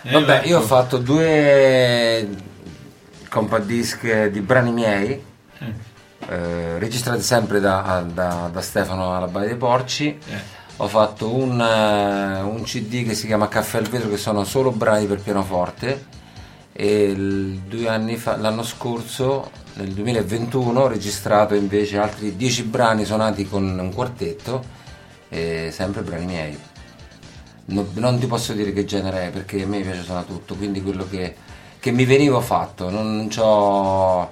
Eh, 0.03 0.11
Vabbè, 0.11 0.35
ecco. 0.37 0.47
io 0.47 0.57
ho 0.59 0.61
fatto 0.61 0.97
due 0.97 2.27
compact 3.29 3.65
disc 3.65 4.25
di 4.27 4.41
brani 4.41 4.71
miei, 4.71 5.23
Eh, 5.59 5.73
eh, 6.29 6.77
registrati 6.79 7.21
sempre 7.21 7.59
da, 7.59 8.05
da- 8.11 8.49
da 8.51 8.61
Stefano 8.61 9.15
alla 9.15 9.27
Baia 9.27 9.47
dei 9.47 9.57
Porci. 9.57 10.07
eh. 10.29 10.61
Ho 10.77 10.87
fatto 10.87 11.33
un, 11.33 11.59
eh, 11.61 12.41
un 12.41 12.61
CD 12.63 13.05
che 13.05 13.13
si 13.13 13.27
chiama 13.27 13.47
Caffè 13.47 13.77
al 13.77 13.87
vetro, 13.87 14.09
che 14.09 14.17
sono 14.17 14.43
solo 14.43 14.71
brani 14.71 15.05
per 15.05 15.19
pianoforte. 15.19 16.05
E 16.73 17.13
due 17.67 17.87
anni 17.87 18.17
fa, 18.17 18.35
l'anno 18.35 18.63
scorso, 18.63 19.51
nel 19.75 19.89
2021, 19.89 20.81
ho 20.81 20.87
registrato 20.87 21.53
invece 21.53 21.99
altri 21.99 22.35
dieci 22.35 22.63
brani 22.63 23.05
suonati 23.05 23.47
con 23.47 23.63
un 23.63 23.93
quartetto, 23.93 24.63
e 25.29 25.69
sempre 25.71 26.01
brani 26.01 26.25
miei. 26.25 26.57
No- 27.65 27.87
non 27.93 28.19
ti 28.19 28.25
posso 28.25 28.53
dire 28.53 28.73
che 28.73 28.85
genere 28.85 29.27
è 29.27 29.29
perché 29.29 29.61
a 29.63 29.67
me 29.67 29.81
piace 29.81 30.03
suonare 30.03 30.25
tutto, 30.25 30.55
quindi 30.55 30.81
quello 30.81 31.07
che, 31.07 31.35
che 31.79 31.91
mi 31.91 32.05
veniva 32.05 32.41
fatto, 32.41 32.89
non, 32.89 33.15
non 33.15 33.29
c'ho, 33.29 34.27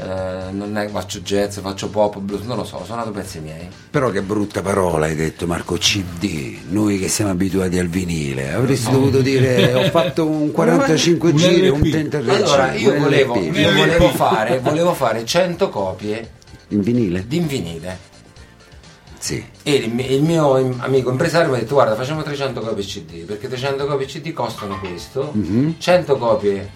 eh, 0.00 0.50
non 0.52 0.76
è 0.76 0.86
che 0.86 0.92
faccio 0.92 1.18
jazz, 1.20 1.58
faccio 1.58 1.88
pop, 1.88 2.18
blues, 2.18 2.42
non 2.42 2.56
lo 2.56 2.64
so, 2.64 2.76
ho 2.76 2.84
suonato 2.84 3.10
pezzi 3.10 3.40
miei. 3.40 3.68
Però 3.90 4.10
che 4.10 4.22
brutta 4.22 4.62
parola 4.62 5.06
hai 5.06 5.16
detto 5.16 5.46
Marco 5.46 5.74
CD, 5.76 6.58
noi 6.68 6.98
che 6.98 7.08
siamo 7.08 7.30
abituati 7.32 7.78
al 7.78 7.88
vinile, 7.88 8.52
avresti 8.52 8.90
dovuto 8.90 9.20
dire 9.20 9.74
ho 9.74 9.90
fatto 9.90 10.26
un 10.26 10.50
45 10.52 11.30
Un 11.30 11.36
giri, 11.36 11.68
un 11.68 11.80
LP. 11.80 11.90
tentativo. 11.90 12.32
Allora, 12.32 12.72
io 12.74 12.98
volevo, 12.98 13.36
io 13.38 13.72
volevo 13.72 14.08
fare, 14.10 14.58
volevo 14.60 14.94
fare 14.94 15.24
100 15.24 15.68
copie 15.68 16.30
in 16.68 16.80
vinile? 16.80 17.24
di 17.26 17.36
in 17.36 17.46
vinile. 17.46 17.98
Sì. 19.18 19.44
E 19.64 19.72
il, 19.74 19.98
il 20.12 20.22
mio 20.22 20.54
amico 20.78 21.10
impresario 21.10 21.50
mi 21.50 21.56
ha 21.56 21.58
detto 21.58 21.74
guarda 21.74 21.96
facciamo 21.96 22.22
300 22.22 22.60
copie 22.60 22.84
CD 22.84 23.24
perché 23.24 23.48
300 23.48 23.84
copie 23.86 24.06
CD 24.06 24.32
costano 24.32 24.78
questo 24.78 25.32
100 25.76 26.16
copie 26.16 26.70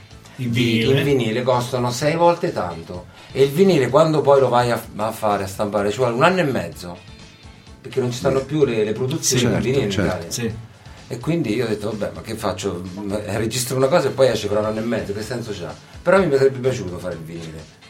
In 0.45 0.53
di- 0.53 0.63
vinile. 0.79 0.99
in 1.01 1.05
vinile 1.05 1.43
costano 1.43 1.91
6 1.91 2.17
volte 2.17 2.53
tanto. 2.53 3.07
E 3.33 3.45
il 3.45 3.51
vinile 3.51 3.89
quando 3.89 4.21
poi 4.21 4.41
lo 4.41 4.49
vai 4.49 4.71
a, 4.71 4.81
a 4.97 5.13
fare 5.13 5.45
a 5.45 5.47
stampare 5.47 5.91
ci 5.91 5.97
vuole 5.99 6.15
un 6.15 6.23
anno 6.23 6.41
e 6.41 6.45
mezzo. 6.45 6.97
Perché 7.81 8.01
non 8.01 8.11
ci 8.11 8.19
stanno 8.19 8.45
più 8.45 8.65
le, 8.65 8.85
le 8.85 8.93
produzioni 8.93 9.43
Certo, 9.43 9.59
di 9.59 9.65
vinile 9.65 9.85
in 9.85 9.91
certo. 9.91 10.09
Italia. 10.11 10.31
Sì. 10.31 10.55
e 11.09 11.19
quindi 11.19 11.55
io 11.55 11.65
ho 11.65 11.69
detto 11.69 11.91
vabbè 11.91 12.13
ma 12.15 12.21
che 12.21 12.35
faccio? 12.37 12.81
Eh, 13.11 13.37
registro 13.39 13.77
una 13.77 13.89
cosa 13.89 14.09
e 14.09 14.11
poi 14.13 14.29
esce 14.29 14.47
fra 14.49 14.61
un 14.61 14.67
anno 14.67 14.79
e 14.79 14.83
mezzo 14.85 15.13
che 15.13 15.23
senso 15.23 15.53
c'ha? 15.53 15.75
Però 16.03 16.19
mi 16.25 16.37
sarebbe 16.37 16.59
piaciuto 16.59 16.99
fare 16.99 17.15
il 17.15 17.21
vinile. 17.21 17.81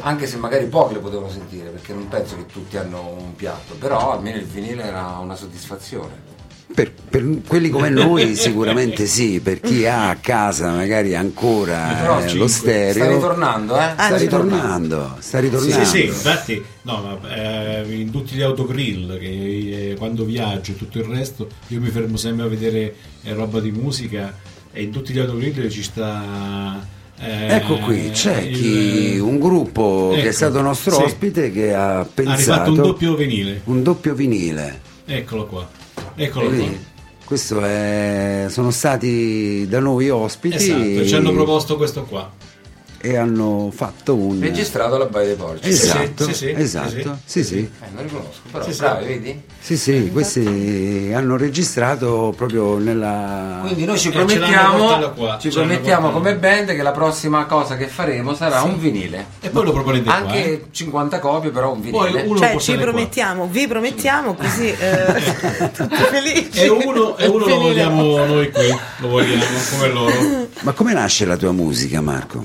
Anche 0.00 0.26
se 0.26 0.36
magari 0.36 0.66
pochi 0.66 0.94
lo 0.94 1.00
potevano 1.00 1.30
sentire 1.30 1.70
perché 1.70 1.94
non 1.94 2.08
penso 2.08 2.36
che 2.36 2.44
tutti 2.46 2.76
hanno 2.76 3.16
un 3.18 3.34
piatto 3.34 3.74
però 3.74 4.12
almeno 4.12 4.36
il 4.36 4.44
vinile 4.44 4.82
era 4.84 5.16
una 5.18 5.34
soddisfazione 5.34 6.36
Per, 6.74 6.92
per 6.92 7.24
quelli 7.46 7.70
come 7.70 7.88
noi 7.88 8.36
sicuramente 8.36 9.06
sì, 9.06 9.40
per 9.40 9.58
chi 9.60 9.86
ha 9.86 10.10
a 10.10 10.16
casa 10.16 10.70
magari 10.70 11.16
ancora 11.16 12.20
eh, 12.26 12.34
lo 12.34 12.46
stereo. 12.46 12.92
sta 13.04 13.08
ritornando 13.14 13.74
eh 13.76 13.92
sta 13.94 14.04
Ah, 14.06 14.16
ritornando, 14.16 15.16
sta 15.18 15.38
ritornando. 15.40 15.84
Sì, 15.84 15.90
sì, 15.90 16.04
infatti, 16.04 16.62
no, 16.82 17.18
ma, 17.20 17.34
eh, 17.80 17.84
in 17.94 18.10
tutti 18.10 18.34
gli 18.36 18.42
autogrill, 18.42 19.18
che 19.18 19.90
eh, 19.90 19.94
quando 19.96 20.24
viaggio 20.24 20.72
e 20.72 20.76
tutto 20.76 20.98
il 20.98 21.04
resto, 21.06 21.48
io 21.68 21.80
mi 21.80 21.88
fermo 21.88 22.16
sempre 22.16 22.44
a 22.44 22.48
vedere 22.48 22.94
eh, 23.22 23.32
roba 23.32 23.60
di 23.60 23.72
musica 23.72 24.36
e 24.70 24.82
in 24.82 24.90
tutti 24.92 25.12
gli 25.14 25.18
autogrill 25.18 25.68
ci 25.70 25.82
sta... 25.82 26.86
eh, 27.18 27.46
Ecco 27.56 27.78
qui, 27.78 28.10
c'è 28.12 28.40
il- 28.42 28.56
chi, 28.56 29.18
un 29.18 29.38
gruppo 29.40 30.10
che 30.12 30.20
è 30.20 30.24
Ecco, 30.26 30.32
stato 30.32 30.60
nostro 30.60 30.96
sì. 30.96 31.02
ospite 31.02 31.50
che 31.50 31.74
ha 31.74 32.06
pensato 32.12 32.30
Ha 32.30 32.36
rifatto 32.36 32.70
un 32.70 32.76
doppio 32.76 33.14
vinile, 33.16 33.62
un 33.64 33.82
doppio 33.82 34.14
vinile. 34.14 34.80
eccolo 35.06 35.46
qua, 35.46 35.68
eccolo 36.24 36.48
qua. 36.48 36.56
Vedi? 36.56 36.86
Questo 37.24 37.60
è, 37.62 38.46
sono 38.48 38.70
stati 38.70 39.66
da 39.68 39.80
noi 39.80 40.08
ospiti. 40.08 40.56
Esatto, 40.56 41.06
ci 41.06 41.14
hanno 41.14 41.32
proposto 41.32 41.76
questo 41.76 42.04
qua. 42.04 42.30
E 43.00 43.16
hanno 43.16 43.70
fatto 43.74 44.14
un... 44.16 44.40
Registrato 44.40 44.96
alla 44.96 45.06
Baia 45.06 45.26
dei 45.26 45.36
Porci. 45.36 45.68
Esatto, 45.68 46.24
Sì, 46.24 46.32
sì, 46.32 46.34
sì, 46.34 46.54
esatto, 46.56 47.18
sì, 47.24 47.44
sì. 47.44 47.58
Eh, 47.58 47.86
non 47.94 48.02
riconosco, 48.02 48.40
però 48.50 48.64
Sì, 48.64 48.72
sì. 48.72 48.78
bravi, 48.80 49.06
vedi? 49.06 49.42
Sì, 49.60 49.76
sì, 49.76 50.10
questi 50.12 51.12
hanno 51.14 51.36
registrato 51.36 52.32
proprio 52.36 52.78
nella... 52.78 53.58
Quindi 53.62 53.84
noi 53.84 53.98
ci 53.98 54.08
E 54.08 54.12
l'hanno 54.14 54.26
promettiamo, 54.26 55.10
qua, 55.12 55.38
ci 55.40 55.48
promettiamo 55.50 56.10
come 56.10 56.36
band 56.36 56.74
che 56.74 56.82
la 56.82 56.90
prossima 56.92 57.44
cosa 57.46 57.76
che 57.76 57.86
faremo 57.86 58.34
sarà 58.34 58.62
un 58.62 58.78
vinile. 58.80 59.26
E 59.40 59.50
poi 59.50 59.64
lo 59.64 59.72
proponete 59.72 60.04
qua, 60.04 60.14
Anche 60.14 60.52
eh? 60.52 60.64
50 60.70 61.18
copie, 61.20 61.50
però 61.50 61.72
un 61.74 61.80
vinile. 61.80 62.10
Poi 62.10 62.26
uno 62.26 62.38
Cioè, 62.38 62.48
ci 62.48 62.52
portate 62.56 62.74
qua. 62.74 62.82
promettiamo, 62.82 63.48
vi 63.48 63.66
promettiamo, 63.68 64.34
così 64.34 64.68
eh, 64.70 65.70
tutti 65.72 65.94
felici. 66.10 66.60
E 66.60 66.68
uno, 66.68 67.16
e 67.16 67.26
uno 67.26 67.46
lo 67.46 67.58
vogliamo 67.58 68.24
noi 68.24 68.50
qui, 68.50 68.76
lo 68.98 69.08
vogliamo 69.08 69.44
come 69.70 69.88
loro. 69.92 70.46
Ma 70.62 70.72
come 70.72 70.92
nasce 70.94 71.24
la 71.26 71.36
tua 71.36 71.52
musica, 71.52 72.00
Marco? 72.00 72.44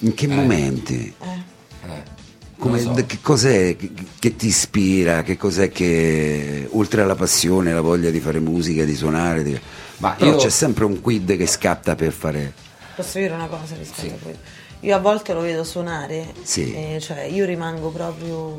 In 0.00 0.14
che 0.14 0.26
momenti? 0.28 1.12
Eh, 1.20 2.16
Come- 2.58 2.82
non 2.82 2.92
lo 2.94 2.98
so. 3.00 3.06
Che 3.06 3.18
cos'è 3.20 3.76
che, 3.76 3.92
che 4.18 4.36
ti 4.36 4.46
ispira? 4.48 5.22
Che 5.22 5.36
cos'è 5.36 5.70
che, 5.70 6.68
oltre 6.72 7.02
alla 7.02 7.14
passione, 7.14 7.72
la 7.72 7.80
voglia 7.80 8.10
di 8.10 8.20
fare 8.20 8.40
musica, 8.40 8.84
di 8.84 8.94
suonare, 8.96 9.42
di- 9.42 9.60
Ma 9.98 10.12
però 10.12 10.32
io- 10.32 10.36
c'è 10.36 10.50
sempre 10.50 10.84
un 10.84 11.00
quid 11.00 11.36
che 11.36 11.46
scatta 11.46 11.94
per 11.94 12.12
fare... 12.12 12.52
Posso 12.96 13.18
dire 13.18 13.34
una 13.34 13.46
cosa 13.46 13.74
rispetto 13.76 14.00
Sì. 14.08 14.12
a 14.14 14.16
quello? 14.20 14.38
Io 14.80 14.94
a 14.96 14.98
volte 15.00 15.32
lo 15.34 15.40
vedo 15.40 15.64
suonare, 15.64 16.32
Sì. 16.42 16.72
e 16.72 16.98
cioè 17.00 17.22
io 17.22 17.44
rimango 17.44 17.90
proprio 17.90 18.56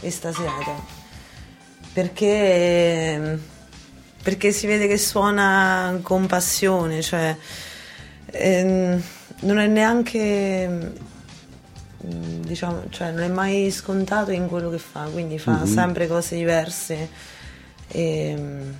estasiata 0.00 1.02
perché, 1.92 3.38
perché 4.22 4.52
si 4.52 4.66
vede 4.66 4.86
che 4.88 4.98
suona 4.98 5.98
con 6.02 6.26
passione, 6.26 7.02
cioè 7.02 7.36
ehm, 8.26 9.00
non 9.44 9.58
è 9.58 9.66
neanche 9.66 10.68
mm, 12.06 12.40
diciamo, 12.42 12.84
cioè 12.90 13.10
non 13.12 13.22
è 13.22 13.28
mai 13.28 13.70
scontato 13.70 14.30
in 14.30 14.46
quello 14.48 14.68
che 14.70 14.78
fa, 14.78 15.08
quindi 15.12 15.38
fa 15.38 15.64
sempre 15.66 16.06
cose 16.06 16.36
diverse. 16.36 17.08
E, 17.88 18.34
mm, 18.36 18.70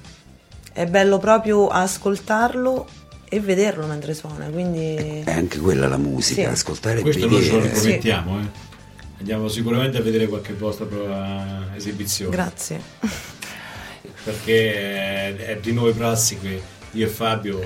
è 0.72 0.86
bello 0.86 1.18
proprio 1.18 1.68
ascoltarlo 1.68 2.86
e 3.28 3.40
vederlo 3.40 3.86
mentre 3.86 4.12
suona, 4.14 4.46
quindi 4.46 5.22
È 5.24 5.32
anche 5.32 5.58
quella 5.58 5.86
la 5.88 5.96
musica, 5.98 6.42
Sì. 6.42 6.46
ascoltare 6.48 6.98
e 6.98 7.02
Questo 7.02 7.28
noi 7.28 7.42
ce 7.42 7.50
lo 7.52 7.60
vedere. 7.60 7.80
promettiamo, 7.80 8.40
eh. 8.40 8.62
Andiamo 9.18 9.48
sicuramente 9.48 9.98
a 9.98 10.02
vedere 10.02 10.26
qualche 10.26 10.52
vostra 10.52 10.84
prova 10.86 11.68
esibizione. 11.76 12.30
grazie. 12.34 12.80
perché 14.24 15.36
è, 15.46 15.58
di 15.60 15.72
noi 15.72 15.92
prassi 15.92 16.36
qui, 16.38 16.60
io 16.92 17.06
e 17.06 17.08
Fabio 17.08 17.60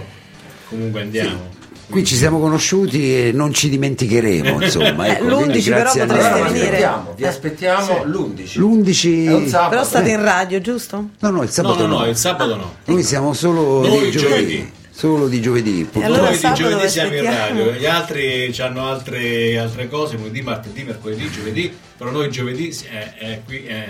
comunque 0.68 1.00
andiamo. 1.02 1.56
Qui 1.88 2.04
ci 2.04 2.16
siamo 2.16 2.38
conosciuti 2.38 3.28
e 3.28 3.32
non 3.32 3.52
ci 3.54 3.68
dimenticheremo, 3.70 4.62
insomma. 4.62 5.06
Eh, 5.06 5.10
Ecco, 5.18 5.36
quindi 5.36 5.60
l'11 5.60 5.70
però 5.70 5.92
potreste 5.92 6.42
venire. 6.42 6.66
aspettiamo, 6.66 7.14
vi 7.16 7.22
Eh. 7.22 7.26
aspettiamo 7.26 7.84
Sì. 7.86 7.92
l'11. 8.10 8.58
L'11... 8.58 9.26
È 9.26 9.34
un 9.34 9.46
sabato. 9.48 9.70
Però 9.70 9.84
state 9.84 10.10
in 10.10 10.22
radio, 10.22 10.60
giusto? 10.60 11.08
No, 11.18 11.30
no, 11.30 11.36
il 11.42 11.46
No, 11.46 11.50
sabato 11.50 11.86
no, 11.86 11.94
no, 11.94 11.98
no. 12.00 12.06
il 12.08 12.16
sabato 12.16 12.54
no. 12.56 12.74
Noi 12.84 13.02
siamo 13.02 13.32
solo 13.32 13.86
Noi 13.86 14.04
di 14.04 14.10
giovedì. 14.10 14.18
giovedì. 14.18 14.72
Solo 14.98 15.28
di 15.28 15.40
giovedì. 15.40 15.88
E 15.92 16.02
allora 16.04 16.22
Noi 16.22 16.32
di 16.32 16.36
sabato 16.38 16.60
giovedì 16.60 16.76
dove 16.78 16.88
siamo 16.90 17.14
in 17.14 17.22
radio, 17.24 17.70
gli 17.72 17.86
altri 17.86 18.54
hanno 18.58 18.86
altre, 18.88 19.56
altre 19.58 19.88
cose, 19.88 20.16
lunedì, 20.16 20.42
martedì, 20.42 20.82
mercoledì, 20.82 21.30
giovedì, 21.30 21.72
però 21.96 22.10
noi 22.10 22.28
giovedì 22.30 22.76
eh, 22.90 23.12
eh, 23.26 23.42
qui 23.46 23.64
eh, 23.64 23.84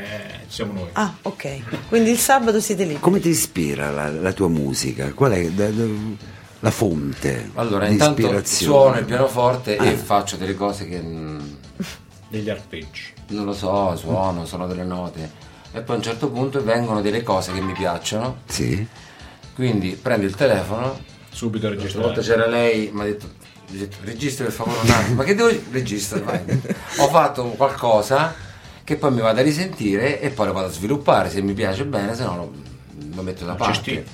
siamo 0.49 0.72
noi. 0.74 0.88
Ah, 0.92 1.14
ok. 1.22 1.88
Quindi 1.88 2.11
il 2.11 2.18
sabato 2.18 2.61
siete 2.61 2.84
lì. 2.84 2.99
Come 3.01 3.20
ti 3.20 3.30
ispira 3.30 3.90
la, 3.90 4.11
la 4.11 4.32
tua 4.32 4.49
musica? 4.49 5.11
Qual 5.14 5.32
è 5.32 5.44
da- 5.49 5.68
da- 5.70 5.84
la 6.61 6.70
fonte 6.70 7.50
Allora, 7.54 7.86
di 7.86 7.92
intanto 7.92 8.20
ispirazione? 8.22 8.72
suono 8.72 8.98
il 8.98 9.04
pianoforte 9.04 9.76
Ah. 9.76 9.84
e 9.84 9.94
faccio 9.96 10.36
delle 10.36 10.54
cose 10.54 10.88
che 10.88 11.00
Degli 12.28 12.50
arpeggi. 12.50 13.12
non 13.28 13.44
lo 13.44 13.52
so, 13.54 13.94
suono, 13.96 14.44
sono 14.44 14.66
delle 14.66 14.84
note. 14.84 15.30
E 15.72 15.80
poi 15.82 15.94
a 15.94 15.98
un 15.98 16.04
certo 16.04 16.30
punto 16.30 16.62
vengono 16.62 17.00
delle 17.00 17.22
cose 17.22 17.52
che 17.52 17.61
mi 17.61 17.72
piacciono. 17.72 18.38
Sì. 18.46 18.86
Quindi 19.54 19.90
prendo 20.00 20.26
il 20.26 20.34
telefono. 20.34 20.98
Subito 21.30 21.68
a 21.68 21.74
Questa 21.74 21.98
volta 22.00 22.16
registrare. 22.20 22.42
c'era 22.50 22.50
lei, 22.59 22.90
mi 22.92 23.00
ha 23.02 23.04
detto, 23.04 23.30
detto 23.70 23.96
registri 24.02 24.44
per 24.44 24.52
favore 24.52 24.78
un 24.82 24.90
attimo. 24.90 25.14
Ma 25.16 25.24
che 25.24 25.34
devo 25.34 25.50
registra? 25.70 26.20
vai. 26.20 26.40
Ho 26.98 27.09
fatto 27.09 27.44
qualcosa 27.50 28.34
che 28.82 28.96
poi 28.96 29.12
mi 29.12 29.20
vado 29.20 29.40
a 29.40 29.42
risentire 29.42 30.20
e 30.20 30.30
poi 30.30 30.46
lo 30.46 30.52
vado 30.52 30.66
a 30.66 30.70
sviluppare. 30.70 31.30
Se 31.30 31.40
mi 31.42 31.52
piace 31.52 31.84
bene, 31.84 32.14
se 32.14 32.24
no 32.24 32.36
lo, 32.36 32.52
lo 33.14 33.22
metto 33.22 33.44
da 33.44 33.54
parte. 33.54 33.92
gesti. 33.94 34.11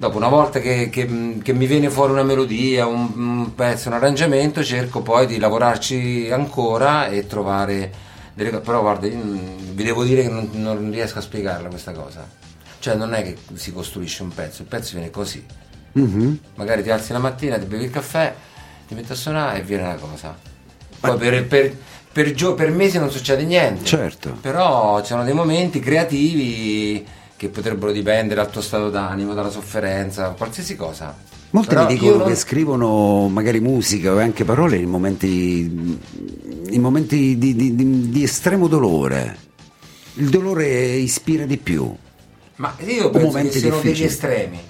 Dopo 0.00 0.16
una 0.16 0.28
volta 0.28 0.60
che, 0.60 0.88
che- 0.88 1.38
che 1.42 1.52
mi 1.52 1.66
viene 1.66 1.90
fuori 1.90 2.12
una 2.12 2.22
melodia, 2.22 2.86
un, 2.86 3.10
un 3.14 3.54
pezzo, 3.54 3.88
un 3.88 3.94
arrangiamento, 3.96 4.64
cerco 4.64 5.02
poi 5.02 5.26
di 5.26 5.36
lavorarci 5.38 6.30
ancora 6.32 7.08
e 7.08 7.26
trovare 7.26 7.92
delle 8.32 8.48
cose. 8.48 8.62
Però 8.62 8.80
guarda, 8.80 9.06
vi 9.06 9.82
devo 9.84 10.02
dire 10.02 10.22
che 10.22 10.30
non, 10.30 10.48
non 10.54 10.90
riesco 10.90 11.18
a 11.18 11.20
spiegarla 11.20 11.68
questa 11.68 11.92
cosa. 11.92 12.26
Cioè 12.78 12.94
non 12.94 13.12
è 13.12 13.22
che 13.22 13.36
si 13.52 13.74
costruisce 13.74 14.22
un 14.22 14.32
pezzo, 14.32 14.62
il 14.62 14.68
pezzo 14.68 14.92
viene 14.94 15.10
così. 15.10 15.44
Mhm. 15.92 16.38
Magari 16.54 16.82
ti 16.82 16.88
alzi 16.90 17.12
la 17.12 17.18
mattina, 17.18 17.58
ti 17.58 17.66
bevi 17.66 17.84
il 17.84 17.90
caffè, 17.90 18.34
ti 18.88 18.94
metti 18.94 19.12
a 19.12 19.16
suonare 19.16 19.58
e 19.58 19.62
viene 19.64 19.82
una 19.82 19.96
cosa. 19.96 20.34
Poi 20.98 21.18
per, 21.18 21.46
per- 21.46 21.76
per 22.10 22.32
gio- 22.32 22.54
per 22.54 22.70
mesi 22.70 22.98
non 22.98 23.10
succede 23.10 23.44
niente. 23.44 23.84
Certo. 23.84 24.30
Però 24.40 24.98
ci 25.02 25.08
sono 25.08 25.24
dei 25.24 25.34
momenti 25.34 25.78
creativi 25.78 27.06
che 27.40 27.48
potrebbero 27.48 27.90
dipendere 27.90 28.42
dal 28.42 28.50
tuo 28.50 28.60
stato 28.60 28.90
d'animo, 28.90 29.32
dalla 29.32 29.48
sofferenza, 29.48 30.34
qualsiasi 30.36 30.76
cosa. 30.76 31.16
Molti 31.52 31.70
Però 31.70 31.86
mi 31.86 31.94
dicono 31.94 32.16
non- 32.18 32.28
che 32.28 32.34
scrivono 32.34 33.28
magari 33.28 33.60
musica 33.60 34.12
o 34.12 34.18
anche 34.18 34.44
parole 34.44 34.76
in 34.76 34.90
momenti, 34.90 35.60
in 36.68 36.80
momenti 36.82 37.38
di, 37.38 37.56
di- 37.56 37.74
di- 37.74 38.10
di 38.10 38.22
estremo 38.22 38.68
dolore. 38.68 39.38
Il 40.16 40.28
dolore 40.28 40.66
ispira 40.66 41.46
di 41.46 41.56
più. 41.56 41.90
Ma 42.56 42.74
io 42.80 43.08
penso 43.08 43.38
che 43.38 43.50
siano 43.52 43.76
degli 43.76 43.82
difficili. 43.84 44.06
estremi. 44.06 44.60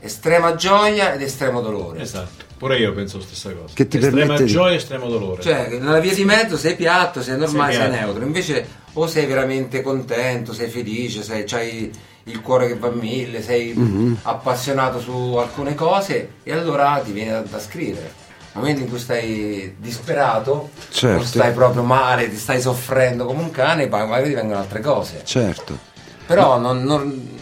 Estrema 0.00 0.54
gioia 0.54 1.14
ed 1.14 1.22
estremo 1.22 1.62
dolore. 1.62 2.02
Esatto, 2.02 2.44
pure 2.58 2.76
io 2.76 2.92
penso 2.92 3.16
la 3.16 3.24
stessa 3.24 3.50
cosa. 3.54 3.72
Che 3.72 3.88
ti 3.88 3.96
estrema 3.96 4.18
permette 4.18 4.44
gioia 4.44 4.74
e 4.74 4.76
estremo 4.76 5.08
dolore. 5.08 5.40
Cioè, 5.42 5.78
nella 5.80 5.98
via 5.98 6.12
di 6.14 6.24
mezzo 6.24 6.58
sei 6.58 6.76
piatto, 6.76 7.22
sei 7.22 7.38
normale, 7.38 7.72
Sei 7.72 7.80
sei, 7.80 7.90
neutro. 7.90 8.22
Invece 8.22 8.66
o 8.92 9.06
sei 9.06 9.24
veramente 9.24 9.80
contento, 9.80 10.52
sei 10.52 10.68
felice, 10.68 11.22
sei, 11.22 11.44
hai 11.52 11.90
il 12.28 12.40
cuore 12.40 12.66
che 12.68 12.76
va 12.76 12.88
a 12.88 12.92
mille, 12.92 13.42
sei 13.42 13.72
Mhm. 13.74 14.18
appassionato 14.22 15.00
su 15.00 15.34
alcune 15.36 15.74
cose 15.74 16.34
e 16.42 16.52
allora 16.52 17.00
ti 17.04 17.12
viene 17.12 17.32
da, 17.32 17.40
da 17.40 17.60
scrivere. 17.60 18.26
Nel 18.52 18.62
momento 18.62 18.80
in 18.82 18.88
cui 18.88 18.98
stai 18.98 19.74
disperato, 19.78 20.70
Certo. 20.90 21.24
stai 21.24 21.52
proprio 21.52 21.82
male, 21.82 22.28
ti 22.30 22.36
stai 22.36 22.60
soffrendo 22.60 23.24
come 23.24 23.42
un 23.42 23.50
cane, 23.50 23.86
poi 23.88 24.00
magari 24.06 24.28
ti 24.28 24.34
vengono 24.34 24.58
altre 24.60 24.80
cose. 24.80 25.20
Certo. 25.24 25.78
Però 26.26 26.58
non, 26.58 26.82
non- 26.82 27.36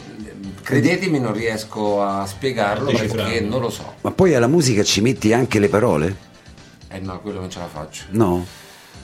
credetemi, 0.63 1.19
non 1.21 1.33
riesco 1.33 2.03
a 2.03 2.27
spiegarlo 2.27 2.91
perché 2.91 3.41
non 3.41 3.61
lo 3.61 3.71
so. 3.71 3.95
Ma 4.03 4.11
poi 4.11 4.35
alla 4.35 4.47
musica 4.49 4.83
ci 4.83 5.01
metti 5.01 5.33
anche 5.33 5.59
le 5.59 5.69
parole? 5.69 6.17
Eh 6.89 6.99
no, 6.99 7.21
quello 7.21 7.41
non 7.41 7.51
ce 7.51 7.59
la 7.61 7.69
faccio. 7.69 8.05
No? 8.11 8.45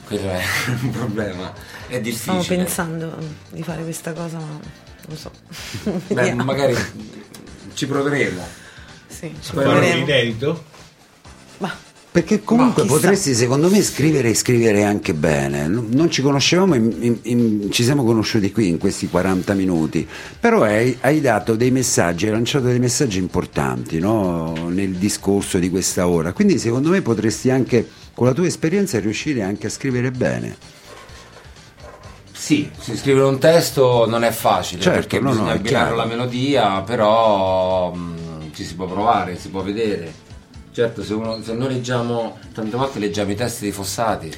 Quello 0.05 0.29
è 0.29 0.41
un 0.83 0.89
problema. 0.91 1.51
È 1.87 1.99
difficile. 2.01 2.41
Stavo 2.43 2.59
pensando 2.61 3.15
di 3.49 3.63
fare 3.63 3.83
questa 3.83 4.11
cosa, 4.13 4.37
ma 4.37 4.59
non 5.07 5.09
lo 5.09 5.15
so. 5.15 5.31
Beh, 6.13 6.33
magari 6.43 6.75
ci 7.73 7.85
proveremo. 7.87 8.41
Sì, 9.07 9.33
ci 9.41 9.51
proveremo. 9.51 10.03
inedito? 10.03 10.63
Ma 11.59 11.71
Perché 12.11 12.43
comunque 12.43 12.85
potresti 12.85 13.33
secondo 13.33 13.69
me 13.69 13.81
scrivere 13.81 14.29
e 14.29 14.33
scrivere 14.35 14.83
anche 14.83 15.13
bene. 15.13 15.67
Non 15.67 15.87
non 15.91 16.09
ci 16.11 16.21
conoscevamo, 16.21 16.75
in- 16.75 16.95
in- 16.99 17.19
in- 17.23 17.71
ci 17.71 17.83
siamo 17.83 18.03
conosciuti 18.03 18.51
qui 18.51 18.67
in 18.67 18.77
questi 18.77 19.07
40 19.07 19.53
minuti, 19.55 20.07
però 20.39 20.61
hai, 20.63 20.95
hai 21.01 21.21
dato 21.21 21.55
dei 21.55 21.71
messaggi, 21.71 22.25
hai 22.25 22.31
lanciato 22.31 22.65
dei 22.67 22.79
messaggi 22.79 23.17
importanti 23.17 23.99
no? 23.99 24.67
nel 24.69 24.91
discorso 24.91 25.57
di 25.57 25.69
questa 25.71 26.07
ora. 26.07 26.33
Quindi 26.33 26.59
secondo 26.59 26.89
me 26.89 27.01
potresti 27.01 27.49
anche 27.49 27.87
con 28.13 28.27
la 28.27 28.33
tua 28.33 28.45
esperienza 28.45 28.99
riuscire 28.99 29.41
anche 29.41 29.67
a 29.67 29.69
scrivere 29.71 30.11
bene. 30.11 30.55
Sì, 32.43 32.69
sì, 32.77 32.97
scrivere 32.97 33.23
un 33.25 33.39
testo 33.39 34.05
non 34.05 34.25
è 34.25 34.31
facile 34.31 34.81
Certo, 34.81 34.99
perché 34.99 35.19
no, 35.21 35.27
no, 35.27 35.29
bisogna 35.31 35.51
è 35.53 35.55
abbinare 35.55 35.83
chiaro. 35.85 35.95
la 35.95 36.05
melodia, 36.05 36.81
però 36.81 37.93
mh, 37.93 38.51
ci 38.53 38.65
si 38.65 38.75
può 38.75 38.85
provare, 38.85 39.37
si 39.39 39.47
può 39.47 39.61
vedere. 39.61 40.13
Certo, 40.73 41.05
se, 41.05 41.13
uno- 41.13 41.41
se 41.41 41.53
noi 41.53 41.69
leggiamo, 41.69 42.37
tante 42.53 42.75
volte 42.75 42.99
leggiamo 42.99 43.31
i 43.31 43.35
testi 43.35 43.63
di 43.63 43.71
Fossati, 43.71 44.29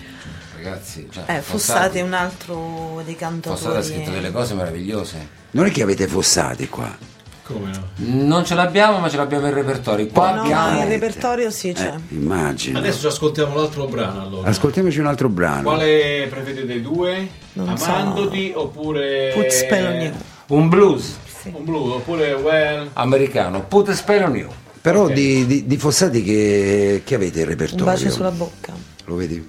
ragazzi. 0.56 1.08
Cioè, 1.12 1.24
eh, 1.38 1.42
Fossati 1.42 1.98
è 1.98 2.02
un 2.04 2.14
altro 2.14 3.02
dei 3.04 3.16
cantautori. 3.16 3.60
Fossati 3.60 3.78
ha 3.80 3.96
scritto 3.96 4.12
delle 4.12 4.32
cose 4.32 4.54
meravigliose. 4.54 5.28
Non 5.52 5.66
è 5.66 5.72
che 5.72 5.82
avete 5.82 6.06
fossati 6.06 6.70
qua. 6.70 6.96
Come 7.42 7.72
no? 7.72 7.88
Non 8.28 8.46
ce 8.46 8.54
l'abbiamo, 8.54 9.00
ma 9.00 9.10
ce 9.10 9.18
l'abbiamo 9.18 9.48
in 9.48 9.54
repertorio. 9.56 10.06
Qua 10.08 10.32
No, 10.36 10.42
abbiamo... 10.42 10.70
no, 10.74 10.82
il 10.84 10.90
repertorio 10.90 11.50
sì 11.50 11.72
c'è. 11.74 11.88
Eh, 11.96 12.14
immagino. 12.16 12.78
Adesso 12.78 13.00
ci 13.00 13.08
ascoltiamo 13.08 13.56
l'altro 13.56 13.86
brano 13.88 14.22
allora. 14.22 14.48
Ascoltiamoci 14.48 15.00
un 15.00 15.08
altro 15.08 15.28
brano. 15.28 15.64
Quale 15.64 16.28
preferite 16.30 16.66
dei 16.68 16.82
due? 16.84 17.44
Non 17.58 17.78
so. 17.78 17.86
Amandoti 17.86 18.52
oppure 18.56 19.32
Put 19.34 19.48
spell 19.50 19.86
on 19.86 20.02
you. 20.02 20.12
Un 20.48 20.68
blues 20.70 21.18
Un 21.54 21.64
blues 21.64 21.94
oppure 21.94 22.34
well 22.34 22.90
americano, 22.94 23.62
Put 23.62 23.90
a 23.90 23.94
Spell 23.94 24.24
on 24.24 24.36
You. 24.36 24.50
Però 24.82 25.04
Ok. 25.04 25.14
di, 25.14 25.46
di- 25.46 25.66
di 25.68 25.78
Fossati 25.78 26.22
che, 26.24 27.02
che 27.06 27.16
avete 27.16 27.40
in 27.40 27.44
Un 27.46 27.50
repertorio? 27.52 27.86
bacio 27.86 28.10
sulla 28.10 28.32
bocca. 28.32 28.74
Lo 29.06 29.16
vedi? 29.16 29.48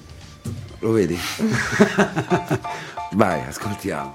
Lo 0.81 0.91
vedi? 0.93 1.19
Vai, 3.13 3.41
ascoltiamo. 3.49 4.13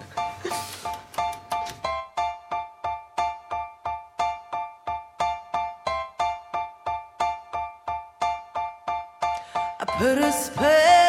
Put 9.98 10.18
a 10.24 10.32
spell 10.32 11.01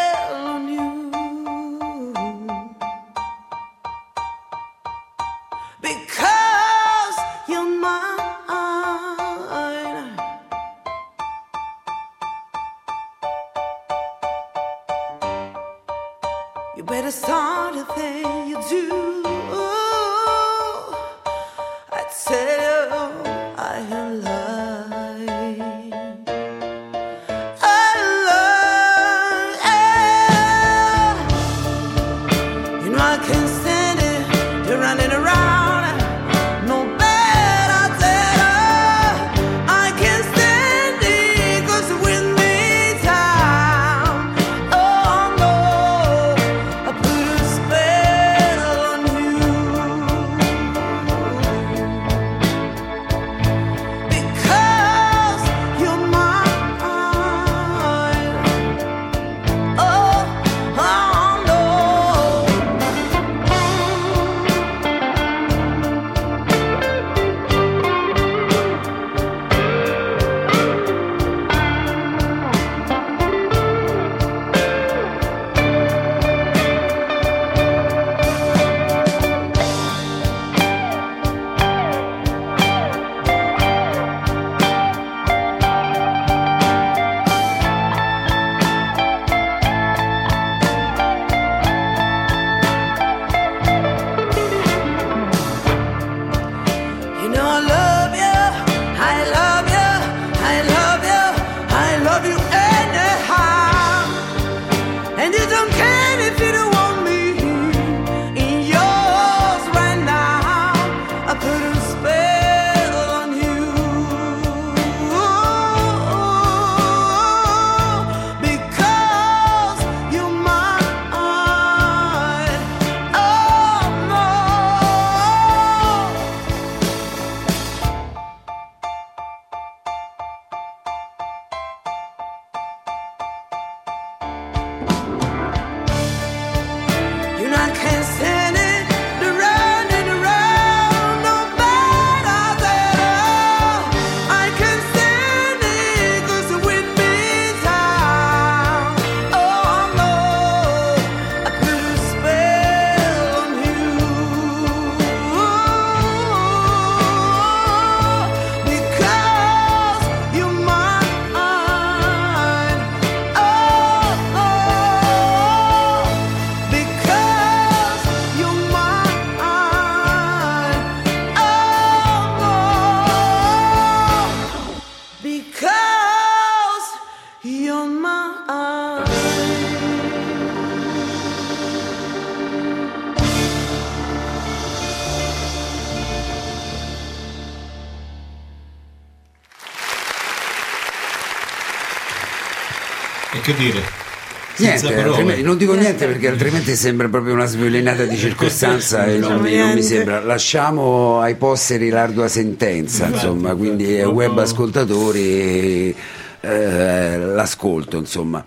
Niente, 194.62 195.42
non 195.42 195.56
dico 195.56 195.74
niente 195.74 196.06
perché 196.06 196.28
altrimenti 196.28 196.74
sembra 196.76 197.08
proprio 197.08 197.34
una 197.34 197.46
sviolinata 197.46 198.04
di 198.04 198.16
circostanza 198.16 199.04
e 199.06 199.18
non, 199.18 199.40
mi- 199.40 199.56
non 199.56 199.72
mi 199.72 199.82
sembra. 199.82 200.20
Lasciamo 200.20 201.20
ai 201.20 201.34
posteri 201.34 201.88
l'ardua 201.88 202.28
sentenza, 202.28 203.06
insomma, 203.06 203.54
quindi 203.54 203.98
ai 203.98 204.04
web 204.04 204.38
ascoltatori 204.38 205.94
eh, 206.40 207.18
l'ascolto, 207.18 207.96
insomma. 207.98 208.44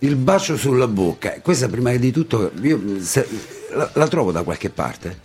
Il 0.00 0.14
bacio 0.16 0.56
sulla 0.56 0.86
bocca, 0.86 1.34
questa 1.42 1.68
prima 1.68 1.92
di 1.94 2.10
tutto 2.12 2.52
io 2.62 2.80
se- 3.00 3.26
la, 3.72 3.90
la 3.94 4.06
trovo 4.08 4.30
da 4.32 4.42
qualche 4.42 4.70
parte? 4.70 5.16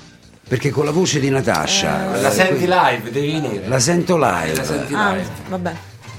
Perché 0.45 0.71
con 0.71 0.83
la 0.85 0.91
voce 0.91 1.19
di 1.19 1.29
Natascia 1.29 2.19
La 2.19 2.29
eh, 2.29 2.33
senti 2.33 2.65
live, 2.67 3.11
devi 3.11 3.31
venire. 3.31 3.63
la 3.67 3.79
sento 3.79 4.17
live, 4.17 4.55
La 4.55 4.63
senti 4.63 4.93
Ah, 4.93 5.11
live. 5.13 5.27
vabbè. 5.49 5.73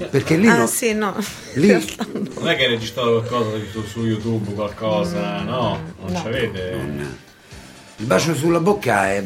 perché 0.09 0.35
lì 0.37 0.47
ah, 0.47 0.57
no- 0.57 0.67
sì, 0.67 0.93
no. 0.93 1.15
lì- 1.53 1.85
Non 2.45 2.53
è 2.53 2.57
che 2.57 2.65
hai 2.65 2.69
registrato 2.69 3.23
qualcosa 3.23 3.57
su, 3.87 4.05
YouTube, 4.05 4.53
qualcosa, 4.53 5.41
no? 5.41 5.79
Non 5.99 6.11
no. 6.11 6.21
c'avete? 6.21 6.79
Il 7.95 8.05
bacio 8.05 8.35
sulla 8.35 8.59
bocca 8.59 9.09
è 9.09 9.23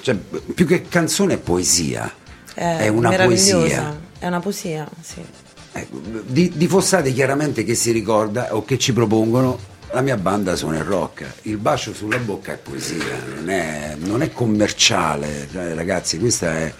cioè, 0.00 0.14
più 0.14 0.66
che 0.66 0.88
canzone 0.88 1.34
è 1.34 1.38
poesia. 1.38 2.10
È, 2.54 2.78
È 2.78 2.88
una 2.88 3.10
poesia. 3.10 4.00
È 4.18 4.26
una 4.26 4.40
poesia, 4.40 4.88
sì. 5.02 5.22
Ecco, 5.72 6.00
di, 6.24 6.50
di 6.54 6.66
Fossati 6.66 7.12
chiaramente 7.12 7.64
che 7.64 7.74
si 7.74 7.92
ricorda 7.92 8.54
o 8.56 8.64
che 8.64 8.78
ci 8.78 8.94
propongono 8.94 9.58
la 9.90 10.00
mia 10.00 10.16
banda 10.16 10.56
suona 10.56 10.78
il 10.78 10.84
rock. 10.84 11.26
Il 11.42 11.58
bacio 11.58 11.92
sulla 11.92 12.16
bocca 12.16 12.54
è 12.54 12.56
poesia, 12.56 13.22
non 13.36 13.50
è, 13.50 13.94
non 13.98 14.22
è 14.22 14.32
commerciale, 14.32 15.46
cioè, 15.52 15.74
ragazzi, 15.74 16.18
questa 16.18 16.50
è. 16.56 16.72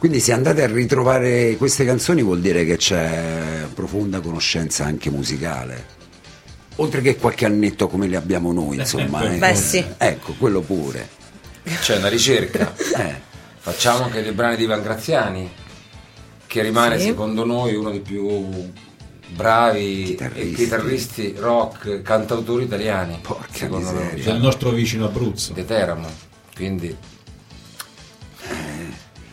Quindi 0.00 0.18
se 0.20 0.32
andate 0.32 0.62
a 0.62 0.66
ritrovare 0.66 1.56
queste 1.58 1.84
canzoni 1.84 2.22
vuol 2.22 2.40
dire 2.40 2.64
che 2.64 2.76
c'è 2.78 3.66
profonda 3.74 4.20
conoscenza 4.20 4.86
anche 4.86 5.10
musicale. 5.10 5.98
Oltre 6.76 7.02
che 7.02 7.16
qualche 7.16 7.44
annetto 7.44 7.86
come 7.86 8.06
li 8.06 8.16
abbiamo 8.16 8.50
noi, 8.50 8.76
insomma. 8.78 9.22
ecco. 9.28 9.36
Beh, 9.38 9.54
sì. 9.54 9.84
Ecco, 9.98 10.32
quello 10.38 10.62
pure. 10.62 11.06
C'è 11.82 11.98
una 11.98 12.08
ricerca. 12.08 12.72
Eh. 12.96 13.28
Facciamo 13.62 14.04
anche 14.04 14.22
dei 14.22 14.32
brani 14.32 14.56
di 14.56 14.62
Ivan 14.64 14.82
Graziani, 14.82 15.50
che 16.46 16.62
rimane 16.62 16.98
Sì. 16.98 17.04
secondo 17.08 17.44
noi 17.44 17.74
uno 17.74 17.90
dei 17.90 18.00
più 18.00 18.70
bravi 19.34 20.02
Chitarristi. 20.04 20.54
chitarristi 20.54 21.34
rock, 21.36 22.00
cantautori 22.00 22.64
italiani. 22.64 23.18
Porca 23.20 23.46
secondo 23.52 23.90
miseria. 23.90 24.12
noi. 24.12 24.20
C'è 24.22 24.32
il 24.32 24.40
nostro 24.40 24.70
vicino 24.70 25.04
Abruzzo. 25.04 25.52
di 25.52 25.64
Teramo. 25.66 26.08
Quindi 26.56 26.96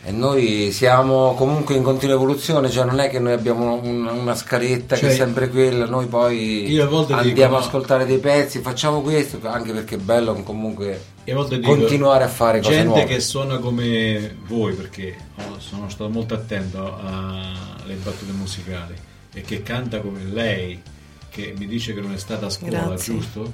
E 0.08 0.10
noi 0.10 0.72
siamo 0.72 1.34
comunque 1.34 1.74
in 1.74 1.82
continua 1.82 2.14
evoluzione, 2.14 2.70
cioè 2.70 2.86
non 2.86 2.98
è 2.98 3.10
che 3.10 3.18
noi 3.18 3.34
abbiamo 3.34 3.74
un- 3.74 4.06
una 4.06 4.34
scaletta 4.34 4.94
che 4.94 5.02
Cioè, 5.02 5.10
è 5.10 5.14
sempre 5.14 5.50
quella, 5.50 5.84
noi 5.84 6.06
poi 6.06 6.70
io 6.70 6.84
a 6.84 6.86
volte 6.86 7.12
andiamo 7.12 7.34
dico, 7.34 7.44
ad 7.44 7.50
no. 7.50 7.56
ascoltare 7.58 8.06
dei 8.06 8.16
pezzi, 8.16 8.60
facciamo 8.60 9.02
questo, 9.02 9.38
anche 9.42 9.70
perché 9.72 9.96
è 9.96 9.98
bello 9.98 10.32
comunque 10.44 10.98
a 11.28 11.34
volte 11.34 11.56
dico, 11.58 11.68
continuare 11.68 12.24
a 12.24 12.28
fare 12.28 12.60
cose 12.60 12.70
gente 12.70 12.86
nuove. 12.86 13.04
che 13.04 13.20
suona 13.20 13.58
come 13.58 14.34
voi 14.46 14.72
perché 14.72 15.14
sono 15.58 15.90
stato 15.90 16.08
molto 16.08 16.32
attento 16.32 16.96
alle 17.04 17.94
battute 18.02 18.32
musicali 18.32 18.94
e 19.34 19.42
che 19.42 19.62
canta 19.62 20.00
come 20.00 20.24
lei 20.24 20.80
che 21.28 21.52
mi 21.58 21.66
dice 21.66 21.92
che 21.92 22.00
non 22.00 22.14
è 22.14 22.18
stata 22.18 22.46
a 22.46 22.50
scuola 22.50 22.78
Grazie. 22.86 23.12
giusto? 23.12 23.40
Ho 23.40 23.52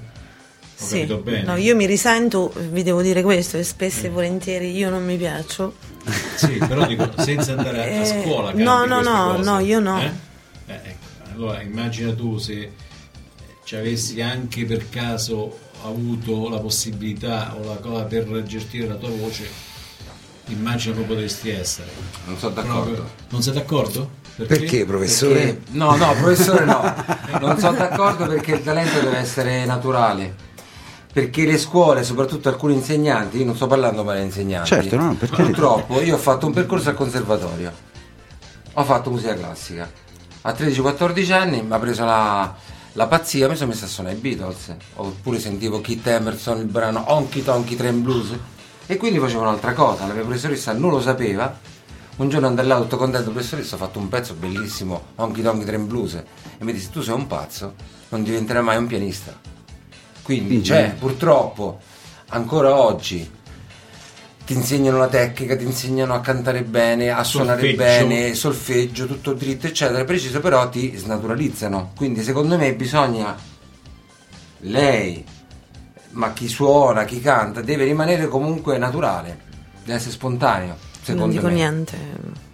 Sì. 0.76 0.98
capito 1.00 1.16
bene? 1.16 1.42
No, 1.42 1.56
io 1.56 1.74
mi 1.74 1.86
risento, 1.86 2.52
vi 2.70 2.84
devo 2.84 3.02
dire 3.02 3.22
questo, 3.22 3.56
e 3.56 3.64
spesso 3.64 4.06
e 4.06 4.10
volentieri 4.10 4.70
io 4.76 4.88
non 4.90 5.04
mi 5.04 5.16
piaccio. 5.16 5.74
Sì, 6.36 6.58
però 6.58 6.86
dico 6.86 7.10
senza 7.18 7.52
andare 7.52 7.78
a, 7.80 7.82
a 7.82 8.02
Eh, 8.02 8.22
scuola 8.22 8.52
no, 8.52 8.84
no, 8.84 9.00
no, 9.00 9.32
cose, 9.36 9.42
no, 9.50 9.58
io 9.60 9.80
no. 9.80 10.00
eh? 10.00 10.10
Eh, 10.66 10.72
ecco, 10.74 11.06
allora 11.32 11.62
immagina 11.62 12.12
tu 12.12 12.38
se 12.38 12.72
ci 13.64 13.76
avessi 13.76 14.20
anche 14.20 14.64
per 14.66 14.88
caso 14.90 15.58
avuto 15.84 16.48
la 16.48 16.58
possibilità 16.58 17.54
o 17.58 17.64
la 17.66 17.76
cosa 17.76 18.04
per 18.04 18.42
gestire 18.44 18.86
la 18.88 18.94
tua 18.96 19.10
voce 19.10 19.48
immagina 20.48 20.94
come 20.94 21.06
potresti 21.06 21.48
essere 21.50 21.88
Non 22.26 22.36
sono 22.38 22.54
d'accordo. 22.54 22.82
Proprio- 22.92 23.10
non 23.30 23.42
sei 23.42 23.52
d'accordo? 23.54 24.10
Perché, 24.36 24.84
professore? 24.84 25.34
Perché- 25.34 25.60
no, 25.70 25.94
no, 25.96 26.12
professore 26.14 26.64
no, 26.64 26.82
non 27.40 27.58
sono 27.58 27.76
d'accordo 27.76 28.26
perché 28.26 28.52
il 28.54 28.62
talento 28.62 28.98
deve 29.00 29.18
essere 29.18 29.64
naturale. 29.64 30.34
Perché 31.14 31.44
le 31.46 31.58
scuole, 31.58 32.02
soprattutto 32.02 32.48
alcuni 32.48 32.74
insegnanti, 32.74 33.38
io 33.38 33.44
non 33.44 33.54
sto 33.54 33.68
parlando 33.68 34.02
male 34.02 34.18
di 34.18 34.24
insegnanti, 34.26 34.66
Certo, 34.68 34.96
no, 34.96 35.14
per 35.14 35.30
carità. 35.30 35.44
purtroppo 35.44 36.00
io 36.00 36.16
ho 36.16 36.18
fatto 36.18 36.46
un 36.46 36.52
percorso 36.52 36.88
al 36.88 36.96
conservatorio, 36.96 37.72
ho 38.72 38.82
fatto 38.84 39.10
musica 39.10 39.34
classica. 39.34 39.88
A 40.42 40.50
13-14 40.50 41.32
anni 41.32 41.62
mi 41.62 41.72
ha 41.72 41.78
preso 41.78 42.04
la, 42.04 42.52
la 42.94 43.06
pazzia, 43.06 43.48
mi 43.48 43.54
sono 43.54 43.70
messo 43.70 43.84
a 43.84 43.88
suonare 43.88 44.16
i 44.16 44.18
Beatles, 44.18 44.74
oppure 44.96 45.38
sentivo 45.38 45.80
Kit 45.80 46.04
Emerson, 46.04 46.58
il 46.58 46.66
brano 46.66 47.04
Honky 47.06 47.44
Tonky 47.44 47.76
Train 47.76 48.02
Blues, 48.02 48.36
e 48.86 48.96
quindi 48.96 49.20
facevo 49.20 49.40
un'altra 49.42 49.72
cosa, 49.72 50.08
la 50.08 50.14
mia 50.14 50.24
professoressa 50.24 50.72
non 50.72 50.90
lo 50.90 51.00
sapeva, 51.00 51.56
un 52.16 52.28
giorno 52.28 52.48
andai 52.48 52.66
là 52.66 52.76
tutto 52.80 52.96
contento, 52.96 53.30
professoressa, 53.30 53.76
ho 53.76 53.78
fatto 53.78 54.00
un 54.00 54.08
pezzo 54.08 54.34
bellissimo, 54.34 55.00
Honky 55.14 55.42
Tonky 55.42 55.64
Train 55.64 55.86
Blues, 55.86 56.14
e 56.14 56.24
mi 56.64 56.72
disse, 56.72 56.90
tu 56.90 57.02
sei 57.02 57.14
un 57.14 57.28
pazzo, 57.28 57.74
non 58.08 58.24
diventerai 58.24 58.64
mai 58.64 58.78
un 58.78 58.88
pianista. 58.88 59.52
Quindi, 60.24 60.64
cioè, 60.64 60.94
purtroppo, 60.98 61.78
ancora 62.30 62.74
oggi 62.74 63.30
ti 64.46 64.54
insegnano 64.54 64.96
la 64.98 65.08
tecnica, 65.08 65.54
ti 65.56 65.64
insegnano 65.64 66.14
a 66.14 66.20
cantare 66.20 66.62
bene, 66.62 67.10
a 67.10 67.22
suonare 67.22 67.60
Solfeggio. 67.60 68.06
bene, 68.06 68.34
solfeggio, 68.34 69.06
tutto 69.06 69.34
dritto, 69.34 69.66
eccetera, 69.66 70.02
preciso, 70.04 70.40
però 70.40 70.68
ti 70.70 70.96
snaturalizzano. 70.96 71.92
Quindi, 71.94 72.22
secondo 72.22 72.56
me, 72.56 72.74
bisogna 72.74 73.36
lei, 74.60 75.24
ma 76.12 76.32
chi 76.32 76.48
suona, 76.48 77.04
chi 77.04 77.20
canta, 77.20 77.60
deve 77.60 77.84
rimanere 77.84 78.26
comunque 78.28 78.78
naturale, 78.78 79.38
deve 79.84 79.98
essere 79.98 80.12
spontaneo. 80.12 80.76
Secondo 81.02 81.26
non 81.26 81.34
dico 81.34 81.46
me. 81.48 81.52
niente. 81.52 81.98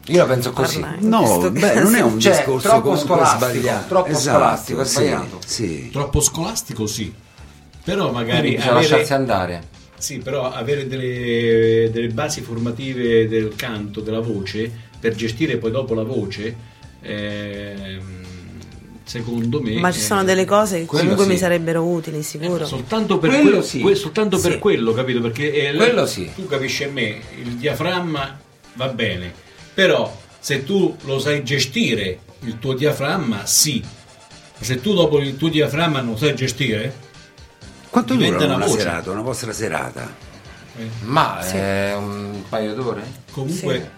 Io 0.06 0.18
la 0.18 0.26
penso 0.26 0.50
così. 0.52 0.80
Parla 0.80 0.96
in 1.00 1.08
No, 1.08 1.50
beh, 1.50 1.74
non 1.82 1.94
è 1.94 2.00
un 2.00 2.18
Cioè, 2.20 2.32
discorso 2.36 2.68
troppo 2.68 2.96
scolastico, 2.96 3.44
sbagliato. 3.50 3.86
troppo 3.88 4.08
Esatto, 4.08 4.38
scolastico, 4.38 4.80
è 4.80 4.84
sì, 4.84 4.90
sbagliato. 4.94 5.38
Sì. 5.46 5.88
troppo 5.92 6.20
scolastico 6.20 6.86
sì 6.88 7.14
però 7.84 8.10
magari 8.12 8.52
bisogna 8.56 8.72
lasciarsi 8.74 9.12
avere, 9.12 9.32
andare. 9.32 9.62
sì, 9.98 10.18
però 10.18 10.50
avere 10.52 10.86
delle, 10.86 11.88
delle 11.90 12.08
basi 12.08 12.40
formative 12.42 13.26
del 13.28 13.54
canto, 13.56 14.00
della 14.00 14.20
voce 14.20 14.70
per 15.00 15.14
gestire 15.14 15.56
poi 15.56 15.70
dopo 15.70 15.94
la 15.94 16.02
voce 16.02 16.54
ehm, 17.00 18.00
secondo 19.04 19.60
me 19.60 19.74
Ma 19.80 19.90
ci 19.90 20.00
sono 20.00 20.20
eh, 20.20 20.24
delle 20.24 20.44
cose 20.44 20.80
che 20.80 20.86
comunque 20.86 21.24
sì. 21.24 21.30
mi 21.30 21.36
sarebbero 21.38 21.82
utili, 21.82 22.22
sicuro. 22.22 22.64
Eh, 22.64 22.66
soltanto 22.66 23.18
per 23.18 23.30
Quello 23.30 23.44
quello, 23.44 23.62
sì. 23.62 23.80
que- 23.80 23.94
soltanto 23.94 24.38
per 24.38 24.52
Sì. 24.52 24.58
quello, 24.58 24.92
capito? 24.92 25.20
Perché 25.20 25.52
eh, 25.70 25.74
Quello 25.74 26.06
sì. 26.06 26.30
tu 26.34 26.46
capisci 26.46 26.84
a 26.84 26.90
me, 26.90 27.18
il 27.42 27.52
diaframma 27.56 28.38
va 28.74 28.88
bene, 28.88 29.32
però 29.74 30.14
se 30.38 30.64
tu 30.64 30.94
lo 31.04 31.18
sai 31.18 31.42
gestire, 31.42 32.20
il 32.44 32.58
tuo 32.58 32.74
diaframma, 32.74 33.44
sì. 33.46 33.82
Se 34.62 34.80
tu 34.80 34.92
dopo 34.94 35.18
il 35.18 35.36
tuo 35.36 35.48
diaframma 35.48 36.00
non 36.00 36.16
sai 36.18 36.34
gestire, 36.36 36.94
Quanto 37.90 38.14
dura 38.14 38.44
una 38.44 38.54
una 38.54 38.68
serata, 38.68 39.10
una 39.10 39.20
vostra 39.20 39.52
serata? 39.52 40.14
eh, 40.78 40.88
Ma 41.02 41.38
Sì. 41.42 41.56
è 41.56 41.94
un 41.96 42.42
paio 42.48 42.74
d'ore? 42.74 43.02
comunque, 43.32 43.90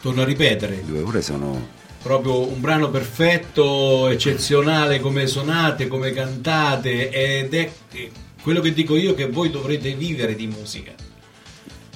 torno 0.00 0.22
a 0.22 0.24
ripetere, 0.24 0.82
Due 0.84 1.00
ore 1.00 1.22
sono... 1.22 1.66
proprio 2.02 2.46
un 2.46 2.60
brano 2.60 2.90
perfetto, 2.90 4.08
eccezionale 4.08 5.00
come 5.00 5.26
suonate, 5.26 5.88
come 5.88 6.12
cantate 6.12 7.08
ed 7.10 7.54
è 7.54 7.72
eh, 7.92 8.10
quello 8.42 8.60
che 8.60 8.72
dico 8.74 8.96
io 8.96 9.14
che 9.14 9.28
voi 9.28 9.50
dovrete 9.50 9.94
vivere 9.94 10.34
di 10.34 10.46
musica. 10.46 10.92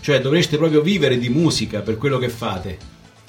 Cioè 0.01 0.21
dovreste 0.21 0.57
proprio 0.57 0.81
vivere 0.83 1.19
di 1.19 1.29
musica 1.29 1.81
per 1.81 1.99
quello 1.99 2.19
che 2.19 2.29
fate. 2.29 2.79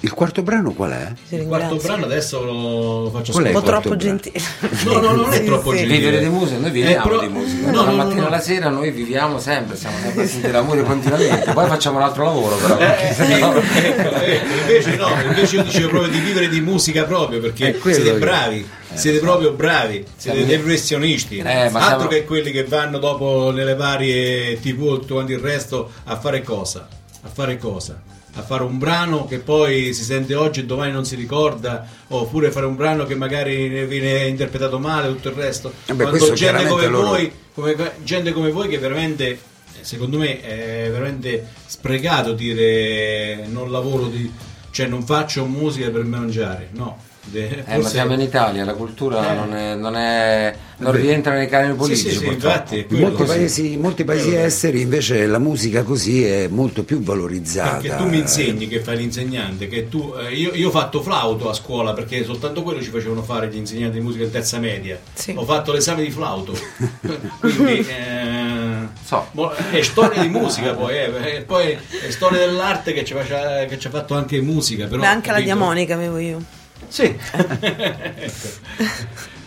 Il 0.02 0.14
quarto 0.14 0.44
brano 0.44 0.74
qual 0.74 0.92
è? 0.92 1.12
Il 1.36 1.48
quarto 1.48 1.76
brano 1.78 2.06
adesso 2.06 2.44
lo 2.44 3.10
faccio 3.12 3.32
è 3.42 3.48
Un 3.48 3.52
po' 3.52 3.62
troppo 3.64 3.96
brano? 3.96 4.02
gentile. 4.04 4.40
No, 4.86 5.00
no, 5.00 5.12
non 5.14 5.34
è 5.34 5.44
troppo 5.44 5.72
sì. 5.72 5.78
gentile. 5.78 5.98
Vivere 5.98 6.20
di 6.20 6.30
musica, 6.30 6.60
noi 6.60 6.70
viviamo 6.70 6.96
Eh, 7.04 7.08
però- 7.10 7.20
di 7.22 7.28
musica. 7.30 7.72
no, 7.72 7.82
no, 7.84 7.90
no, 7.90 7.96
mattina 7.96 8.22
no. 8.22 8.28
alla 8.28 8.40
sera 8.40 8.70
noi 8.70 8.92
viviamo 8.92 9.40
sempre, 9.40 9.76
siamo 9.76 9.98
sempre 10.00 10.24
a 10.24 10.28
sentire 10.28 10.52
l'amore 10.52 10.84
continuamente. 10.84 11.52
Poi 11.52 11.68
facciamo 11.68 11.98
un 11.98 12.04
altro 12.04 12.26
lavoro 12.26 12.56
però. 12.58 12.76
Eh, 12.76 12.78
perché 12.86 13.10
eh, 13.10 13.14
sennò- 13.16 13.56
ecco, 13.58 14.16
ecco, 14.22 14.54
invece 14.60 14.96
no, 14.98 15.08
invece 15.26 15.56
io 15.56 15.64
dicevo 15.64 15.88
proprio 15.90 16.12
di 16.12 16.20
vivere 16.20 16.48
di 16.50 16.62
musica 16.62 17.04
proprio 17.06 17.40
perché 17.40 17.80
siete 17.82 18.04
che- 18.04 18.18
bravi, 18.20 18.70
siete 18.94 19.18
so. 19.18 19.24
proprio 19.24 19.52
bravi, 19.54 20.06
siete 20.16 20.38
Siamo- 20.38 20.46
dei 20.46 20.60
professionisti, 20.60 21.38
Eh, 21.40 21.50
altro 21.50 21.80
siamo- 21.80 22.08
che 22.08 22.24
quelli 22.24 22.52
che 22.52 22.66
vanno 22.66 23.00
dopo 23.00 23.50
nelle 23.52 23.74
varie 23.74 24.60
tv 24.62 24.84
e 24.94 25.00
tutto 25.00 25.16
quanto 25.16 25.32
il 25.32 25.40
resto 25.40 25.90
a 26.04 26.20
fare 26.20 26.44
cosa? 26.44 26.88
A 27.24 27.30
fare 27.34 27.58
cosa? 27.58 28.00
A 28.38 28.44
fare 28.44 28.64
un 28.64 28.78
brano 28.78 29.26
che 29.26 29.40
poi 29.40 29.94
si 29.94 30.04
sente 30.04 30.36
oggi 30.36 30.62
e 30.62 30.66
domani 30.66 30.92
non 30.92 31.06
si 31.06 31.16
ricorda, 31.16 31.86
oppure 32.08 32.52
fare 32.52 32.66
un 32.66 32.76
brano 32.76 33.06
che 33.06 33.16
magari 33.16 33.68
ne 33.68 33.86
viene 33.86 34.28
interpretato 34.28 34.80
male, 34.80 35.08
tutto 35.10 35.30
il 35.30 35.36
resto. 35.36 35.74
Eh 35.86 35.94
beh, 35.94 36.04
Quando 36.04 36.34
gente 36.34 36.66
come 36.68 36.88
loro- 36.88 37.08
voi 37.08 37.32
come, 37.54 37.76
gente 38.04 38.32
come 38.34 38.52
voi 38.52 38.68
che 38.68 38.78
veramente 38.78 39.40
secondo 39.82 40.18
me 40.18 40.42
è 40.42 40.90
veramente 40.92 41.48
sprecato 41.66 42.34
dire 42.34 43.46
non 43.48 43.72
lavoro 43.72 44.08
di, 44.08 44.32
cioè 44.72 44.86
non 44.88 45.04
faccio 45.04 45.46
musica 45.46 45.90
per 45.90 46.04
mangiare 46.04 46.70
no 46.74 47.00
De- 47.30 47.64
Eh, 47.68 47.78
ma 47.78 47.88
siamo 47.88 48.14
in 48.14 48.22
Italia, 48.22 48.64
la 48.64 48.74
cultura 48.74 49.32
Eh. 49.32 49.36
non, 49.36 49.54
è- 49.54 49.76
non 49.76 49.96
è- 49.98 50.56
non 50.78 50.92
rientra 50.94 51.34
nei 51.34 51.48
canoni 51.50 51.72
sì, 51.72 51.78
politici. 51.78 52.10
sì, 52.10 52.18
sì, 52.18 52.24
purtroppo. 52.26 52.76
infatti 52.76 52.86
molti 52.96 53.18
sì. 53.22 53.26
paesi, 53.28 53.78
molti 53.78 54.04
paesi 54.06 54.36
esteri 54.36 54.82
invece 54.82 55.26
la 55.26 55.40
musica 55.40 55.84
così 55.84 56.24
è 56.24 56.48
molto 56.48 56.84
più 56.84 57.02
valorizzata. 57.02 57.78
perché 57.80 57.96
tu 57.98 58.06
mi 58.08 58.20
insegni 58.20 58.68
che 58.68 58.80
fai 58.80 58.98
l'insegnante 58.98 59.68
che 59.68 59.90
tu, 59.90 60.14
eh, 60.20 60.34
io, 60.34 60.54
io 60.54 60.68
ho 60.68 60.72
fatto 60.72 61.02
flauto 61.02 61.50
a 61.50 61.54
scuola 61.54 61.94
perché 61.94 62.24
soltanto 62.24 62.62
quello 62.64 62.82
ci 62.82 62.90
facevano 62.92 63.24
fare 63.24 63.50
gli 63.50 63.58
insegnanti 63.58 63.98
di 63.98 64.04
musica 64.04 64.24
in 64.24 64.32
terza 64.32 64.60
media 64.60 64.98
Sì. 65.14 65.34
ho 65.36 65.44
fatto 65.46 65.72
l'esame 65.74 66.04
di 66.04 66.12
flauto 66.12 66.54
quindi 67.40 67.80
eh, 67.90 68.86
So. 69.04 69.28
è 69.72 69.82
storia 69.82 70.22
di 70.22 70.28
musica 70.30 70.74
poi 70.76 70.94
eh, 70.96 71.36
e 71.38 71.42
poi 71.42 71.72
è 71.72 72.10
storia 72.10 72.40
dell'arte 72.40 72.94
che 72.94 73.04
ci, 73.04 73.14
faccia- 73.14 73.66
che 73.66 73.78
ci 73.80 73.88
ha 73.88 73.90
fatto 73.90 74.14
anche 74.16 74.40
musica 74.42 74.86
però, 74.86 75.02
Beh, 75.02 75.08
anche 75.08 75.28
la 75.28 75.34
capito? 75.38 75.54
diamonica 75.56 75.94
avevo 75.96 76.18
io. 76.18 76.42
Sì. 76.88 77.16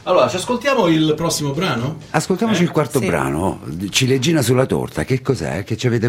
Allora, 0.04 0.28
ci 0.28 0.36
ascoltiamo 0.36 0.86
il 0.88 1.14
prossimo 1.14 1.52
brano? 1.52 1.98
Ascoltiamoci 2.10 2.60
Eh? 2.62 2.64
il 2.64 2.70
quarto 2.70 2.98
Sì. 3.00 3.06
brano, 3.06 3.60
Ciliegina 3.90 4.40
sulla 4.42 4.66
torta, 4.66 5.04
che 5.04 5.20
cos'è 5.20 5.62
che 5.62 5.76
ci 5.76 5.86
avete 5.86 6.06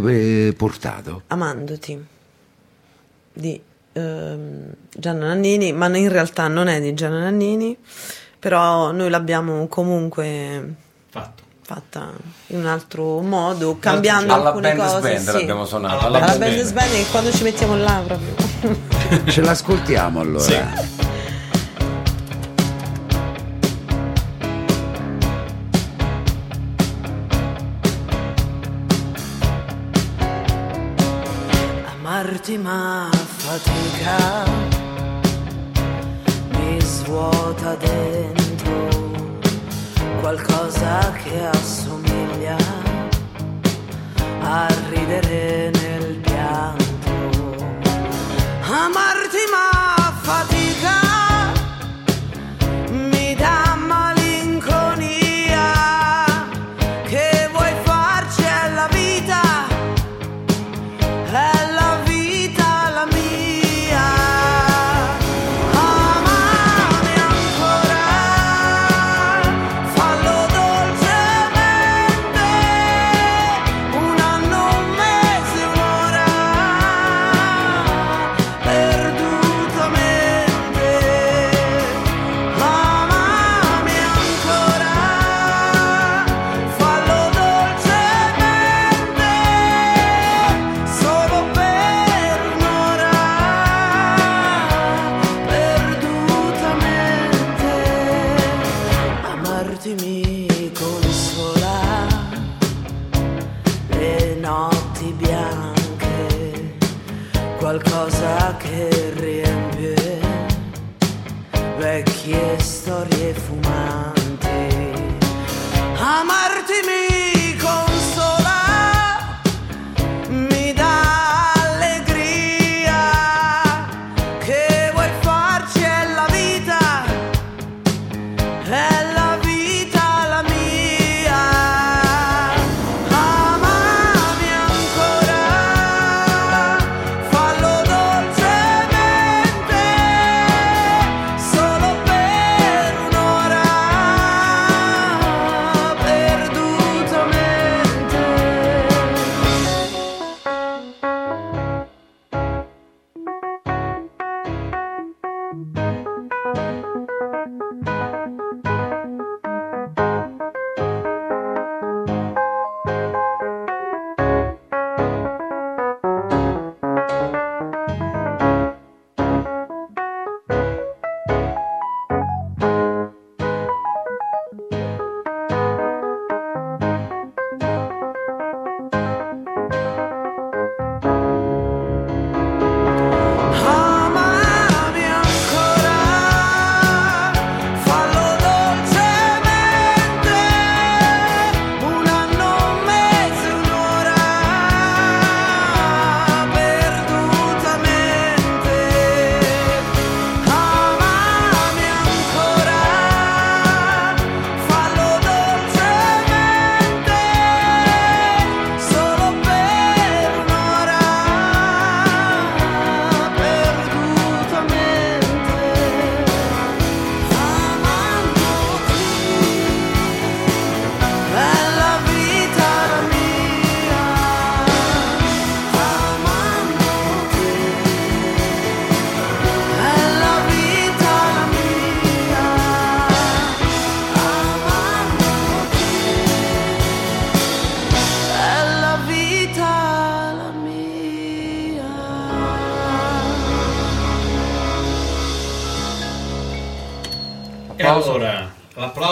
eh, 0.47 0.53
portato? 0.53 1.23
Amandoti 1.27 2.03
di 3.33 3.61
ehm, 3.93 4.73
Gianna 4.95 5.27
Nannini, 5.27 5.73
ma 5.73 5.87
in 5.95 6.09
realtà 6.09 6.47
non 6.47 6.67
è 6.67 6.79
di 6.81 6.93
Gianna 6.93 7.19
Nannini, 7.19 7.77
però 8.39 8.91
noi 8.91 9.09
l'abbiamo 9.09 9.67
comunque 9.67 10.73
Fatto. 11.09 11.43
fatta 11.61 12.11
in 12.47 12.59
un 12.59 12.65
altro 12.67 13.19
modo, 13.19 13.77
cambiando 13.77 14.33
Alla 14.33 14.47
alcune 14.47 14.73
band 14.73 14.89
cose. 14.89 15.01
band 15.01 15.19
sì. 15.27 15.31
l'abbiamo 15.33 15.65
suonato. 15.65 16.05
Alla 16.05 16.17
alla 16.17 16.25
Alla 16.27 16.37
band 16.37 16.55
band 16.55 16.73
band 16.73 16.93
e 16.93 17.05
quando 17.11 17.31
ci 17.31 17.43
mettiamo 17.43 17.75
là 17.75 18.01
proprio. 18.05 19.29
Ce 19.29 19.41
l'ascoltiamo 19.41 20.21
allora. 20.21 20.39
Sì. 20.43 21.09
amarti 32.21 32.55
ma 32.59 33.09
fatica. 33.11 34.45
Mi 36.51 36.79
svuota 36.79 37.75
dentro 37.75 39.39
qualcosa 40.19 41.11
che 41.23 41.45
assomiglia 41.47 42.57
a 44.39 44.67
ridere 44.89 45.71
nel 45.71 46.17
pianto. 46.17 47.11
Amarti 48.69 49.43
ma 49.49 50.13
fatica. 50.21 50.60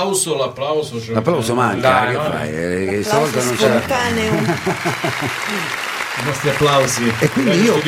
L'applauso, 0.10 0.36
l'applauso. 0.38 0.96
lo- 1.08 1.14
L'applauso 1.14 1.54
manca, 1.56 1.90
Dai, 1.90 2.08
che 2.08 2.14
no? 2.18 2.24
fai? 2.24 2.50
Eh, 2.50 2.86
che 2.90 3.00
Applauso 3.00 3.28
stavolta 3.30 3.44
non 3.44 3.56
c'è. 3.56 3.78
spontaneo. 3.78 4.34
I 6.22 6.26
nostri 6.26 6.50
applausi. 6.50 7.14
E 7.20 7.30
quindi 7.30 7.62
io-. 7.62 7.80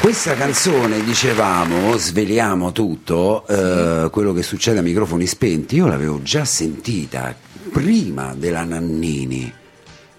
Questa 0.00 0.34
canzone, 0.34 1.02
dicevamo, 1.04 1.96
sveliamo 1.98 2.72
tutto, 2.72 3.46
eh, 3.46 4.08
quello 4.10 4.32
che 4.32 4.42
succede 4.42 4.78
a 4.78 4.82
microfoni 4.82 5.26
spenti, 5.26 5.76
io 5.76 5.86
l'avevo 5.86 6.22
già 6.22 6.44
sentita 6.46 7.34
prima 7.70 8.34
della 8.36 8.64
Nannini. 8.64 9.52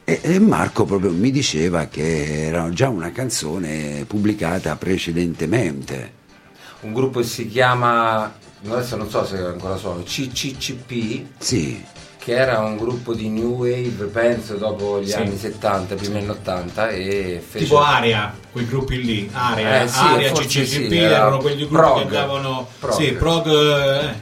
E, 0.06 0.20
e 0.22 0.40
Marco 0.40 0.84
proprio 0.86 1.12
mi 1.12 1.32
diceva 1.32 1.86
che 1.86 2.46
era 2.48 2.70
già 2.70 2.90
una 2.90 3.12
canzone 3.12 4.04
pubblicata 4.06 4.76
precedentemente. 4.76 6.22
Un 6.82 6.94
gruppo 6.94 7.22
che 7.22 7.26
si 7.26 7.48
chiama, 7.48 8.32
adesso 8.70 8.96
non 8.96 9.10
so 9.10 9.26
se 9.26 9.38
ancora 9.38 9.76
sono, 9.78 10.04
CCCP, 10.04 11.26
Sì, 11.38 11.84
che 12.18 12.34
era 12.36 12.60
un 12.60 12.78
gruppo 12.78 13.14
di 13.14 13.28
new 13.30 13.56
wave, 13.58 14.06
penso, 14.06 14.56
dopo 14.56 15.02
gli 15.02 15.10
Sì. 15.10 15.16
anni 15.16 15.38
70, 15.38 15.96
primi 15.96 16.20
anni 16.20 16.30
80 16.30 16.90
e 16.90 17.44
fece... 17.46 17.66
Tipo 17.66 17.82
Aria, 17.82 18.34
quei 18.52 18.66
gruppi 18.66 19.04
lì, 19.04 19.30
Aria, 19.34 19.82
Eh, 19.84 19.88
sì, 19.88 20.00
Aria, 20.00 20.30
forse 20.30 20.48
CCCP, 20.64 20.90
sì, 20.90 20.98
era 20.98 21.16
erano 21.18 21.38
quegli 21.40 21.68
gruppi 21.68 21.76
prog. 21.76 21.96
che 21.98 22.04
andavano 22.04 22.68
Prog. 22.80 22.94
sì, 22.96 23.12
prog, 23.12 23.48
eh, 23.48 24.14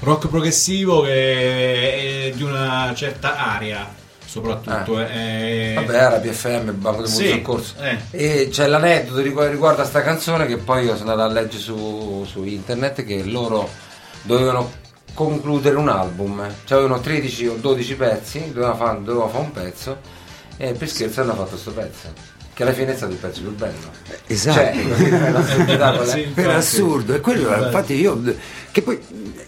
rock 0.00 0.28
progressivo 0.28 1.00
che 1.02 2.26
è 2.26 2.32
di 2.34 2.42
una 2.42 2.92
certa 2.94 3.36
area, 3.54 3.88
soprattutto. 4.28 5.00
eh. 5.00 5.72
Vabbè, 5.74 5.94
era 5.94 6.16
PFM, 6.18 6.70
Banco 6.72 7.02
di 7.02 7.08
Sì, 7.08 7.40
Corso. 7.42 7.74
eh. 7.80 7.96
E 8.10 8.48
c'è 8.50 8.66
l'aneddoto 8.66 9.20
rigu- 9.20 9.48
riguardo 9.48 9.82
a 9.82 9.84
sta 9.86 10.02
canzone 10.02 10.46
che 10.46 10.58
poi 10.58 10.84
io 10.84 10.96
sono 10.96 11.10
andato 11.12 11.30
a 11.30 11.32
leggere 11.32 11.62
su, 11.62 12.24
su 12.28 12.44
internet 12.44 13.04
che 13.04 13.22
loro 13.24 13.68
dovevano 14.22 14.70
concludere 15.14 15.76
un 15.76 15.88
album, 15.88 16.46
cioè 16.64 16.78
avevano 16.78 17.00
13 17.00 17.46
o 17.46 17.54
12 17.54 17.94
pezzi, 17.96 18.52
dovevano 18.52 18.76
fare, 18.76 18.98
dovevano 19.02 19.30
fare 19.30 19.44
un 19.44 19.52
pezzo 19.52 19.98
e 20.56 20.72
per 20.72 20.88
scherzo 20.88 21.22
hanno 21.22 21.34
fatto 21.34 21.50
questo 21.50 21.72
pezzo, 21.72 22.12
che 22.54 22.62
alla 22.62 22.72
fine 22.72 22.92
è 22.92 22.96
stato 22.96 23.12
il 23.12 23.18
pezzo 23.18 23.40
più 23.40 23.54
bello. 23.54 23.90
esatto. 24.26 24.56
Cioè, 24.58 24.70
è 25.66 25.76
è? 25.76 26.20
Per 26.34 26.50
assurdo, 26.50 27.14
e 27.14 27.20
quello 27.20 27.52
infatti 27.64 27.94
io 27.94 28.20
che 28.78 28.82
poi 28.82 28.98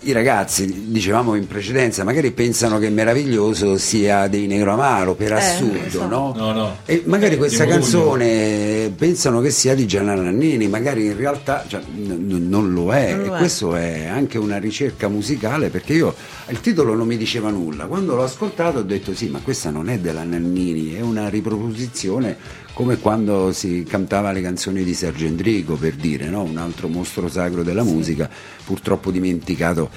i 0.03 0.13
ragazzi 0.13 0.87
dicevamo 0.91 1.35
in 1.35 1.47
precedenza 1.47 2.03
magari 2.05 2.31
pensano 2.33 2.79
che 2.79 2.89
meraviglioso 2.91 3.77
sia 3.77 4.27
dei 4.29 4.47
Negro 4.47 4.73
Amaro 4.73 5.15
per 5.15 5.33
Eh, 5.33 5.35
assurdo, 5.35 5.89
so. 5.89 6.07
no? 6.07 6.33
No, 6.37 6.53
no. 6.53 6.77
E 6.85 7.03
magari 7.07 7.31
Di 7.33 7.37
questa 7.37 7.65
canzone 7.67 8.93
pensano 8.97 9.41
che 9.41 9.51
sia 9.51 9.75
di 9.75 9.87
Gianna 9.87 10.15
Nannini, 10.15 10.67
magari 10.69 11.07
in 11.07 11.17
realtà 11.17 11.65
cioè, 11.69 11.81
n- 11.95 12.27
n- 12.29 12.49
non 12.49 12.73
lo 12.73 12.93
è. 12.93 13.15
Non 13.15 13.27
lo 13.27 13.33
e 13.33 13.37
è. 13.37 13.39
questo 13.39 13.75
è 13.77 14.07
anche 14.07 14.39
una 14.39 14.59
ricerca 14.59 15.09
musicale 15.09 15.69
perché 15.69 15.93
io 15.93 16.15
il 16.49 16.61
titolo 16.61 16.95
non 16.95 17.07
mi 17.07 17.17
diceva 17.17 17.51
nulla. 17.51 17.85
Quando 17.85 18.15
l'ho 18.17 18.25
ascoltato 18.25 18.79
ho 18.79 18.83
detto 18.83 19.15
sì, 19.15 19.29
ma 19.29 19.41
questa 19.41 19.71
non 19.71 19.89
è 19.89 19.99
della 19.99 20.25
Nannini, 20.25 20.95
è 20.95 21.01
una 21.01 21.29
riproposizione 21.29 22.37
come 22.73 22.99
quando 22.99 23.53
si 23.53 23.85
cantava 23.87 24.33
le 24.33 24.41
canzoni 24.41 24.85
di 24.85 24.95
Sergio 24.95 25.27
Endrico, 25.27 25.75
per 25.75 25.95
dire, 25.95 26.27
no? 26.31 26.43
un 26.43 26.57
altro 26.57 26.89
mostro 26.89 27.29
sacro 27.29 27.63
della 27.63 27.83
musica, 27.83 28.31
purtroppo 28.65 29.11
dimenticato 29.21 29.89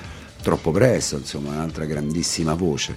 troppo 0.42 0.72
presto, 0.72 1.18
insomma, 1.18 1.52
un'altra 1.52 1.86
grandissima 1.86 2.54
voce. 2.54 2.96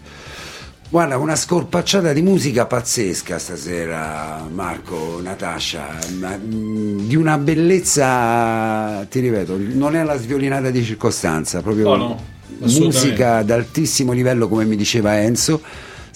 Guarda, 0.89 1.16
una 1.18 1.35
scorpacciata 1.35 2.12
di 2.12 2.22
musica 2.22 2.66
pazzesca 2.66 3.39
stasera, 3.39 4.47
Marco, 4.53 5.20
Natascia, 5.20 5.99
ma, 6.18 6.37
mm, 6.37 7.09
di 7.09 7.16
una 7.16 7.39
bellezza, 7.39 9.05
ti 9.11 9.18
ripeto, 9.20 9.57
non 9.59 9.97
è 9.97 10.05
la 10.05 10.16
sviolinata 10.16 10.70
di 10.70 10.85
circostanza, 10.85 11.61
proprio 11.61 11.89
No, 11.89 11.97
no, 11.97 12.20
assolutamente. 12.62 12.99
musica 12.99 13.43
d'altissimo 13.43 14.12
livello, 14.12 14.47
come 14.49 14.64
mi 14.64 14.77
diceva 14.77 15.20
Enzo, 15.20 15.61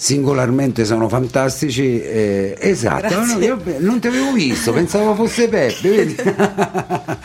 singolarmente 0.05 0.83
sono 0.83 1.07
fantastici. 1.07 2.01
eh, 2.01 2.55
esatto, 2.59 3.23
no, 3.23 3.37
io 3.37 3.61
non 3.77 3.99
ti 3.99 4.07
avevo 4.07 4.31
visto, 4.31 4.73
pensavo 4.73 5.13
fosse 5.13 5.47
Peppe. 5.47 5.89
vedi? 5.89 6.15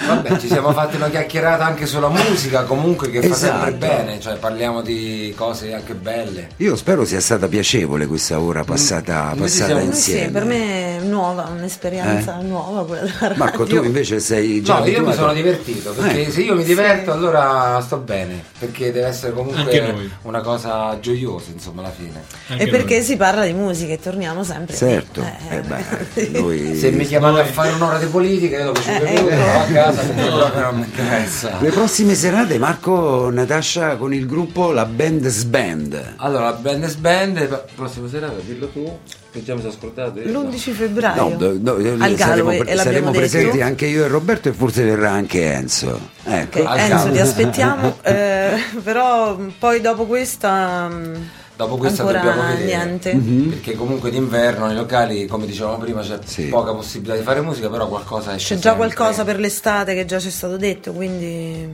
Vabbè, 0.07 0.39
ci 0.39 0.47
siamo 0.47 0.72
fatti 0.72 0.97
una 0.97 1.09
chiacchierata 1.09 1.64
anche 1.64 1.87
sulla 1.87 2.09
musica, 2.11 2.64
comunque 2.64 3.09
che 3.11 3.20
fa 3.22 3.35
Esatto. 3.35 3.64
sempre 3.64 3.89
bene, 3.89 4.20
cioè 4.20 4.37
parliamo 4.37 4.83
di 4.83 5.33
cose 5.35 5.72
anche 5.72 5.95
belle. 5.95 6.49
Io 6.59 6.77
spero 6.77 7.07
sia 7.07 7.20
stata 7.20 7.49
piacevole 7.49 8.07
questa 8.07 8.39
ora 8.39 8.62
passata, 8.62 9.24
Noi 9.29 9.35
ci 9.35 9.41
passata 9.41 9.66
siamo- 9.66 9.81
insieme. 9.81 10.27
sì, 10.27 10.31
per 10.33 10.45
me 10.45 10.99
è 10.99 11.01
nuova, 11.03 11.51
un'esperienza 11.57 12.39
nuova 12.43 12.85
quella. 12.85 13.11
Marco, 13.37 13.64
tu 13.64 13.83
invece 13.83 14.20
sei 14.20 14.62
già 14.62 14.79
No, 14.81 14.87
io 14.87 15.03
mi 15.05 15.14
sono 15.14 15.33
divertito, 15.33 15.93
perché 15.93 16.27
Eh. 16.27 16.31
se 16.31 16.43
io 16.43 16.55
mi 16.55 16.64
diverto 16.64 17.11
allora 17.11 17.81
sto 17.81 17.97
bene, 17.97 18.45
perché 18.59 18.93
deve 18.93 19.07
essere 19.09 19.33
comunque 19.33 20.11
una 20.22 20.41
cosa 20.43 20.99
gioiosa, 21.01 21.51
insomma, 21.53 21.81
alla 21.81 21.91
fine. 21.91 22.22
Anche 22.49 22.65
E 22.66 22.70
perché 22.70 22.96
noi. 22.96 23.04
si 23.04 23.16
parla 23.16 23.44
di 23.44 23.52
musica 23.52 23.92
e 23.92 23.98
torniamo 24.00 24.42
sempre. 24.44 24.74
Certo, 24.76 25.22
Eh, 25.22 25.56
eh 25.56 25.60
beh, 25.60 26.28
noi- 26.40 26.74
Se 26.78 26.90
mi 26.90 27.04
chiamate 27.06 27.40
a 27.40 27.44
fare 27.44 27.72
un'ora 27.72 27.98
di 27.98 28.06
politica, 28.06 28.58
io 28.58 28.64
dopo 28.66 28.80
5 28.82 29.06
Eh, 29.08 29.12
minuti 29.14 29.34
vado 29.34 29.58
a 29.58 29.64
casa 29.72 30.00
perché 30.02 30.22
proprio 30.30 30.60
non 30.62 30.74
mi 30.78 30.84
interessa. 30.84 31.58
Le 31.60 31.70
prossime 31.70 32.14
serate 32.14 32.58
Marco 32.58 33.30
Natascia 33.30 33.96
con 33.96 34.12
il 34.14 34.26
gruppo 34.26 34.72
La 34.72 34.84
Band 34.84 35.26
Sband. 35.26 36.14
Allora, 36.16 36.44
la 36.44 36.52
band 36.52 36.84
is 36.84 36.94
band, 36.94 37.48
la 37.48 37.64
prossima 37.74 38.08
serata, 38.08 38.34
dillo 38.44 38.68
tu, 38.68 38.98
che 39.32 39.42
già 39.44 39.54
mi 39.54 39.60
sono 39.60 39.72
scordato. 39.72 40.20
io. 40.20 40.30
L'11 40.30 40.56
febbraio 40.72 41.22
No, 41.28 41.36
do- 41.36 41.52
do- 41.58 41.74
al 41.98 42.16
saremo, 42.16 42.50
l'abbiamo 42.50 42.80
saremo 42.82 43.06
detto. 43.10 43.18
presenti 43.18 43.60
anche 43.60 43.86
io 43.86 44.04
e 44.04 44.08
Roberto 44.08 44.48
e 44.48 44.52
forse 44.52 44.84
verrà 44.84 45.10
anche 45.10 45.52
Enzo. 45.52 45.98
Ecco. 46.24 46.60
Ok, 46.60 46.66
Al 46.66 46.78
Enzo, 46.78 46.88
Galloway. 46.94 47.12
ti 47.12 47.18
aspettiamo, 47.20 47.96
eh, 48.02 48.50
però 48.82 49.36
poi 49.58 49.80
dopo 49.80 50.06
questa 50.06 50.88
mm, 50.88 51.14
Dopo 51.57 51.76
questa 51.78 52.02
ancora 52.02 52.20
dobbiamo 52.20 52.48
vedere. 52.48 52.64
niente. 52.64 53.16
Perché 53.48 53.74
comunque 53.74 54.11
d'inverno 54.11 54.66
nei 54.66 54.76
locali, 54.76 55.26
come 55.26 55.46
dicevamo 55.46 55.78
prima, 55.78 56.02
c'è 56.02 56.18
Sì. 56.22 56.44
poca 56.48 56.72
possibilità 56.74 57.16
di 57.16 57.22
fare 57.22 57.40
musica, 57.40 57.70
però 57.70 57.88
qualcosa 57.88 58.34
esce 58.34 58.54
C'è 58.57 58.61
già 58.61 58.70
sempre. 58.74 58.92
qualcosa 58.94 59.24
per 59.24 59.38
l'estate 59.38 59.94
che 59.94 60.04
già 60.04 60.18
ci 60.18 60.28
è 60.28 60.30
stato 60.30 60.59
detto, 60.59 60.92
quindi 60.92 61.66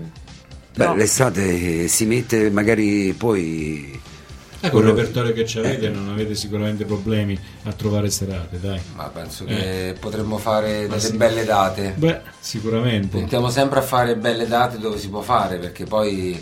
Beh, 0.76 0.84
no. 0.86 0.94
l'estate 0.94 1.88
si 1.88 2.06
mette 2.06 2.50
magari 2.50 3.12
poi... 3.12 4.00
Eh, 4.64 4.70
con 4.70 4.82
il 4.82 4.90
repertorio 4.90 5.32
che 5.32 5.44
avete 5.58 5.88
non 5.88 6.10
avete 6.10 6.36
sicuramente 6.36 6.84
problemi 6.84 7.36
a 7.64 7.72
trovare 7.72 8.08
serate, 8.10 8.60
dai. 8.60 8.80
Ma 8.94 9.08
penso 9.08 9.44
che 9.44 9.96
potremmo 9.98 10.38
fare 10.38 10.86
delle 10.86 11.00
sì. 11.00 11.16
belle 11.16 11.44
date. 11.44 11.94
Beh, 11.96 12.20
sicuramente. 12.38 13.18
Puntiamo 13.18 13.50
sempre 13.50 13.80
a 13.80 13.82
fare 13.82 14.14
belle 14.14 14.46
date 14.46 14.78
dove 14.78 14.98
si 15.00 15.08
può 15.08 15.20
fare, 15.20 15.56
perché 15.56 15.82
poi 15.84 16.40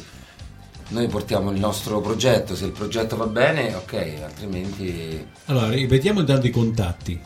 noi 0.90 1.06
portiamo 1.08 1.50
il 1.50 1.58
nostro 1.58 2.00
progetto, 2.00 2.54
se 2.54 2.66
il 2.66 2.72
progetto 2.72 3.16
va 3.16 3.26
bene, 3.26 3.74
ok, 3.74 4.12
altrimenti... 4.24 5.26
Allora, 5.46 5.68
ripetiamo 5.70 6.20
intanto 6.20 6.46
i 6.46 6.50
contatti. 6.50 7.18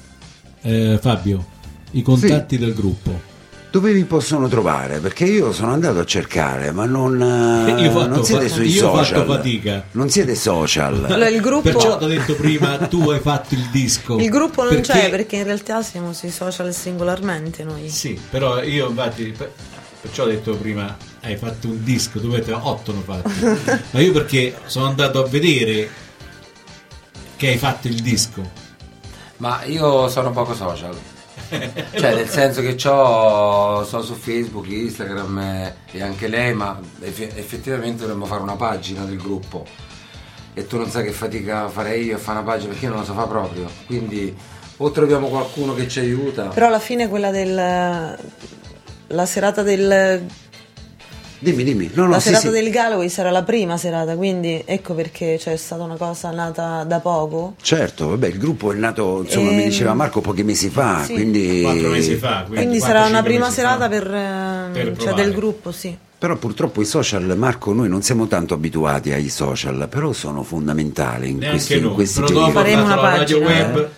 Eh, 0.62 0.98
Fabio, 1.00 1.44
i 1.92 2.02
contatti 2.02 2.56
del 2.58 2.72
gruppo. 2.74 3.32
Dove 3.70 3.92
vi 3.92 4.04
possono 4.04 4.46
trovare? 4.46 5.00
Perché 5.00 5.24
io 5.24 5.50
sono 5.52 5.72
andato 5.72 5.98
a 5.98 6.04
cercare, 6.04 6.70
ma 6.70 6.84
non, 6.84 7.20
eh, 7.20 7.82
Io 7.82 7.90
fatto 7.90 8.06
non 8.06 8.24
siete 8.24 8.48
fa- 8.48 8.54
sui 8.54 8.68
io 8.68 8.86
ho 8.88 8.92
fatto 8.94 9.04
social. 9.04 9.26
fatica. 9.26 9.84
Non 9.92 10.08
siete 10.10 10.34
social. 10.36 11.04
Allora, 11.06 11.28
il 11.28 11.40
gruppo, 11.40 11.70
Perciò 11.72 11.98
ti 11.98 12.04
ho 12.04 12.06
detto 12.06 12.34
prima, 12.36 12.76
tu 12.86 13.10
hai 13.10 13.18
fatto 13.18 13.54
il 13.54 13.68
disco. 13.72 14.16
il 14.18 14.28
gruppo 14.28 14.62
non 14.62 14.74
Perché- 14.74 14.92
c'è 14.92 15.10
perché 15.10 15.36
in 15.36 15.44
realtà 15.44 15.82
siamo 15.82 16.12
sui 16.12 16.30
social 16.30 16.72
singolarmente 16.72 17.64
noi. 17.64 17.88
Sì, 17.88 18.16
però 18.30 18.62
io 18.62 18.88
infatti, 18.90 19.34
perciò 20.04 20.24
ho 20.24 20.26
detto 20.26 20.54
prima, 20.56 20.94
hai 21.22 21.36
fatto 21.36 21.66
un 21.66 21.82
disco, 21.82 22.20
tu 22.20 22.26
avete 22.26 22.52
otto 22.52 22.92
ne 22.92 22.98
ho 22.98 23.00
fatti. 23.00 23.82
Ma 23.92 24.00
io 24.00 24.12
perché 24.12 24.54
sono 24.66 24.84
andato 24.84 25.24
a 25.24 25.26
vedere 25.26 25.88
che 27.36 27.48
hai 27.48 27.56
fatto 27.56 27.88
il 27.88 28.02
disco. 28.02 28.42
Ma 29.38 29.64
io 29.64 30.08
sono 30.08 30.30
poco 30.30 30.54
social. 30.54 30.94
cioè 31.48 32.14
nel 32.14 32.28
senso 32.28 32.60
che 32.60 32.74
c'ho, 32.74 33.82
sono 33.84 34.02
su 34.02 34.14
Facebook, 34.14 34.68
Instagram 34.68 35.72
e 35.90 36.02
anche 36.02 36.28
lei, 36.28 36.52
ma 36.52 36.78
eff- 37.00 37.36
effettivamente 37.36 38.02
dovremmo 38.02 38.26
fare 38.26 38.42
una 38.42 38.56
pagina 38.56 39.04
del 39.04 39.16
gruppo. 39.16 39.66
E 40.52 40.66
tu 40.66 40.76
non 40.76 40.90
sai 40.90 41.04
che 41.04 41.12
fatica 41.12 41.68
farei 41.70 42.04
io 42.04 42.16
a 42.16 42.18
fare 42.18 42.40
una 42.40 42.46
pagina 42.46 42.72
perché 42.72 42.84
io 42.84 42.90
non 42.90 43.00
la 43.00 43.06
so 43.06 43.14
fare 43.14 43.28
proprio. 43.28 43.70
Quindi 43.86 44.36
o 44.76 44.90
troviamo 44.90 45.28
qualcuno 45.28 45.72
che 45.72 45.88
ci 45.88 46.00
aiuta. 46.00 46.48
Però 46.48 46.66
alla 46.66 46.78
fine 46.78 47.08
quella 47.08 47.30
del 47.30 48.18
la 49.08 49.26
serata 49.26 49.62
del 49.62 50.22
Dimmi, 51.44 51.62
dimmi. 51.62 51.90
No, 51.92 52.04
no, 52.04 52.12
la 52.12 52.20
sì, 52.20 52.28
serata 52.28 52.46
sì. 52.46 52.54
del 52.54 52.70
Galloway 52.70 53.10
sarà 53.10 53.30
la 53.30 53.42
prima 53.42 53.76
serata, 53.76 54.16
quindi 54.16 54.62
ecco 54.64 54.94
perché 54.94 55.36
c'è 55.38 55.54
stata 55.56 55.82
una 55.82 55.96
cosa 55.96 56.30
nata 56.30 56.84
da 56.84 57.00
poco. 57.00 57.56
Certo, 57.60 58.08
vabbè, 58.08 58.28
il 58.28 58.38
gruppo 58.38 58.72
è 58.72 58.76
nato, 58.76 59.20
insomma, 59.20 59.50
mi 59.50 59.62
Ehm, 59.62 59.68
diceva 59.68 59.92
Marco 59.92 60.22
pochi 60.22 60.42
mesi 60.42 60.70
fa, 60.70 61.02
sì. 61.04 61.12
quindi... 61.12 61.60
Quattro 61.60 61.90
mesi 61.90 62.14
fa. 62.14 62.44
Quindi, 62.46 62.78
quattro, 62.78 62.96
sarà 62.96 63.06
una 63.06 63.22
prima 63.22 63.50
serata 63.50 63.88
per, 63.90 64.06
eh, 64.06 64.70
Per 64.72 64.96
cioè 64.96 65.12
del 65.12 65.34
gruppo, 65.34 65.70
sì. 65.70 65.94
Però 66.24 66.36
purtroppo 66.36 66.80
i 66.80 66.86
social, 66.86 67.36
Marco, 67.36 67.74
noi 67.74 67.90
non 67.90 68.00
siamo 68.00 68.26
tanto 68.26 68.54
abituati 68.54 69.12
ai 69.12 69.28
social, 69.28 69.88
però 69.90 70.14
sono 70.14 70.42
fondamentali 70.42 71.28
in 71.28 71.36
Neanche 71.36 71.56
questi, 71.58 71.76
in 71.76 71.92
questi 71.92 72.20
però 72.20 72.32
giorni. 72.32 72.46
dopo 72.46 72.58
Faremo 72.60 72.84
una 72.84 72.96
pagina, 72.96 73.46
web 73.46 73.90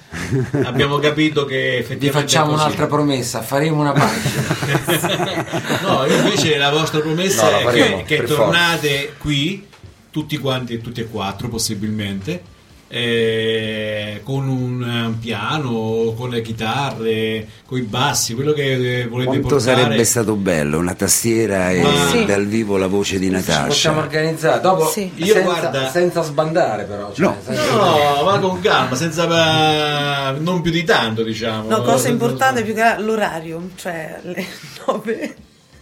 abbiamo 0.64 0.98
capito 0.98 1.44
che 1.44 1.54
Vi 1.54 1.76
effettivamente 1.76 2.10
facciamo 2.10 2.46
è 2.46 2.50
così. 2.54 2.64
un'altra 2.64 2.86
promessa, 2.88 3.42
faremo 3.42 3.80
una 3.80 3.92
pagina. 3.92 5.46
no, 5.86 6.04
invece 6.04 6.56
la 6.56 6.70
vostra 6.72 6.98
promessa 6.98 7.48
No, 7.48 7.58
è 7.58 7.62
faremo, 7.62 7.96
che, 8.02 8.16
che 8.16 8.22
tornate 8.24 9.12
qui, 9.18 9.64
tutti 10.10 10.36
quanti, 10.38 10.80
tutti 10.80 11.02
e 11.02 11.06
quattro 11.06 11.46
possibilmente, 11.46 12.42
eh, 12.89 14.20
con 14.24 14.49
un, 14.49 14.82
eh, 14.82 15.18
piano, 15.20 16.14
con 16.16 16.30
le 16.30 16.41
chitarre, 16.43 17.47
con 17.66 17.78
i 17.78 17.82
bassi, 17.82 18.34
quello 18.34 18.53
che 18.53 19.01
eh, 19.01 19.07
volete 19.07 19.30
Quanto 19.30 19.49
portare. 19.49 19.80
sarebbe 19.82 20.05
stato 20.05 20.34
bello 20.34 20.78
una 20.78 20.95
tastiera 20.95 21.70
e 21.70 21.84
Sì. 22.11 22.24
dal 22.24 22.47
vivo 22.47 22.76
la 22.76 22.87
voce 22.87 23.18
di 23.18 23.26
Ci 23.26 23.66
possiamo 23.66 23.99
organizzare. 24.01 24.61
Dopo, 24.61 24.87
Sì. 24.89 25.11
Io 25.16 25.26
senza, 25.34 25.41
guarda- 25.41 25.91
senza 25.91 26.22
sbandare 26.22 26.84
però. 26.84 27.12
Cioè, 27.12 27.26
No. 27.26 27.37
senza- 27.45 27.72
No, 27.74 28.22
ma 28.24 28.39
con 28.39 28.61
calma, 28.61 28.95
senza 28.95 30.34
eh, 30.34 30.39
non 30.39 30.61
più 30.61 30.70
di 30.70 30.84
tanto, 30.84 31.22
diciamo. 31.22 31.68
No, 31.68 31.82
cosa 31.82 32.09
importante 32.09 32.62
più 32.62 32.74
che 32.74 32.95
l'orario, 32.99 33.70
cioè 33.76 34.18
le 34.22 34.45
9 34.87 35.37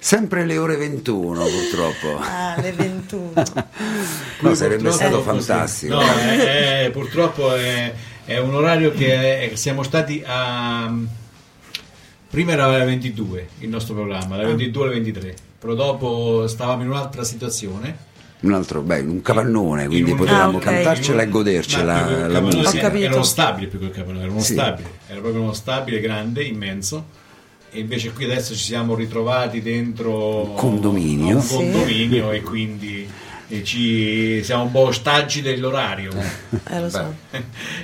Sempre 0.05 0.45
le 0.45 0.59
ore 0.59 0.77
21 0.77 1.45
purtroppo. 1.45 2.19
alle 2.21 2.73
21. 2.73 3.33
No, 4.41 4.55
sarebbe 4.55 4.91
stato 4.91 5.23
fantastico. 5.23 5.95
No, 5.95 6.03
è- 6.03 6.85
è- 6.85 6.91
purtroppo 6.91 7.55
è, 7.55 7.91
è 8.27 8.37
un 8.37 8.55
orario 8.55 8.93
che 8.93 9.51
è- 9.51 9.55
siamo 9.57 9.83
stati 9.83 10.23
a. 10.27 10.93
Prima 12.29 12.53
era 12.53 12.67
alle 12.67 12.85
22 12.85 13.49
il 13.61 13.71
nostro 13.71 13.95
programma, 13.95 14.37
dalle 14.37 14.49
22 14.49 14.85
alle 14.85 14.95
23, 14.97 15.35
però 15.59 15.73
dopo 15.73 16.47
stavamo 16.49 16.83
in 16.83 16.89
un'altra 16.91 17.25
situazione. 17.25 17.97
Un 18.41 18.53
altro, 18.53 18.83
beh, 18.83 19.01
un 19.01 19.23
capannone, 19.23 19.87
quindi 19.87 20.11
In 20.11 20.19
un- 20.19 20.23
potevamo 20.23 20.59
Ah, 20.59 20.61
ok. 20.61 20.65
cantarcela 20.65 21.23
e 21.23 21.29
godercela 21.31 21.95
un 21.95 21.99
la 21.99 22.27
capannone, 22.41 22.57
musica. 22.57 22.93
Era 22.93 23.15
uno 23.15 23.23
stabile 23.23 23.67
più 23.69 23.79
che 23.79 23.85
un 23.87 23.91
capannone, 23.91 24.23
era 24.25 24.33
uno 24.33 24.41
Sì. 24.43 24.53
stabile, 24.53 24.89
era 25.07 25.21
proprio 25.21 25.41
uno 25.41 25.55
stabile 25.55 26.01
grande, 26.01 26.43
immenso. 26.45 27.23
E 27.77 27.81
invece 27.81 28.12
qui 28.12 28.25
adesso 28.25 28.55
ci 28.55 28.62
siamo 28.62 28.95
ritrovati 28.95 29.61
dentro 29.61 30.45
Un 30.45 30.55
condominio. 30.55 31.37
un 31.37 31.43
Sì. 31.43 31.55
condominio 31.57 32.31
e 32.31 32.41
quindi 32.41 33.09
e 33.49 33.62
ci 33.64 34.43
siamo 34.45 34.62
un 34.64 34.70
po' 34.70 34.87
ostaggi 34.87 35.43
dell'orario. 35.43 36.12
Eh 36.70 36.81
lo 36.81 36.89
so. 36.89 37.14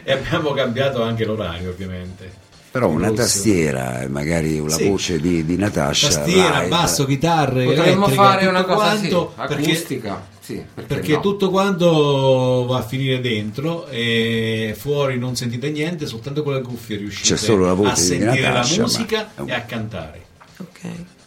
e 0.04 0.12
abbiamo 0.12 0.52
cambiato 0.52 1.02
anche 1.02 1.24
l'orario, 1.24 1.70
ovviamente. 1.70 2.48
Però 2.70 2.88
una 2.88 3.08
Rosso. 3.08 3.22
tastiera 3.22 4.00
e 4.02 4.08
magari 4.08 4.62
la 4.64 4.70
Sì. 4.76 4.88
voce 4.88 5.20
di, 5.20 5.44
di 5.44 5.56
Natascia. 5.56 6.08
Tastiera, 6.08 6.58
live. 6.58 6.68
basso, 6.68 7.04
chitarre, 7.04 7.64
Potremmo 7.64 8.06
fare 8.08 8.46
una 8.46 8.62
cosa 8.64 8.74
quanto, 8.96 9.34
sì, 9.36 9.46
perché, 9.46 9.70
acustica. 9.70 10.26
Sì, 10.40 10.54
perché, 10.74 10.94
perché 10.94 11.12
no? 11.14 11.20
tutto 11.20 11.50
quanto 11.50 12.66
va 12.68 12.78
a 12.78 12.82
finire 12.82 13.20
dentro 13.20 13.86
e 13.88 14.74
fuori 14.78 15.18
non 15.18 15.34
sentite 15.36 15.70
niente, 15.70 16.06
soltanto 16.06 16.42
con 16.44 16.54
le 16.54 16.60
cuffie 16.62 16.96
riuscite 16.96 17.28
C'è 17.34 17.36
solo 17.36 17.66
la 17.66 17.72
voce 17.74 17.90
a 17.90 17.94
di 17.94 18.00
sentire 18.00 18.40
Natascia, 18.48 18.70
la 18.72 18.76
ma- 18.76 18.82
musica 18.86 19.30
e 19.46 19.52
a 19.52 19.60
cantare. 19.62 20.20
Ok. 20.58 20.80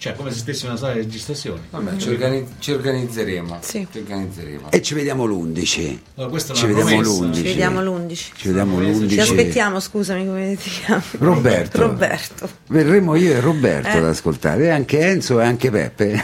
Cioè, 0.04 0.16
come 0.16 0.32
se 0.32 0.40
stessi 0.40 0.66
in 0.66 0.72
una 0.72 0.78
sala 0.78 0.92
di 0.96 1.00
registrazione. 1.00 1.62
Vabbè, 1.70 1.96
ci, 1.96 2.10
organi- 2.10 2.46
ci 2.60 2.74
organizzeremo. 2.74 3.60
Sì. 3.62 3.88
Ci 3.90 4.00
organizzeremo. 4.00 4.70
E 4.70 4.82
ci 4.82 4.96
vediamo 4.96 5.24
l'11. 5.26 5.98
Allora, 6.16 6.40
Ci 6.40 6.66
vediamo 6.66 6.90
promessa. 6.90 7.10
l'11. 7.24 7.34
Ci 7.34 7.42
vediamo 7.44 7.82
l'11. 7.82 8.14
Ci 8.36 8.48
vediamo 8.50 8.80
Ci 8.82 8.86
l'11. 8.86 9.08
Ti 9.08 9.20
aspettiamo, 9.22 9.80
scusami, 9.80 10.26
come 10.26 10.58
ti 10.62 10.70
chiami? 10.70 11.04
Roberto. 11.20 11.80
Roberto. 11.80 12.50
Verremo 12.68 13.16
io 13.16 13.32
e 13.32 13.40
Roberto 13.40 13.88
Eh. 13.88 13.98
ad 14.00 14.06
ascoltare, 14.08 14.66
e 14.66 14.70
anche 14.72 15.00
Enzo 15.00 15.40
e 15.40 15.46
anche 15.46 15.72
Peppe. 15.72 16.22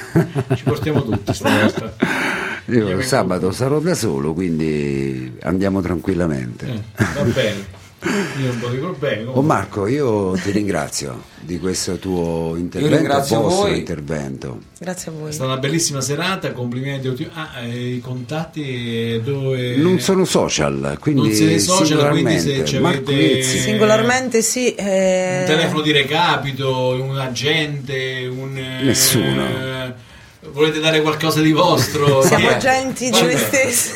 Ci 0.58 0.64
portiamo 0.64 1.02
tutti 1.02 1.34
stavolta. 1.34 1.96
Io 2.66 3.02
sabato 3.02 3.54
sarò 3.54 3.80
da 3.80 3.96
solo, 3.96 4.34
quindi 4.34 5.38
andiamo 5.44 5.80
tranquillamente. 5.82 6.66
Eh, 6.68 6.82
va 7.16 7.22
bene. 7.24 7.78
Io 8.02 8.48
non 8.54 8.60
lo 8.62 8.70
dico 8.70 8.96
bene. 8.98 9.22
Oh 9.24 9.26
comunque. 9.26 9.42
Marco, 9.44 9.88
io 9.88 10.32
ti 10.42 10.52
ringrazio 10.52 11.24
di 11.42 11.60
questo 11.60 11.98
tuo 11.98 12.56
intervento, 12.56 12.96
ringrazio 12.96 13.42
vostro 13.42 13.68
voi. 13.68 13.78
intervento. 13.78 14.60
Grazie 14.80 15.12
a 15.12 15.16
voi. 15.16 15.30
È 15.30 15.34
stata 15.34 15.52
una 15.52 15.60
bellissima 15.60 16.00
serata, 16.00 16.54
complimenti. 16.54 17.30
Ah, 17.34 17.60
eh, 17.62 17.96
i 17.96 18.00
contatti 18.00 19.16
eh, 19.16 19.22
dove... 19.24 19.76
Non 19.76 20.00
sono 20.00 20.24
social, 20.24 20.98
quindi 21.00 21.22
Non 21.28 21.32
siete 21.34 21.60
social, 21.60 22.10
quindi 22.12 22.40
se 22.40 22.40
singolarmente. 22.40 22.66
ci 22.66 22.80
Marco 22.80 23.12
avete-. 23.12 23.42
Singolarmente 23.44 24.42
sì. 24.42 24.74
eh, 24.76 25.40
un 25.42 25.46
telefono 25.46 25.82
di 25.82 25.92
recapito, 25.92 26.90
un 27.02 27.18
agente, 27.18 28.28
un... 28.34 28.58
eh, 28.58 28.84
Nessuno. 28.84 30.08
Volete 30.42 30.80
dare 30.80 31.02
qualcosa 31.02 31.42
di 31.42 31.52
vostro? 31.52 32.22
Siamo 32.26 32.48
agenti 32.48 33.10
di 33.10 33.22
noi 33.22 33.38
stessi. 33.38 33.92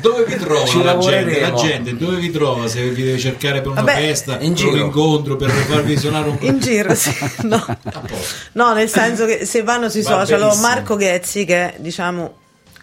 Dove 0.00 0.24
vi 0.24 0.36
trova 0.36 0.64
Ci 0.64 0.82
la 0.82 0.96
gente? 0.98 1.40
La 1.40 1.52
gente 1.52 1.96
dove 1.96 2.16
vi 2.16 2.30
trova? 2.30 2.66
Se 2.68 2.88
vi 2.88 3.02
deve 3.02 3.18
cercare 3.18 3.60
per 3.60 3.72
una 3.72 3.82
Vabbè, 3.82 3.96
festa, 4.00 4.38
in 4.40 4.54
per 4.54 4.66
un 4.66 4.78
incontro, 4.78 5.36
per 5.36 5.50
farvi 5.50 5.98
suonare 5.98 6.28
un 6.30 6.38
In 6.40 6.58
giro, 6.60 6.94
sì. 6.94 7.12
No. 7.44 7.56
A 7.56 7.76
posto. 8.00 8.34
No, 8.52 8.72
nel 8.72 8.88
senso 8.88 9.26
che 9.26 9.44
se 9.44 9.62
vanno 9.62 9.90
sui 9.90 10.02
Va 10.02 10.10
social, 10.24 10.40
benissimo. 10.40 10.66
Marco 10.68 10.96
Ghezzi, 10.96 11.44
che 11.44 11.74
è, 11.74 11.78
diciamo 11.78 12.38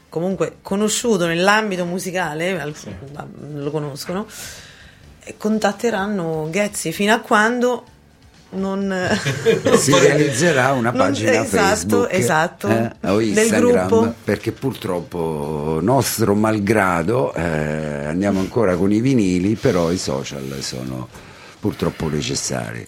comunque 0.09 0.57
conosciuto 0.61 1.25
nell'ambito 1.25 1.85
musicale, 1.85 2.59
al- 2.59 2.75
lo 3.53 3.71
conoscono, 3.71 4.27
e 5.23 5.35
contatteranno 5.37 6.49
Ghezzi 6.51 6.91
fino 6.91 7.13
a 7.13 7.19
quando 7.19 7.83
non 8.51 8.93
si 9.77 9.97
realizzerà 9.97 10.71
una 10.73 10.91
Non- 10.91 10.97
pagina 10.99 11.31
esatto, 11.31 11.47
Facebook 11.57 12.07
esatto, 12.11 12.67
eh, 12.67 13.09
o 13.09 13.19
Instagram 13.21 13.87
gruppo. 13.87 14.13
perché 14.23 14.51
purtroppo 14.51 15.79
nostro 15.81 16.33
malgrado 16.35 17.33
eh, 17.33 18.05
andiamo 18.05 18.39
ancora 18.39 18.75
con 18.75 18.91
i 18.91 18.99
vinili 18.99 19.55
però 19.55 19.91
i 19.91 19.97
social 19.97 20.57
sono 20.61 21.07
purtroppo 21.59 22.07
necessari 22.09 22.85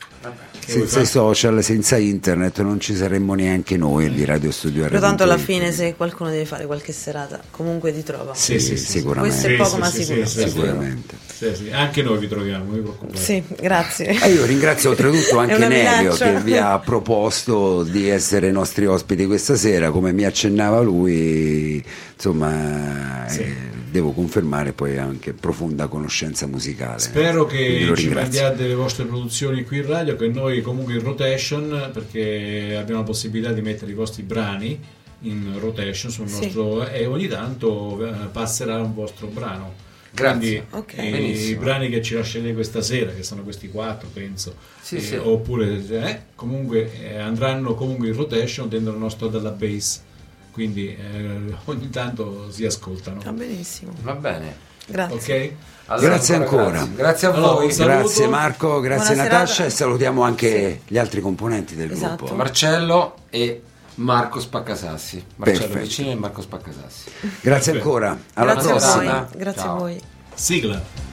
senza 0.68 0.99
i 1.01 1.05
social, 1.05 1.64
senza 1.64 1.97
internet 1.97 2.61
non 2.61 2.80
ci 2.80 2.95
saremmo 2.95 3.34
neanche 3.34 3.78
noi 3.78 4.11
di 4.14 4.24
Radio 4.26 4.51
Studio 4.51 4.84
Però 4.88 4.99
tanto 4.99 5.24
alla 5.24 5.38
fine 5.38 5.72
se 5.72 5.93
qualcuno 5.95 6.30
deve 6.30 6.45
fare 6.45 6.66
qualche 6.66 6.91
serata 6.91 7.41
comunque 7.51 7.93
ti 7.93 8.03
trova. 8.03 8.34
Sì, 8.34 8.59
sì, 8.59 8.78
sì, 8.78 8.86
sicuramente 8.86 9.36
Questo 9.36 9.47
è 9.47 9.55
poco 9.55 9.78
ma 9.78 9.89
sì, 9.89 10.03
sicuro. 10.03 10.26
sì, 10.26 10.39
sì, 10.39 10.49
sicuramente 10.49 11.16
Sì, 11.36 11.55
sì. 11.55 11.70
Anche 11.72 12.01
noi 12.01 12.18
vi 12.20 12.28
troviamo. 12.28 12.72
Sì, 13.14 13.43
grazie. 13.59 14.07
E 14.22 14.30
io 14.32 14.45
ringrazio 14.45 14.91
oltretutto 14.91 15.38
anche 15.39 15.57
Nelio 15.68 16.14
che 16.16 16.39
vi 16.41 16.57
ha 16.57 16.78
proposto 16.84 17.84
di 17.84 18.09
essere 18.09 18.47
i 18.47 18.51
nostri 18.51 18.86
ospiti 18.86 19.26
questa 19.26 19.55
sera, 19.55 19.91
come 19.91 20.11
mi 20.14 20.24
accennava 20.26 20.80
lui, 20.82 21.84
insomma 22.16 23.26
Sì. 23.28 23.41
eh, 23.41 23.72
devo 23.94 24.12
confermare 24.12 24.74
poi 24.74 24.98
anche 24.98 25.34
profonda 25.34 25.86
conoscenza 25.86 26.48
musicale. 26.48 26.98
Spero 26.98 27.46
che 27.46 27.94
ci 27.96 28.10
mandiate 28.10 28.66
le 28.66 28.74
vostre 28.74 29.06
produzioni 29.06 29.64
qui 29.64 29.78
in 29.78 29.86
radio, 29.86 30.16
che 30.16 30.28
noi 30.30 30.62
comunque 30.64 30.94
in 30.96 31.04
rotation, 31.04 31.91
perché 31.94 32.76
abbiamo 32.76 33.02
la 33.02 33.06
possibilità 33.06 33.52
di 33.52 33.62
mettere 33.62 33.91
i 33.91 33.94
vostri 33.94 34.24
brani 34.24 34.80
in 35.22 35.60
rotation 35.60 36.10
sul 36.10 36.28
Sì. 36.28 36.41
nostro 36.46 36.88
e 36.88 37.06
ogni 37.06 37.28
tanto 37.28 38.04
eh, 38.04 38.12
passerà 38.32 38.82
un 38.82 38.96
vostro 38.96 39.28
brano. 39.28 39.74
Grazie. 40.12 40.66
Quindi 40.68 41.34
Ok. 41.36 41.50
i, 41.50 41.56
brani 41.56 41.89
che 41.89 42.02
ci 42.02 42.16
lascerete 42.16 42.54
questa 42.56 42.82
sera, 42.82 43.12
che 43.12 43.22
sono 43.22 43.44
questi 43.44 43.70
quattro, 43.70 44.10
penso, 44.12 44.56
Sì, 44.82 44.96
eh, 44.96 45.02
sì. 45.02 45.16
oppure 45.16 45.84
eh, 45.88 46.22
comunque 46.34 46.89
eh, 47.00 47.18
andranno 47.20 47.76
comunque 47.76 48.08
in 48.08 48.16
rotation 48.16 48.68
dentro 48.68 48.91
il 48.91 48.98
nostro 49.00 49.28
database. 49.28 50.00
Quindi 50.54 50.95
eh, 50.95 51.56
ogni 51.66 51.89
tanto 51.89 52.51
si 52.51 52.64
ascoltano. 52.64 53.20
Va 53.26 53.32
benissimo. 53.34 53.91
Va 54.04 54.14
bene. 54.14 54.56
Grazie. 54.86 55.16
Ok? 55.47 55.54
Allora, 55.88 56.08
Grazie 56.08 56.36
ancora. 56.36 56.70
Grazie, 56.70 56.95
Grazie 56.95 57.28
a 57.28 57.32
Allora, 57.34 57.54
voi. 57.54 57.74
Grazie 57.76 58.28
Marco, 58.28 58.80
grazie 58.80 59.16
Buona 59.16 59.30
Natascia 59.30 59.54
serata. 59.54 59.74
e 59.74 59.76
salutiamo 59.76 60.22
anche 60.22 60.82
gli 60.88 60.97
altri 60.97 61.22
componenti 61.22 61.76
del 61.76 61.91
Esatto. 61.91 62.16
gruppo. 62.18 62.36
Marcello 62.36 63.16
e 63.32 63.62
Marco 63.95 64.39
Spaccasassi. 64.39 65.26
Marcello 65.38 65.60
Perfetto. 65.60 65.80
Vicini 65.84 66.12
e 66.12 66.16
Marco 66.16 66.41
Spaccasassi. 66.41 67.10
Grazie 67.20 67.41
Perfetto. 67.41 67.72
ancora, 67.78 68.18
alla 68.36 68.54
Grazie 68.54 68.70
a 68.72 68.76
prossima. 68.76 69.28
voi. 69.30 69.39
Grazie 69.39 69.62
a 69.62 69.64
Ciao. 69.66 69.78
voi. 69.78 70.01
Sigla. 70.36 71.12